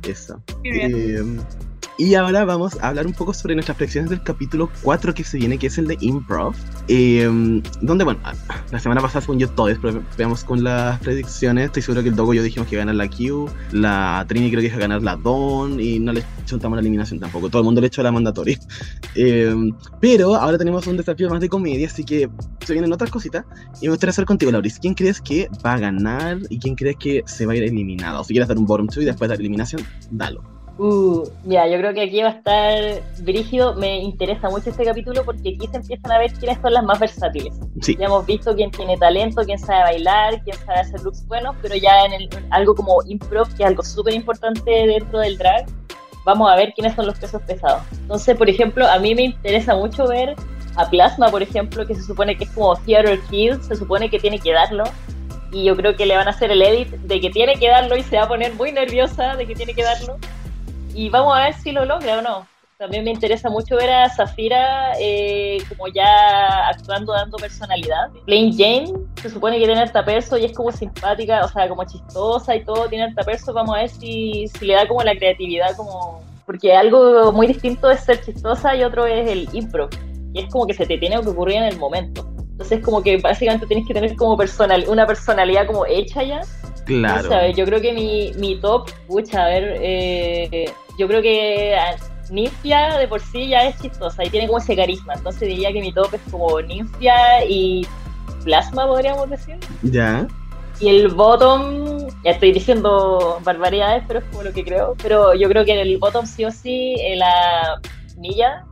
eso. 0.06 0.42
Y 1.98 2.14
ahora 2.14 2.44
vamos 2.44 2.78
a 2.80 2.88
hablar 2.88 3.06
un 3.06 3.12
poco 3.12 3.34
sobre 3.34 3.54
nuestras 3.54 3.76
predicciones 3.76 4.10
del 4.10 4.22
capítulo 4.22 4.70
4 4.82 5.12
que 5.12 5.24
se 5.24 5.36
viene, 5.36 5.58
que 5.58 5.66
es 5.66 5.76
el 5.76 5.86
de 5.86 5.98
Improv. 6.00 6.54
Em, 6.88 7.62
donde, 7.82 8.04
bueno, 8.04 8.20
la 8.70 8.78
semana 8.78 9.00
pasada 9.00 9.20
según 9.20 9.38
yo 9.38 9.48
todos, 9.50 9.78
pero 9.80 10.02
veamos 10.16 10.42
con 10.42 10.64
las 10.64 10.98
predicciones. 11.00 11.66
Estoy 11.66 11.82
seguro 11.82 12.02
que 12.02 12.08
el 12.08 12.16
Dogo 12.16 12.32
yo 12.32 12.42
dijimos 12.42 12.68
que 12.68 12.76
ganar 12.76 12.94
la 12.94 13.08
Q, 13.08 13.50
la 13.72 14.24
Trini 14.26 14.50
creo 14.50 14.62
que 14.62 14.68
iba 14.68 14.76
a 14.76 14.80
ganar 14.80 15.02
la 15.02 15.16
Don, 15.16 15.78
y 15.78 15.98
no 15.98 16.12
le 16.12 16.24
chuntamos 16.46 16.76
la 16.76 16.80
eliminación 16.80 17.20
tampoco. 17.20 17.50
Todo 17.50 17.60
el 17.60 17.66
mundo 17.66 17.80
le 17.80 17.88
echó 17.88 18.02
la 18.02 18.12
mandatoria. 18.12 18.58
Em, 19.14 19.72
pero 20.00 20.34
ahora 20.34 20.56
tenemos 20.56 20.86
un 20.86 20.96
desafío 20.96 21.28
más 21.28 21.40
de 21.40 21.48
comedia, 21.48 21.86
así 21.86 22.02
que 22.02 22.30
se 22.64 22.72
vienen 22.72 22.92
otras 22.92 23.10
cositas. 23.10 23.44
Y 23.80 23.86
me 23.86 23.90
gustaría 23.90 24.10
hacer 24.10 24.24
contigo, 24.24 24.50
Lauris. 24.50 24.78
¿Quién 24.78 24.94
crees 24.94 25.20
que 25.20 25.50
va 25.64 25.74
a 25.74 25.78
ganar 25.78 26.38
y 26.48 26.58
quién 26.58 26.74
crees 26.74 26.96
que 26.96 27.22
se 27.26 27.44
va 27.44 27.52
a 27.52 27.56
ir 27.56 27.64
eliminado? 27.64 28.24
Si 28.24 28.32
quieres 28.32 28.48
dar 28.48 28.56
un 28.56 28.64
bottom 28.64 28.86
2 28.86 28.96
y 28.98 29.04
después 29.04 29.28
de 29.28 29.36
la 29.36 29.40
eliminación, 29.40 29.82
dalo. 30.10 30.61
Uh, 30.78 31.28
ya, 31.44 31.66
yo 31.66 31.76
creo 31.78 31.92
que 31.92 32.02
aquí 32.02 32.22
va 32.22 32.28
a 32.28 32.32
estar 32.32 33.02
brígido. 33.20 33.74
Me 33.74 33.98
interesa 33.98 34.48
mucho 34.48 34.70
este 34.70 34.84
capítulo 34.84 35.22
porque 35.24 35.54
aquí 35.54 35.68
se 35.70 35.76
empiezan 35.76 36.12
a 36.12 36.18
ver 36.18 36.32
quiénes 36.32 36.58
son 36.60 36.72
las 36.72 36.84
más 36.84 36.98
versátiles. 36.98 37.54
Ya 37.76 38.06
hemos 38.06 38.24
visto 38.26 38.54
quién 38.54 38.70
tiene 38.70 38.96
talento, 38.96 39.42
quién 39.44 39.58
sabe 39.58 39.82
bailar, 39.82 40.42
quién 40.44 40.56
sabe 40.64 40.80
hacer 40.80 41.02
looks 41.02 41.26
buenos, 41.26 41.54
pero 41.60 41.74
ya 41.76 42.04
en 42.06 42.28
algo 42.50 42.74
como 42.74 43.02
improv, 43.06 43.48
que 43.54 43.62
es 43.62 43.68
algo 43.68 43.82
súper 43.82 44.14
importante 44.14 44.70
dentro 44.70 45.18
del 45.18 45.36
drag, 45.36 45.66
vamos 46.24 46.50
a 46.50 46.56
ver 46.56 46.72
quiénes 46.74 46.94
son 46.94 47.06
los 47.06 47.18
pesos 47.18 47.42
pesados. 47.42 47.82
Entonces, 47.92 48.36
por 48.36 48.48
ejemplo, 48.48 48.86
a 48.86 48.98
mí 48.98 49.14
me 49.14 49.22
interesa 49.22 49.76
mucho 49.76 50.08
ver 50.08 50.34
a 50.76 50.88
Plasma, 50.88 51.28
por 51.28 51.42
ejemplo, 51.42 51.86
que 51.86 51.94
se 51.94 52.02
supone 52.02 52.36
que 52.36 52.44
es 52.44 52.50
como 52.50 52.74
Theater 52.76 53.20
Kid, 53.30 53.60
se 53.60 53.76
supone 53.76 54.08
que 54.08 54.18
tiene 54.18 54.38
que 54.38 54.52
darlo. 54.52 54.84
Y 55.52 55.64
yo 55.64 55.76
creo 55.76 55.94
que 55.94 56.06
le 56.06 56.16
van 56.16 56.28
a 56.28 56.30
hacer 56.30 56.50
el 56.50 56.62
edit 56.62 56.88
de 56.88 57.20
que 57.20 57.28
tiene 57.28 57.56
que 57.56 57.68
darlo 57.68 57.94
y 57.94 58.02
se 58.02 58.16
va 58.16 58.22
a 58.22 58.28
poner 58.28 58.54
muy 58.54 58.72
nerviosa 58.72 59.36
de 59.36 59.46
que 59.46 59.54
tiene 59.54 59.74
que 59.74 59.82
darlo 59.82 60.16
y 60.94 61.08
vamos 61.08 61.36
a 61.36 61.44
ver 61.44 61.54
si 61.54 61.72
lo 61.72 61.84
logra 61.84 62.18
o 62.18 62.22
no. 62.22 62.46
También 62.78 63.04
me 63.04 63.12
interesa 63.12 63.48
mucho 63.48 63.76
ver 63.76 63.90
a 63.90 64.10
Zafira 64.10 64.94
eh, 64.98 65.58
como 65.68 65.86
ya 65.86 66.66
actuando, 66.68 67.12
dando 67.12 67.36
personalidad. 67.36 68.10
Plain 68.26 68.52
Jane 68.52 68.92
se 69.22 69.30
supone 69.30 69.58
que 69.60 69.66
tiene 69.66 69.80
alta 69.80 70.04
peso 70.04 70.36
y 70.36 70.46
es 70.46 70.52
como 70.52 70.72
simpática, 70.72 71.44
o 71.44 71.48
sea, 71.48 71.68
como 71.68 71.84
chistosa 71.84 72.56
y 72.56 72.64
todo, 72.64 72.88
tiene 72.88 73.04
alta 73.04 73.22
peso. 73.22 73.52
Vamos 73.52 73.76
a 73.76 73.82
ver 73.82 73.88
si, 73.88 74.48
si 74.48 74.66
le 74.66 74.74
da 74.74 74.88
como 74.88 75.00
la 75.04 75.14
creatividad, 75.14 75.76
como 75.76 76.24
porque 76.44 76.74
algo 76.74 77.30
muy 77.30 77.46
distinto 77.46 77.88
es 77.88 78.00
ser 78.00 78.20
chistosa 78.20 78.74
y 78.74 78.82
otro 78.82 79.06
es 79.06 79.30
el 79.30 79.48
impro. 79.52 79.88
Y 80.34 80.40
es 80.40 80.50
como 80.50 80.66
que 80.66 80.74
se 80.74 80.84
te 80.84 80.98
tiene 80.98 81.20
que 81.20 81.28
ocurrir 81.28 81.58
en 81.58 81.64
el 81.64 81.78
momento. 81.78 82.26
Entonces, 82.36 82.80
como 82.80 83.00
que 83.00 83.18
básicamente 83.18 83.66
tienes 83.66 83.86
que 83.86 83.94
tener 83.94 84.16
como 84.16 84.36
personal, 84.36 84.84
una 84.88 85.06
personalidad 85.06 85.68
como 85.68 85.86
hecha 85.86 86.24
ya 86.24 86.40
Claro. 86.84 87.50
yo 87.50 87.64
creo 87.64 87.80
que 87.80 87.92
mi, 87.92 88.32
mi 88.36 88.56
top, 88.60 88.90
pucha, 89.06 89.44
a 89.44 89.48
ver, 89.48 89.78
eh, 89.80 90.70
yo 90.98 91.06
creo 91.06 91.22
que 91.22 91.76
Ninfia 92.30 92.96
de 92.98 93.08
por 93.08 93.20
sí 93.20 93.48
ya 93.48 93.64
es 93.64 93.80
chistosa 93.80 94.24
y 94.24 94.30
tiene 94.30 94.46
como 94.46 94.58
ese 94.58 94.74
carisma. 94.74 95.14
Entonces 95.14 95.48
diría 95.48 95.72
que 95.72 95.80
mi 95.80 95.92
top 95.92 96.14
es 96.14 96.20
como 96.30 96.60
Ninfia 96.60 97.44
y 97.46 97.86
Plasma, 98.44 98.86
podríamos 98.86 99.28
decir. 99.30 99.58
Ya. 99.82 100.26
Y 100.80 100.88
el 100.88 101.08
bottom, 101.08 102.08
ya 102.24 102.32
estoy 102.32 102.52
diciendo 102.52 103.38
barbaridades, 103.44 104.02
pero 104.08 104.20
es 104.20 104.24
como 104.26 104.42
lo 104.42 104.52
que 104.52 104.64
creo. 104.64 104.94
Pero 105.02 105.34
yo 105.34 105.48
creo 105.48 105.64
que 105.64 105.80
el 105.80 105.98
bottom 105.98 106.26
sí 106.26 106.44
o 106.44 106.50
sí, 106.50 106.96
eh, 106.98 107.16
la 107.16 107.80
Milla, 108.16 108.64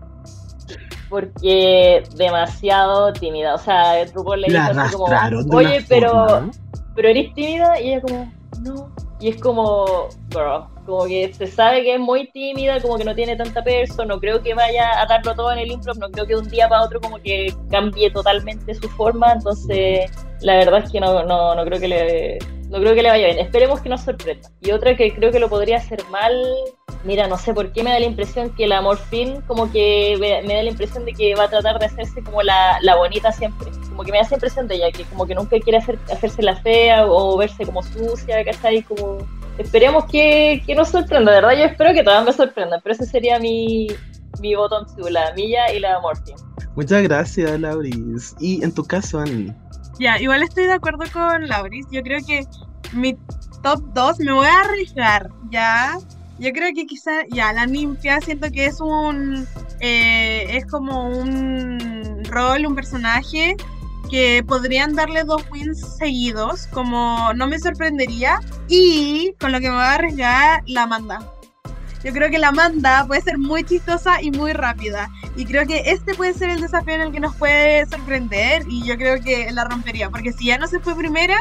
porque 1.08 2.02
demasiado 2.16 3.12
tímida. 3.12 3.54
O 3.54 3.58
sea, 3.58 4.00
el 4.00 4.10
truco 4.10 4.34
le 4.34 4.48
dijo 4.48 4.62
así 4.62 4.96
como, 4.96 5.06
oye, 5.54 5.84
pero, 5.88 6.10
forma. 6.10 6.50
Pero 6.94 7.08
eres 7.08 7.32
tímida, 7.34 7.80
y 7.80 7.92
ella 7.92 8.00
como, 8.00 8.32
no. 8.62 8.94
Y 9.20 9.28
es 9.28 9.40
como, 9.40 10.08
girl, 10.30 10.64
como 10.86 11.04
que 11.04 11.32
se 11.34 11.46
sabe 11.46 11.82
que 11.82 11.94
es 11.94 12.00
muy 12.00 12.30
tímida, 12.30 12.80
como 12.80 12.96
que 12.96 13.04
no 13.04 13.14
tiene 13.14 13.36
tanta 13.36 13.62
perso, 13.62 14.04
no 14.04 14.18
creo 14.18 14.42
que 14.42 14.54
vaya 14.54 15.00
a 15.00 15.06
darlo 15.06 15.34
todo 15.34 15.52
en 15.52 15.58
el 15.58 15.70
improv, 15.72 15.98
no 15.98 16.08
creo 16.10 16.26
que 16.26 16.34
de 16.34 16.40
un 16.40 16.48
día 16.48 16.68
para 16.68 16.84
otro 16.84 17.00
como 17.00 17.18
que 17.18 17.54
cambie 17.70 18.10
totalmente 18.10 18.74
su 18.74 18.88
forma, 18.88 19.32
entonces 19.32 20.10
la 20.40 20.56
verdad 20.56 20.82
es 20.84 20.90
que 20.90 21.00
no, 21.00 21.22
no, 21.24 21.54
no 21.54 21.64
creo 21.64 21.78
que 21.78 21.88
le 21.88 22.38
no 22.70 22.78
creo 22.78 22.94
que 22.94 23.02
le 23.02 23.10
vaya 23.10 23.26
bien. 23.26 23.38
Esperemos 23.40 23.80
que 23.80 23.88
nos 23.88 24.02
sorprenda. 24.02 24.48
Y 24.60 24.70
otra 24.70 24.96
que 24.96 25.12
creo 25.12 25.32
que 25.32 25.40
lo 25.40 25.48
podría 25.48 25.78
hacer 25.78 26.02
mal, 26.10 26.32
mira, 27.04 27.26
no 27.26 27.38
sé 27.38 27.54
por 27.54 27.72
qué 27.72 27.82
me 27.82 27.90
da 27.90 27.98
la 27.98 28.06
impresión 28.06 28.50
que 28.50 28.66
la 28.66 28.80
Morphine 28.80 29.40
como 29.46 29.70
que 29.70 30.16
me, 30.20 30.54
da 30.54 30.62
la 30.62 30.70
impresión 30.70 31.04
de 31.04 31.12
que 31.12 31.34
va 31.34 31.44
a 31.44 31.48
tratar 31.48 31.78
de 31.78 31.86
hacerse 31.86 32.22
como 32.22 32.42
la, 32.42 32.78
la 32.82 32.96
bonita 32.96 33.32
siempre. 33.32 33.70
Como 33.88 34.04
que 34.04 34.12
me 34.12 34.18
da 34.18 34.24
esa 34.24 34.34
impresión 34.34 34.68
de 34.68 34.76
ella, 34.76 34.90
que 34.92 35.04
como 35.04 35.26
que 35.26 35.34
nunca 35.34 35.58
quiere 35.60 35.78
hacer, 35.78 35.98
hacerse 36.12 36.42
la 36.42 36.56
fea 36.56 37.06
o 37.06 37.36
verse 37.36 37.64
como 37.64 37.82
sucia, 37.82 38.44
¿cachai? 38.44 38.82
Como... 38.82 39.18
Esperemos 39.58 40.06
que, 40.06 40.62
que 40.66 40.74
nos 40.74 40.88
sorprenda, 40.88 41.32
de 41.32 41.40
verdad 41.40 41.58
yo 41.58 41.64
espero 41.64 41.92
que 41.92 42.02
todas 42.02 42.24
me 42.24 42.32
sorprendan, 42.32 42.80
pero 42.82 42.94
ese 42.94 43.04
sería 43.04 43.38
mi, 43.38 43.88
mi 44.40 44.54
botón 44.54 44.86
la 45.10 45.32
Milla 45.34 45.72
y 45.72 45.80
la 45.80 46.00
Morphine. 46.00 46.38
Muchas 46.76 47.02
gracias, 47.02 47.60
Lauris. 47.60 48.34
Y 48.40 48.62
en 48.64 48.72
tu 48.72 48.84
caso, 48.84 49.18
Ani. 49.18 49.52
Ya, 49.98 50.18
igual 50.18 50.42
estoy 50.42 50.64
de 50.64 50.72
acuerdo 50.72 51.04
con 51.12 51.46
Lauris. 51.48 51.86
Yo 51.90 52.02
creo 52.02 52.20
que 52.26 52.46
mi 52.92 53.18
top 53.62 53.82
2 53.92 54.20
me 54.20 54.32
voy 54.32 54.46
a 54.46 54.60
arriesgar, 54.60 55.30
¿ya? 55.50 55.98
Yo 56.40 56.52
creo 56.52 56.72
que 56.74 56.86
quizá, 56.86 57.12
ya, 57.30 57.52
la 57.52 57.66
ninfia 57.66 58.20
siento 58.20 58.50
que 58.50 58.66
es 58.66 58.80
un. 58.80 59.46
eh, 59.80 60.46
es 60.56 60.66
como 60.66 61.08
un 61.10 62.22
rol, 62.24 62.66
un 62.66 62.74
personaje 62.74 63.56
que 64.10 64.42
podrían 64.46 64.94
darle 64.96 65.22
dos 65.24 65.44
wins 65.52 65.96
seguidos, 65.98 66.66
como 66.72 67.32
no 67.34 67.46
me 67.46 67.58
sorprendería. 67.58 68.40
Y 68.68 69.34
con 69.38 69.52
lo 69.52 69.60
que 69.60 69.68
me 69.68 69.74
voy 69.74 69.84
a 69.84 69.94
arriesgar, 69.94 70.62
la 70.66 70.86
manda. 70.86 71.20
Yo 72.02 72.12
creo 72.14 72.30
que 72.30 72.38
la 72.38 72.50
manda 72.50 73.06
puede 73.06 73.20
ser 73.20 73.36
muy 73.36 73.62
chistosa 73.62 74.22
y 74.22 74.30
muy 74.30 74.54
rápida. 74.54 75.10
Y 75.36 75.44
creo 75.44 75.66
que 75.66 75.82
este 75.90 76.14
puede 76.14 76.32
ser 76.32 76.48
el 76.48 76.60
desafío 76.62 76.94
en 76.94 77.02
el 77.02 77.12
que 77.12 77.20
nos 77.20 77.36
puede 77.36 77.84
sorprender. 77.86 78.62
Y 78.68 78.84
yo 78.86 78.96
creo 78.96 79.20
que 79.22 79.50
la 79.52 79.64
rompería. 79.64 80.08
Porque 80.08 80.32
si 80.32 80.46
ya 80.46 80.56
no 80.56 80.66
se 80.66 80.80
fue 80.80 80.96
primera, 80.96 81.36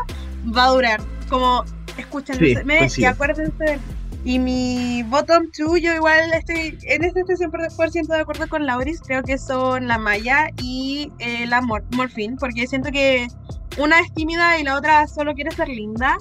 va 0.56 0.66
a 0.66 0.70
durar. 0.72 1.02
Como, 1.30 1.64
escuchen, 1.98 2.36
Sí, 2.38 2.56
me- 2.66 2.90
y 2.98 3.06
acuérdense. 3.06 3.64
de- 3.64 3.80
Y 4.26 4.38
mi 4.38 5.02
bottom 5.04 5.50
two, 5.56 5.78
yo 5.78 5.94
igual 5.94 6.34
estoy, 6.34 6.78
en 6.84 7.04
este 7.04 7.22
estoy 7.22 7.36
100% 7.38 8.08
de 8.08 8.20
acuerdo 8.20 8.48
con 8.50 8.66
Lauris. 8.66 9.00
Creo 9.02 9.24
que 9.24 9.38
son 9.38 9.88
la 9.88 9.98
Maya 9.98 10.50
y 10.62 11.12
eh, 11.20 11.48
la 11.48 11.62
Mor 11.62 11.84
Morphine. 11.96 12.36
Porque 12.38 12.68
siento 12.68 12.92
que 12.92 13.28
una 13.78 14.00
es 14.02 14.14
tímida 14.14 14.60
y 14.60 14.64
la 14.64 14.78
otra 14.78 15.08
solo 15.08 15.34
quiere 15.34 15.52
ser 15.52 15.70
linda. 15.70 16.18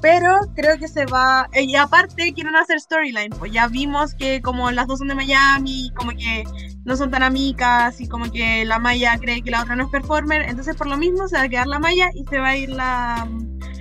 Pero 0.00 0.40
creo 0.56 0.78
que 0.78 0.88
se 0.88 1.04
va. 1.06 1.46
eh, 1.52 1.62
Y 1.62 1.76
aparte 1.76 2.32
quieren 2.32 2.56
hacer 2.56 2.80
storyline. 2.80 3.30
Pues 3.38 3.52
ya 3.52 3.68
vimos 3.68 4.14
que 4.14 4.40
como 4.40 4.70
las 4.70 4.86
dos 4.86 4.98
son 4.98 5.08
de 5.08 5.14
Miami, 5.14 5.92
como 5.94 6.12
que 6.12 6.44
no 6.84 6.96
son 6.96 7.10
tan 7.10 7.22
amigas 7.22 8.00
y 8.00 8.08
como 8.08 8.32
que 8.32 8.64
la 8.64 8.78
Maya 8.78 9.16
cree 9.20 9.42
que 9.42 9.50
la 9.50 9.62
otra 9.62 9.76
no 9.76 9.84
es 9.84 9.90
performer. 9.90 10.42
Entonces 10.48 10.74
por 10.74 10.86
lo 10.88 10.96
mismo 10.96 11.28
se 11.28 11.36
va 11.36 11.42
a 11.42 11.48
quedar 11.48 11.66
la 11.66 11.78
Maya 11.78 12.08
y 12.14 12.24
se 12.24 12.38
va 12.38 12.48
a 12.48 12.56
ir 12.56 12.70
la, 12.70 13.28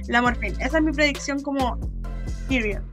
la 0.07 0.21
Morphine. 0.21 0.57
Esa 0.59 0.77
es 0.77 0.83
mi 0.83 0.91
predicción 0.91 1.41
como 1.41 1.79
period. 2.49 2.83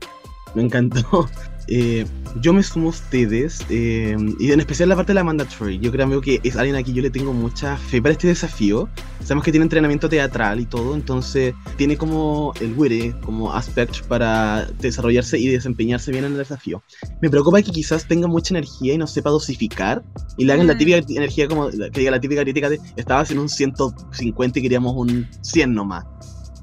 Me 0.55 0.63
encantó. 0.63 1.29
Eh, 1.71 2.03
yo 2.41 2.51
me 2.51 2.63
sumo 2.63 2.87
a 2.87 2.89
ustedes, 2.89 3.59
eh, 3.69 4.17
y 4.39 4.51
en 4.51 4.59
especial 4.59 4.89
la 4.89 4.95
parte 4.95 5.11
de 5.11 5.13
la 5.13 5.23
mandatory. 5.23 5.77
Yo 5.77 5.91
creo 5.91 6.19
que 6.19 6.39
es 6.43 6.55
alguien 6.55 6.75
a 6.75 6.81
quien 6.81 6.95
yo 6.95 7.03
le 7.03 7.11
tengo 7.11 7.31
mucha 7.31 7.77
fe 7.77 8.01
para 8.01 8.13
este 8.13 8.25
desafío. 8.25 8.89
Sabemos 9.23 9.43
que 9.43 9.51
tiene 9.51 9.65
entrenamiento 9.65 10.09
teatral 10.09 10.59
y 10.59 10.65
todo, 10.65 10.95
entonces 10.95 11.53
tiene 11.77 11.95
como 11.95 12.53
el 12.59 12.73
witty, 12.75 13.11
como 13.23 13.53
aspect 13.53 14.01
para 14.07 14.65
desarrollarse 14.79 15.37
y 15.37 15.47
desempeñarse 15.47 16.09
bien 16.11 16.25
en 16.25 16.31
el 16.31 16.37
desafío. 16.39 16.81
Me 17.21 17.29
preocupa 17.29 17.61
que 17.61 17.69
quizás 17.69 18.07
tenga 18.07 18.27
mucha 18.27 18.51
energía 18.55 18.95
y 18.95 18.97
no 18.97 19.05
sepa 19.05 19.29
dosificar, 19.29 20.03
y 20.37 20.45
le 20.45 20.53
hagan 20.53 20.65
la 20.65 20.73
Mm. 20.73 20.77
típica 20.79 20.97
energía, 21.07 21.47
como 21.47 21.69
que 21.69 21.99
diga 21.99 22.09
la 22.09 22.19
típica 22.19 22.41
crítica 22.41 22.69
de 22.69 22.79
estaba 22.95 23.21
haciendo 23.21 23.43
un 23.43 23.49
150 23.49 24.57
y 24.57 24.61
queríamos 24.63 24.95
un 24.95 25.27
100 25.43 25.71
nomás. 25.71 26.03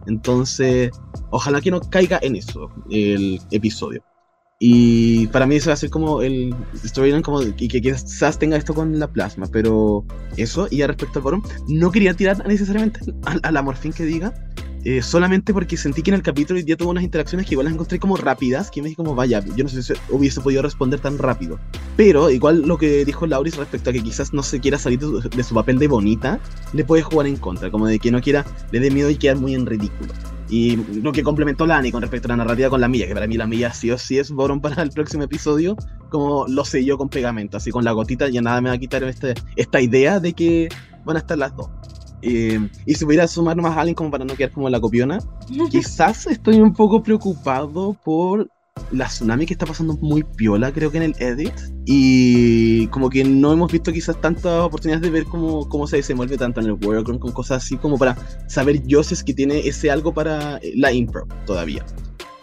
Entonces, 0.06 0.90
ojalá 1.30 1.60
que 1.60 1.70
no 1.70 1.80
caiga 1.80 2.18
en 2.22 2.36
eso 2.36 2.70
el 2.90 3.40
episodio. 3.50 4.02
Y 4.58 5.26
para 5.28 5.46
mí 5.46 5.56
eso 5.56 5.68
va 5.68 5.74
a 5.74 5.76
ser 5.76 5.90
como 5.90 6.22
el 6.22 6.54
storyline 6.82 7.22
como 7.22 7.42
y 7.42 7.68
que 7.68 7.80
quizás 7.80 8.38
tenga 8.38 8.56
esto 8.56 8.72
con 8.74 8.98
la 8.98 9.12
plasma, 9.12 9.46
pero 9.52 10.04
eso, 10.38 10.66
y 10.70 10.78
ya 10.78 10.86
respecto 10.86 11.18
al 11.18 11.22
forum, 11.24 11.42
no 11.68 11.90
quería 11.90 12.14
tirar 12.14 12.46
necesariamente 12.46 13.00
a, 13.26 13.48
a 13.48 13.52
la 13.52 13.62
morfín 13.62 13.92
que 13.92 14.04
diga, 14.04 14.32
eh, 14.88 15.02
solamente 15.02 15.52
porque 15.52 15.76
sentí 15.76 16.00
que 16.00 16.12
en 16.12 16.14
el 16.14 16.22
capítulo 16.22 16.60
ya 16.60 16.76
tuvo 16.76 16.90
unas 16.90 17.02
interacciones 17.02 17.44
que 17.44 17.54
igual 17.54 17.64
las 17.64 17.74
encontré 17.74 17.98
como 17.98 18.16
rápidas, 18.16 18.70
que 18.70 18.80
me 18.80 18.86
dije 18.86 18.96
como, 18.96 19.16
vaya, 19.16 19.44
yo 19.56 19.64
no 19.64 19.68
sé 19.68 19.82
si 19.82 19.94
hubiese 20.10 20.40
podido 20.40 20.62
responder 20.62 21.00
tan 21.00 21.18
rápido. 21.18 21.58
Pero 21.96 22.30
igual 22.30 22.62
lo 22.62 22.78
que 22.78 23.04
dijo 23.04 23.26
Lauris 23.26 23.56
respecto 23.56 23.90
a 23.90 23.92
que 23.92 24.00
quizás 24.00 24.32
no 24.32 24.44
se 24.44 24.60
quiera 24.60 24.78
salir 24.78 25.00
de 25.00 25.06
su, 25.06 25.28
de 25.28 25.42
su 25.42 25.56
papel 25.56 25.80
de 25.80 25.88
bonita, 25.88 26.38
le 26.72 26.84
puede 26.84 27.02
jugar 27.02 27.26
en 27.26 27.34
contra, 27.34 27.68
como 27.68 27.88
de 27.88 27.98
que 27.98 28.12
no 28.12 28.20
quiera, 28.20 28.44
le 28.70 28.78
dé 28.78 28.92
miedo 28.92 29.10
y 29.10 29.16
quedar 29.16 29.38
muy 29.38 29.56
en 29.56 29.66
ridículo. 29.66 30.12
Y 30.48 30.76
lo 30.76 31.10
que 31.10 31.24
complementó 31.24 31.66
Lani 31.66 31.90
con 31.90 32.02
respecto 32.02 32.28
a 32.28 32.30
la 32.30 32.36
narrativa 32.36 32.70
con 32.70 32.80
la 32.80 32.86
milla, 32.86 33.08
que 33.08 33.14
para 33.14 33.26
mí 33.26 33.36
la 33.36 33.48
milla 33.48 33.72
sí 33.72 33.90
o 33.90 33.98
sí 33.98 34.20
es 34.20 34.30
Boron 34.30 34.60
para 34.60 34.84
el 34.84 34.90
próximo 34.90 35.24
episodio, 35.24 35.76
como 36.10 36.46
lo 36.46 36.62
yo 36.62 36.96
con 36.96 37.08
pegamento, 37.08 37.56
así 37.56 37.72
con 37.72 37.84
la 37.84 37.90
gotita 37.90 38.28
ya 38.28 38.40
nada 38.40 38.60
me 38.60 38.68
va 38.68 38.76
a 38.76 38.78
quitar 38.78 39.02
este, 39.02 39.34
esta 39.56 39.80
idea 39.80 40.20
de 40.20 40.32
que 40.32 40.68
van 41.04 41.16
a 41.16 41.18
estar 41.18 41.36
las 41.36 41.56
dos. 41.56 41.70
Eh, 42.22 42.68
y 42.86 42.94
si 42.94 43.04
pudiera 43.04 43.28
sumar 43.28 43.56
más 43.56 43.76
a 43.76 43.80
alguien 43.80 43.94
como 43.94 44.10
para 44.10 44.24
no 44.24 44.34
quedar 44.34 44.52
como 44.52 44.68
la 44.68 44.80
copiona, 44.80 45.18
quizás 45.70 46.26
estoy 46.26 46.60
un 46.60 46.72
poco 46.72 47.02
preocupado 47.02 47.96
por 48.04 48.48
la 48.90 49.06
tsunami 49.06 49.46
que 49.46 49.54
está 49.54 49.66
pasando 49.66 49.96
muy 50.00 50.22
piola, 50.22 50.72
creo 50.72 50.90
que 50.90 50.98
en 50.98 51.02
el 51.04 51.14
edit. 51.18 51.52
Y 51.84 52.86
como 52.88 53.10
que 53.10 53.24
no 53.24 53.52
hemos 53.52 53.70
visto 53.70 53.92
quizás 53.92 54.20
tantas 54.20 54.62
oportunidades 54.62 55.02
de 55.02 55.10
ver 55.10 55.24
cómo, 55.24 55.68
cómo 55.68 55.86
se 55.86 55.96
desenvuelve 55.96 56.36
tanto 56.36 56.60
en 56.60 56.66
el 56.66 56.72
workroom 56.72 57.18
con 57.18 57.32
cosas 57.32 57.64
así 57.64 57.76
como 57.76 57.98
para 57.98 58.16
saber 58.48 58.82
yo 58.86 59.02
si 59.02 59.14
es 59.14 59.24
que 59.24 59.34
tiene 59.34 59.66
ese 59.66 59.90
algo 59.90 60.12
para 60.12 60.58
eh, 60.58 60.72
la 60.76 60.92
impro 60.92 61.26
todavía. 61.46 61.84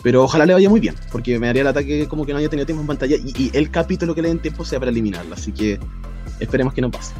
Pero 0.02 0.24
ojalá 0.24 0.46
le 0.46 0.54
vaya 0.54 0.70
muy 0.70 0.82
bien, 0.82 0.96
porque 1.14 1.40
me 1.40 1.48
haría 1.48 1.62
el 1.62 1.68
ataque 1.70 2.08
como 2.10 2.26
que 2.26 2.34
no 2.34 2.40
haya 2.40 2.50
tenido 2.50 2.66
tiempo 2.66 2.82
en 2.82 2.88
pantalla 2.88 3.16
y, 3.16 3.44
y 3.44 3.52
el 3.54 3.72
capítulo 3.72 4.14
que 4.14 4.22
le 4.22 4.28
den 4.28 4.40
tiempo 4.40 4.66
sea 4.66 4.80
para 4.80 4.92
eliminarlo. 4.92 5.34
Así 5.34 5.54
que 5.54 5.80
esperemos 6.40 6.74
que 6.74 6.82
no 6.82 6.92
pase. 6.92 7.14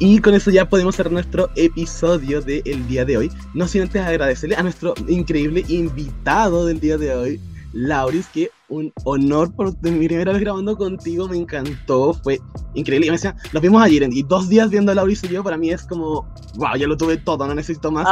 Y 0.00 0.18
con 0.18 0.34
eso 0.34 0.50
ya 0.50 0.68
podemos 0.68 0.96
cerrar 0.96 1.12
nuestro 1.12 1.50
episodio 1.54 2.40
del 2.40 2.86
día 2.88 3.04
de 3.04 3.16
hoy. 3.16 3.30
No 3.54 3.68
sin 3.68 3.82
antes 3.82 4.02
agradecerle 4.02 4.56
a 4.56 4.62
nuestro 4.62 4.94
increíble 5.06 5.64
invitado 5.68 6.66
del 6.66 6.80
día 6.80 6.98
de 6.98 7.14
hoy, 7.14 7.40
Lauris, 7.72 8.26
que 8.28 8.50
un 8.68 8.92
honor 9.04 9.54
por 9.54 9.72
mi 9.82 10.06
primera 10.06 10.32
vez 10.32 10.40
grabando 10.40 10.76
contigo, 10.76 11.28
me 11.28 11.36
encantó, 11.36 12.12
fue 12.14 12.40
increíble. 12.74 13.06
Y 13.06 13.10
me 13.10 13.16
decía, 13.16 13.36
nos 13.52 13.62
vimos 13.62 13.82
ayer 13.82 14.08
y 14.10 14.22
dos 14.24 14.48
días 14.48 14.68
viendo 14.68 14.90
a 14.90 14.96
Lauris 14.96 15.22
y 15.24 15.28
yo, 15.28 15.44
para 15.44 15.56
mí 15.56 15.70
es 15.70 15.84
como, 15.84 16.26
wow, 16.56 16.76
ya 16.76 16.88
lo 16.88 16.96
tuve 16.96 17.16
todo, 17.16 17.46
no 17.46 17.54
necesito 17.54 17.92
más, 17.92 18.06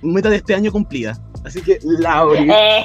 como 0.00 0.12
meta 0.12 0.28
de 0.28 0.36
este 0.36 0.54
año 0.54 0.72
cumplida. 0.72 1.16
Así 1.44 1.62
que, 1.62 1.78
Lauris, 1.84 2.52
eh, 2.52 2.84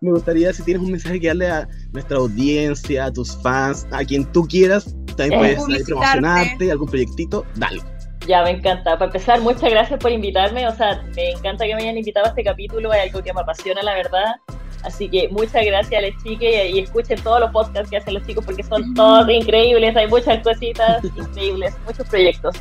me 0.00 0.12
gustaría 0.12 0.52
si 0.52 0.62
tienes 0.62 0.82
un 0.82 0.92
mensaje 0.92 1.20
que 1.20 1.28
darle 1.28 1.50
a 1.50 1.68
nuestra 1.92 2.16
audiencia, 2.16 3.06
a 3.06 3.12
tus 3.12 3.36
fans, 3.42 3.86
a 3.90 4.02
quien 4.04 4.24
tú 4.32 4.46
quieras, 4.46 4.96
también 5.16 5.44
Eh, 5.44 5.56
puedes 5.58 5.84
promocionarte, 5.84 6.70
algún 6.70 6.88
proyectito, 6.88 7.44
dale. 7.56 7.80
Ya, 8.26 8.42
me 8.42 8.50
encanta. 8.50 8.92
Para 8.98 9.06
empezar, 9.06 9.40
muchas 9.40 9.70
gracias 9.70 9.98
por 9.98 10.10
invitarme. 10.10 10.66
O 10.68 10.74
sea, 10.74 11.02
me 11.16 11.32
encanta 11.32 11.66
que 11.66 11.74
me 11.74 11.82
hayan 11.82 11.98
invitado 11.98 12.26
a 12.26 12.28
este 12.30 12.44
capítulo. 12.44 12.92
Es 12.92 13.02
algo 13.02 13.22
que 13.22 13.32
me 13.32 13.40
apasiona, 13.40 13.82
la 13.82 13.94
verdad. 13.94 14.36
Así 14.84 15.08
que 15.08 15.28
muchas 15.28 15.64
gracias 15.64 16.02
a 16.02 16.06
las 16.06 16.14
y 16.24 16.78
escuchen 16.78 17.20
todos 17.22 17.40
los 17.40 17.50
podcasts 17.50 17.90
que 17.90 17.98
hacen 17.98 18.14
los 18.14 18.26
chicos 18.26 18.44
porque 18.44 18.62
son 18.62 18.94
todos 18.94 19.28
increíbles. 19.28 19.96
Hay 19.96 20.06
muchas 20.06 20.42
cositas 20.42 21.04
increíbles, 21.16 21.74
muchos 21.86 22.08
proyectos. 22.08 22.56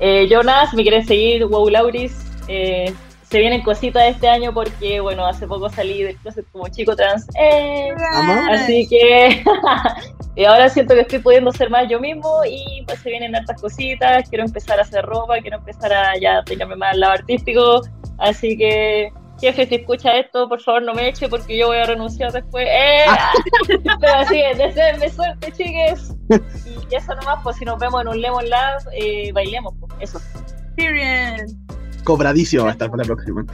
Eh, 0.00 0.26
Jonas, 0.28 0.74
me 0.74 0.82
quieren 0.82 1.06
seguir, 1.06 1.46
Wow 1.46 1.68
Lauris. 1.68 2.16
Eh, 2.48 2.92
se 3.34 3.40
vienen 3.40 3.62
cositas 3.62 4.04
este 4.04 4.28
año 4.28 4.54
porque, 4.54 5.00
bueno, 5.00 5.26
hace 5.26 5.48
poco 5.48 5.68
salí 5.68 6.04
del 6.04 6.16
closet 6.18 6.46
como 6.52 6.68
chico 6.68 6.94
trans. 6.94 7.26
Eh. 7.36 7.92
Así 8.48 8.86
que 8.86 9.42
y 10.36 10.44
ahora 10.44 10.68
siento 10.68 10.94
que 10.94 11.00
estoy 11.00 11.18
pudiendo 11.18 11.50
ser 11.50 11.68
más 11.68 11.90
yo 11.90 11.98
mismo 11.98 12.44
y 12.48 12.84
pues 12.86 13.00
se 13.00 13.10
vienen 13.10 13.34
hartas 13.34 13.60
cositas. 13.60 14.28
Quiero 14.28 14.44
empezar 14.44 14.78
a 14.78 14.82
hacer 14.82 15.04
ropa, 15.04 15.40
quiero 15.40 15.56
empezar 15.56 15.92
a 15.92 16.16
ya 16.16 16.44
tirarme 16.44 16.76
más 16.76 16.92
al 16.92 17.00
lado 17.00 17.14
artístico. 17.14 17.82
Así 18.18 18.56
que 18.56 19.10
jefe, 19.40 19.66
si 19.66 19.74
escucha 19.74 20.16
esto, 20.16 20.48
por 20.48 20.60
favor 20.60 20.82
no 20.84 20.94
me 20.94 21.08
eche 21.08 21.28
porque 21.28 21.58
yo 21.58 21.66
voy 21.66 21.78
a 21.78 21.86
renunciar 21.86 22.30
después. 22.30 22.68
¡Eh! 22.70 23.04
Pero 24.00 24.14
así, 24.14 24.40
deseenme 24.56 25.08
suerte, 25.08 25.50
chiques. 25.50 26.14
Y 26.88 26.94
eso 26.94 27.12
nomás, 27.16 27.40
pues 27.42 27.56
si 27.56 27.64
nos 27.64 27.80
vemos 27.80 28.00
en 28.02 28.08
un 28.08 28.20
Lemon 28.20 28.48
Lab, 28.48 28.80
eh, 28.92 29.32
bailemos, 29.32 29.74
pues, 29.80 29.92
eso. 29.98 30.20
Period. 30.76 31.50
Cobradísimo 32.04 32.64
va 32.64 32.70
a 32.70 32.72
estar 32.72 32.90
para 32.90 33.02
la 33.02 33.06
próxima. 33.14 33.44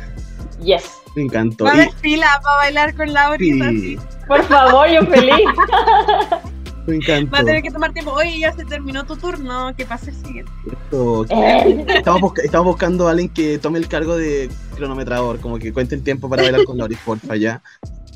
Yes. 0.62 0.84
Me 1.16 1.22
encantó. 1.22 1.64
Va 1.64 1.70
a 1.70 1.74
haber 1.74 1.92
fila 1.94 2.26
para 2.42 2.56
bailar 2.56 2.94
con 2.94 3.12
Laurita. 3.12 3.68
sí. 3.70 3.98
Por 4.28 4.42
favor, 4.44 4.88
yo 4.88 5.00
feliz. 5.06 5.34
me 6.86 6.96
encantó. 6.96 7.32
Va 7.32 7.38
a 7.40 7.44
tener 7.44 7.62
que 7.62 7.70
tomar 7.70 7.92
tiempo. 7.92 8.12
Oye, 8.12 8.38
ya 8.40 8.52
se 8.52 8.64
terminó 8.64 9.04
tu 9.06 9.16
turno. 9.16 9.72
¿Qué 9.76 9.86
pasa 9.86 10.10
el 10.10 10.16
siguiente? 10.16 10.52
Esto- 10.70 11.24
Eh, 11.30 11.84
Estamos, 11.88 12.20
busca- 12.20 12.42
estamos 12.42 12.66
buscando 12.66 13.08
a 13.08 13.12
alguien 13.12 13.28
que 13.30 13.58
tome 13.58 13.78
el 13.78 13.88
cargo 13.88 14.16
de 14.16 14.50
cronometrador, 14.76 15.40
como 15.40 15.58
que 15.58 15.72
cuente 15.72 15.94
el 15.94 16.02
tiempo 16.02 16.28
para 16.28 16.42
bailar 16.42 16.64
con 16.64 16.76
Lauri, 16.78 16.96
porfa, 17.04 17.36
ya. 17.36 17.62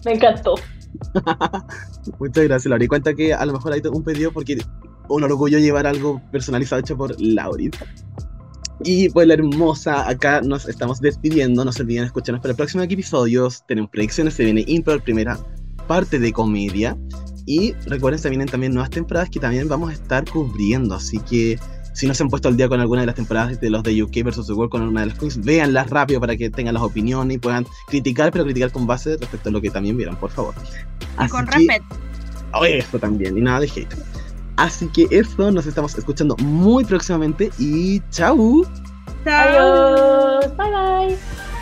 me 0.04 0.12
encantó. 0.12 0.54
Muchas 2.18 2.44
gracias, 2.44 2.66
Lauri. 2.66 2.86
Cuenta 2.88 3.14
que 3.14 3.34
a 3.34 3.44
lo 3.46 3.52
mejor 3.54 3.72
hay 3.72 3.80
un 3.90 4.04
pedido 4.04 4.32
porque 4.32 4.58
un 5.08 5.22
orgullo 5.24 5.58
llevar 5.58 5.86
algo 5.86 6.20
personalizado 6.30 6.80
hecho 6.80 6.96
por 6.96 7.14
Lauri. 7.20 7.70
Y 8.82 9.08
pues 9.10 9.26
la 9.28 9.34
hermosa, 9.34 10.08
acá 10.08 10.40
nos 10.40 10.68
estamos 10.68 11.00
despidiendo. 11.00 11.64
No 11.64 11.72
se 11.72 11.82
olviden 11.82 12.04
escucharnos 12.04 12.40
para 12.42 12.50
el 12.52 12.56
próximo 12.56 12.82
episodio. 12.82 13.48
Tenemos 13.66 13.90
predicciones, 13.90 14.34
se 14.34 14.44
viene 14.44 14.64
Impro, 14.66 14.98
primera 15.00 15.38
parte 15.86 16.18
de 16.18 16.32
comedia. 16.32 16.96
Y 17.46 17.72
recuerden, 17.86 18.18
se 18.18 18.30
vienen 18.30 18.48
también 18.48 18.72
nuevas 18.72 18.90
temporadas 18.90 19.30
que 19.30 19.38
también 19.38 19.68
vamos 19.68 19.90
a 19.90 19.92
estar 19.92 20.24
cubriendo. 20.28 20.94
Así 20.94 21.18
que 21.20 21.58
si 21.92 22.06
no 22.08 22.14
se 22.14 22.24
han 22.24 22.28
puesto 22.28 22.48
al 22.48 22.56
día 22.56 22.68
con 22.68 22.80
alguna 22.80 23.02
de 23.02 23.06
las 23.06 23.14
temporadas 23.14 23.60
de 23.60 23.70
los 23.70 23.82
de 23.84 24.02
UK 24.02 24.24
vs. 24.24 24.46
The 24.46 24.52
World 24.54 24.70
con 24.70 24.82
una 24.82 25.02
de 25.02 25.06
las 25.08 25.18
queens, 25.18 25.38
véanlas 25.44 25.90
rápido 25.90 26.20
para 26.20 26.36
que 26.36 26.50
tengan 26.50 26.74
las 26.74 26.82
opiniones 26.82 27.36
y 27.36 27.38
puedan 27.38 27.66
criticar, 27.86 28.32
pero 28.32 28.44
criticar 28.44 28.72
con 28.72 28.86
base 28.86 29.16
respecto 29.16 29.50
a 29.50 29.52
lo 29.52 29.60
que 29.60 29.70
también 29.70 29.96
vieron, 29.96 30.16
por 30.16 30.30
favor. 30.30 30.54
Y 31.24 31.28
con 31.28 31.46
que- 31.46 31.52
respeto. 31.58 31.84
Oh, 32.52 32.64
eso 32.64 32.98
también, 32.98 33.36
y 33.38 33.40
nada 33.40 33.60
de 33.60 33.66
hate. 33.66 33.94
Así 34.56 34.88
que 34.88 35.06
eso, 35.10 35.50
nos 35.50 35.66
estamos 35.66 35.96
escuchando 35.96 36.36
muy 36.38 36.84
próximamente 36.84 37.50
y 37.58 38.00
chau. 38.10 38.64
Chao. 39.24 39.48
Adiós. 39.48 40.56
Bye 40.56 40.70
bye. 40.70 41.53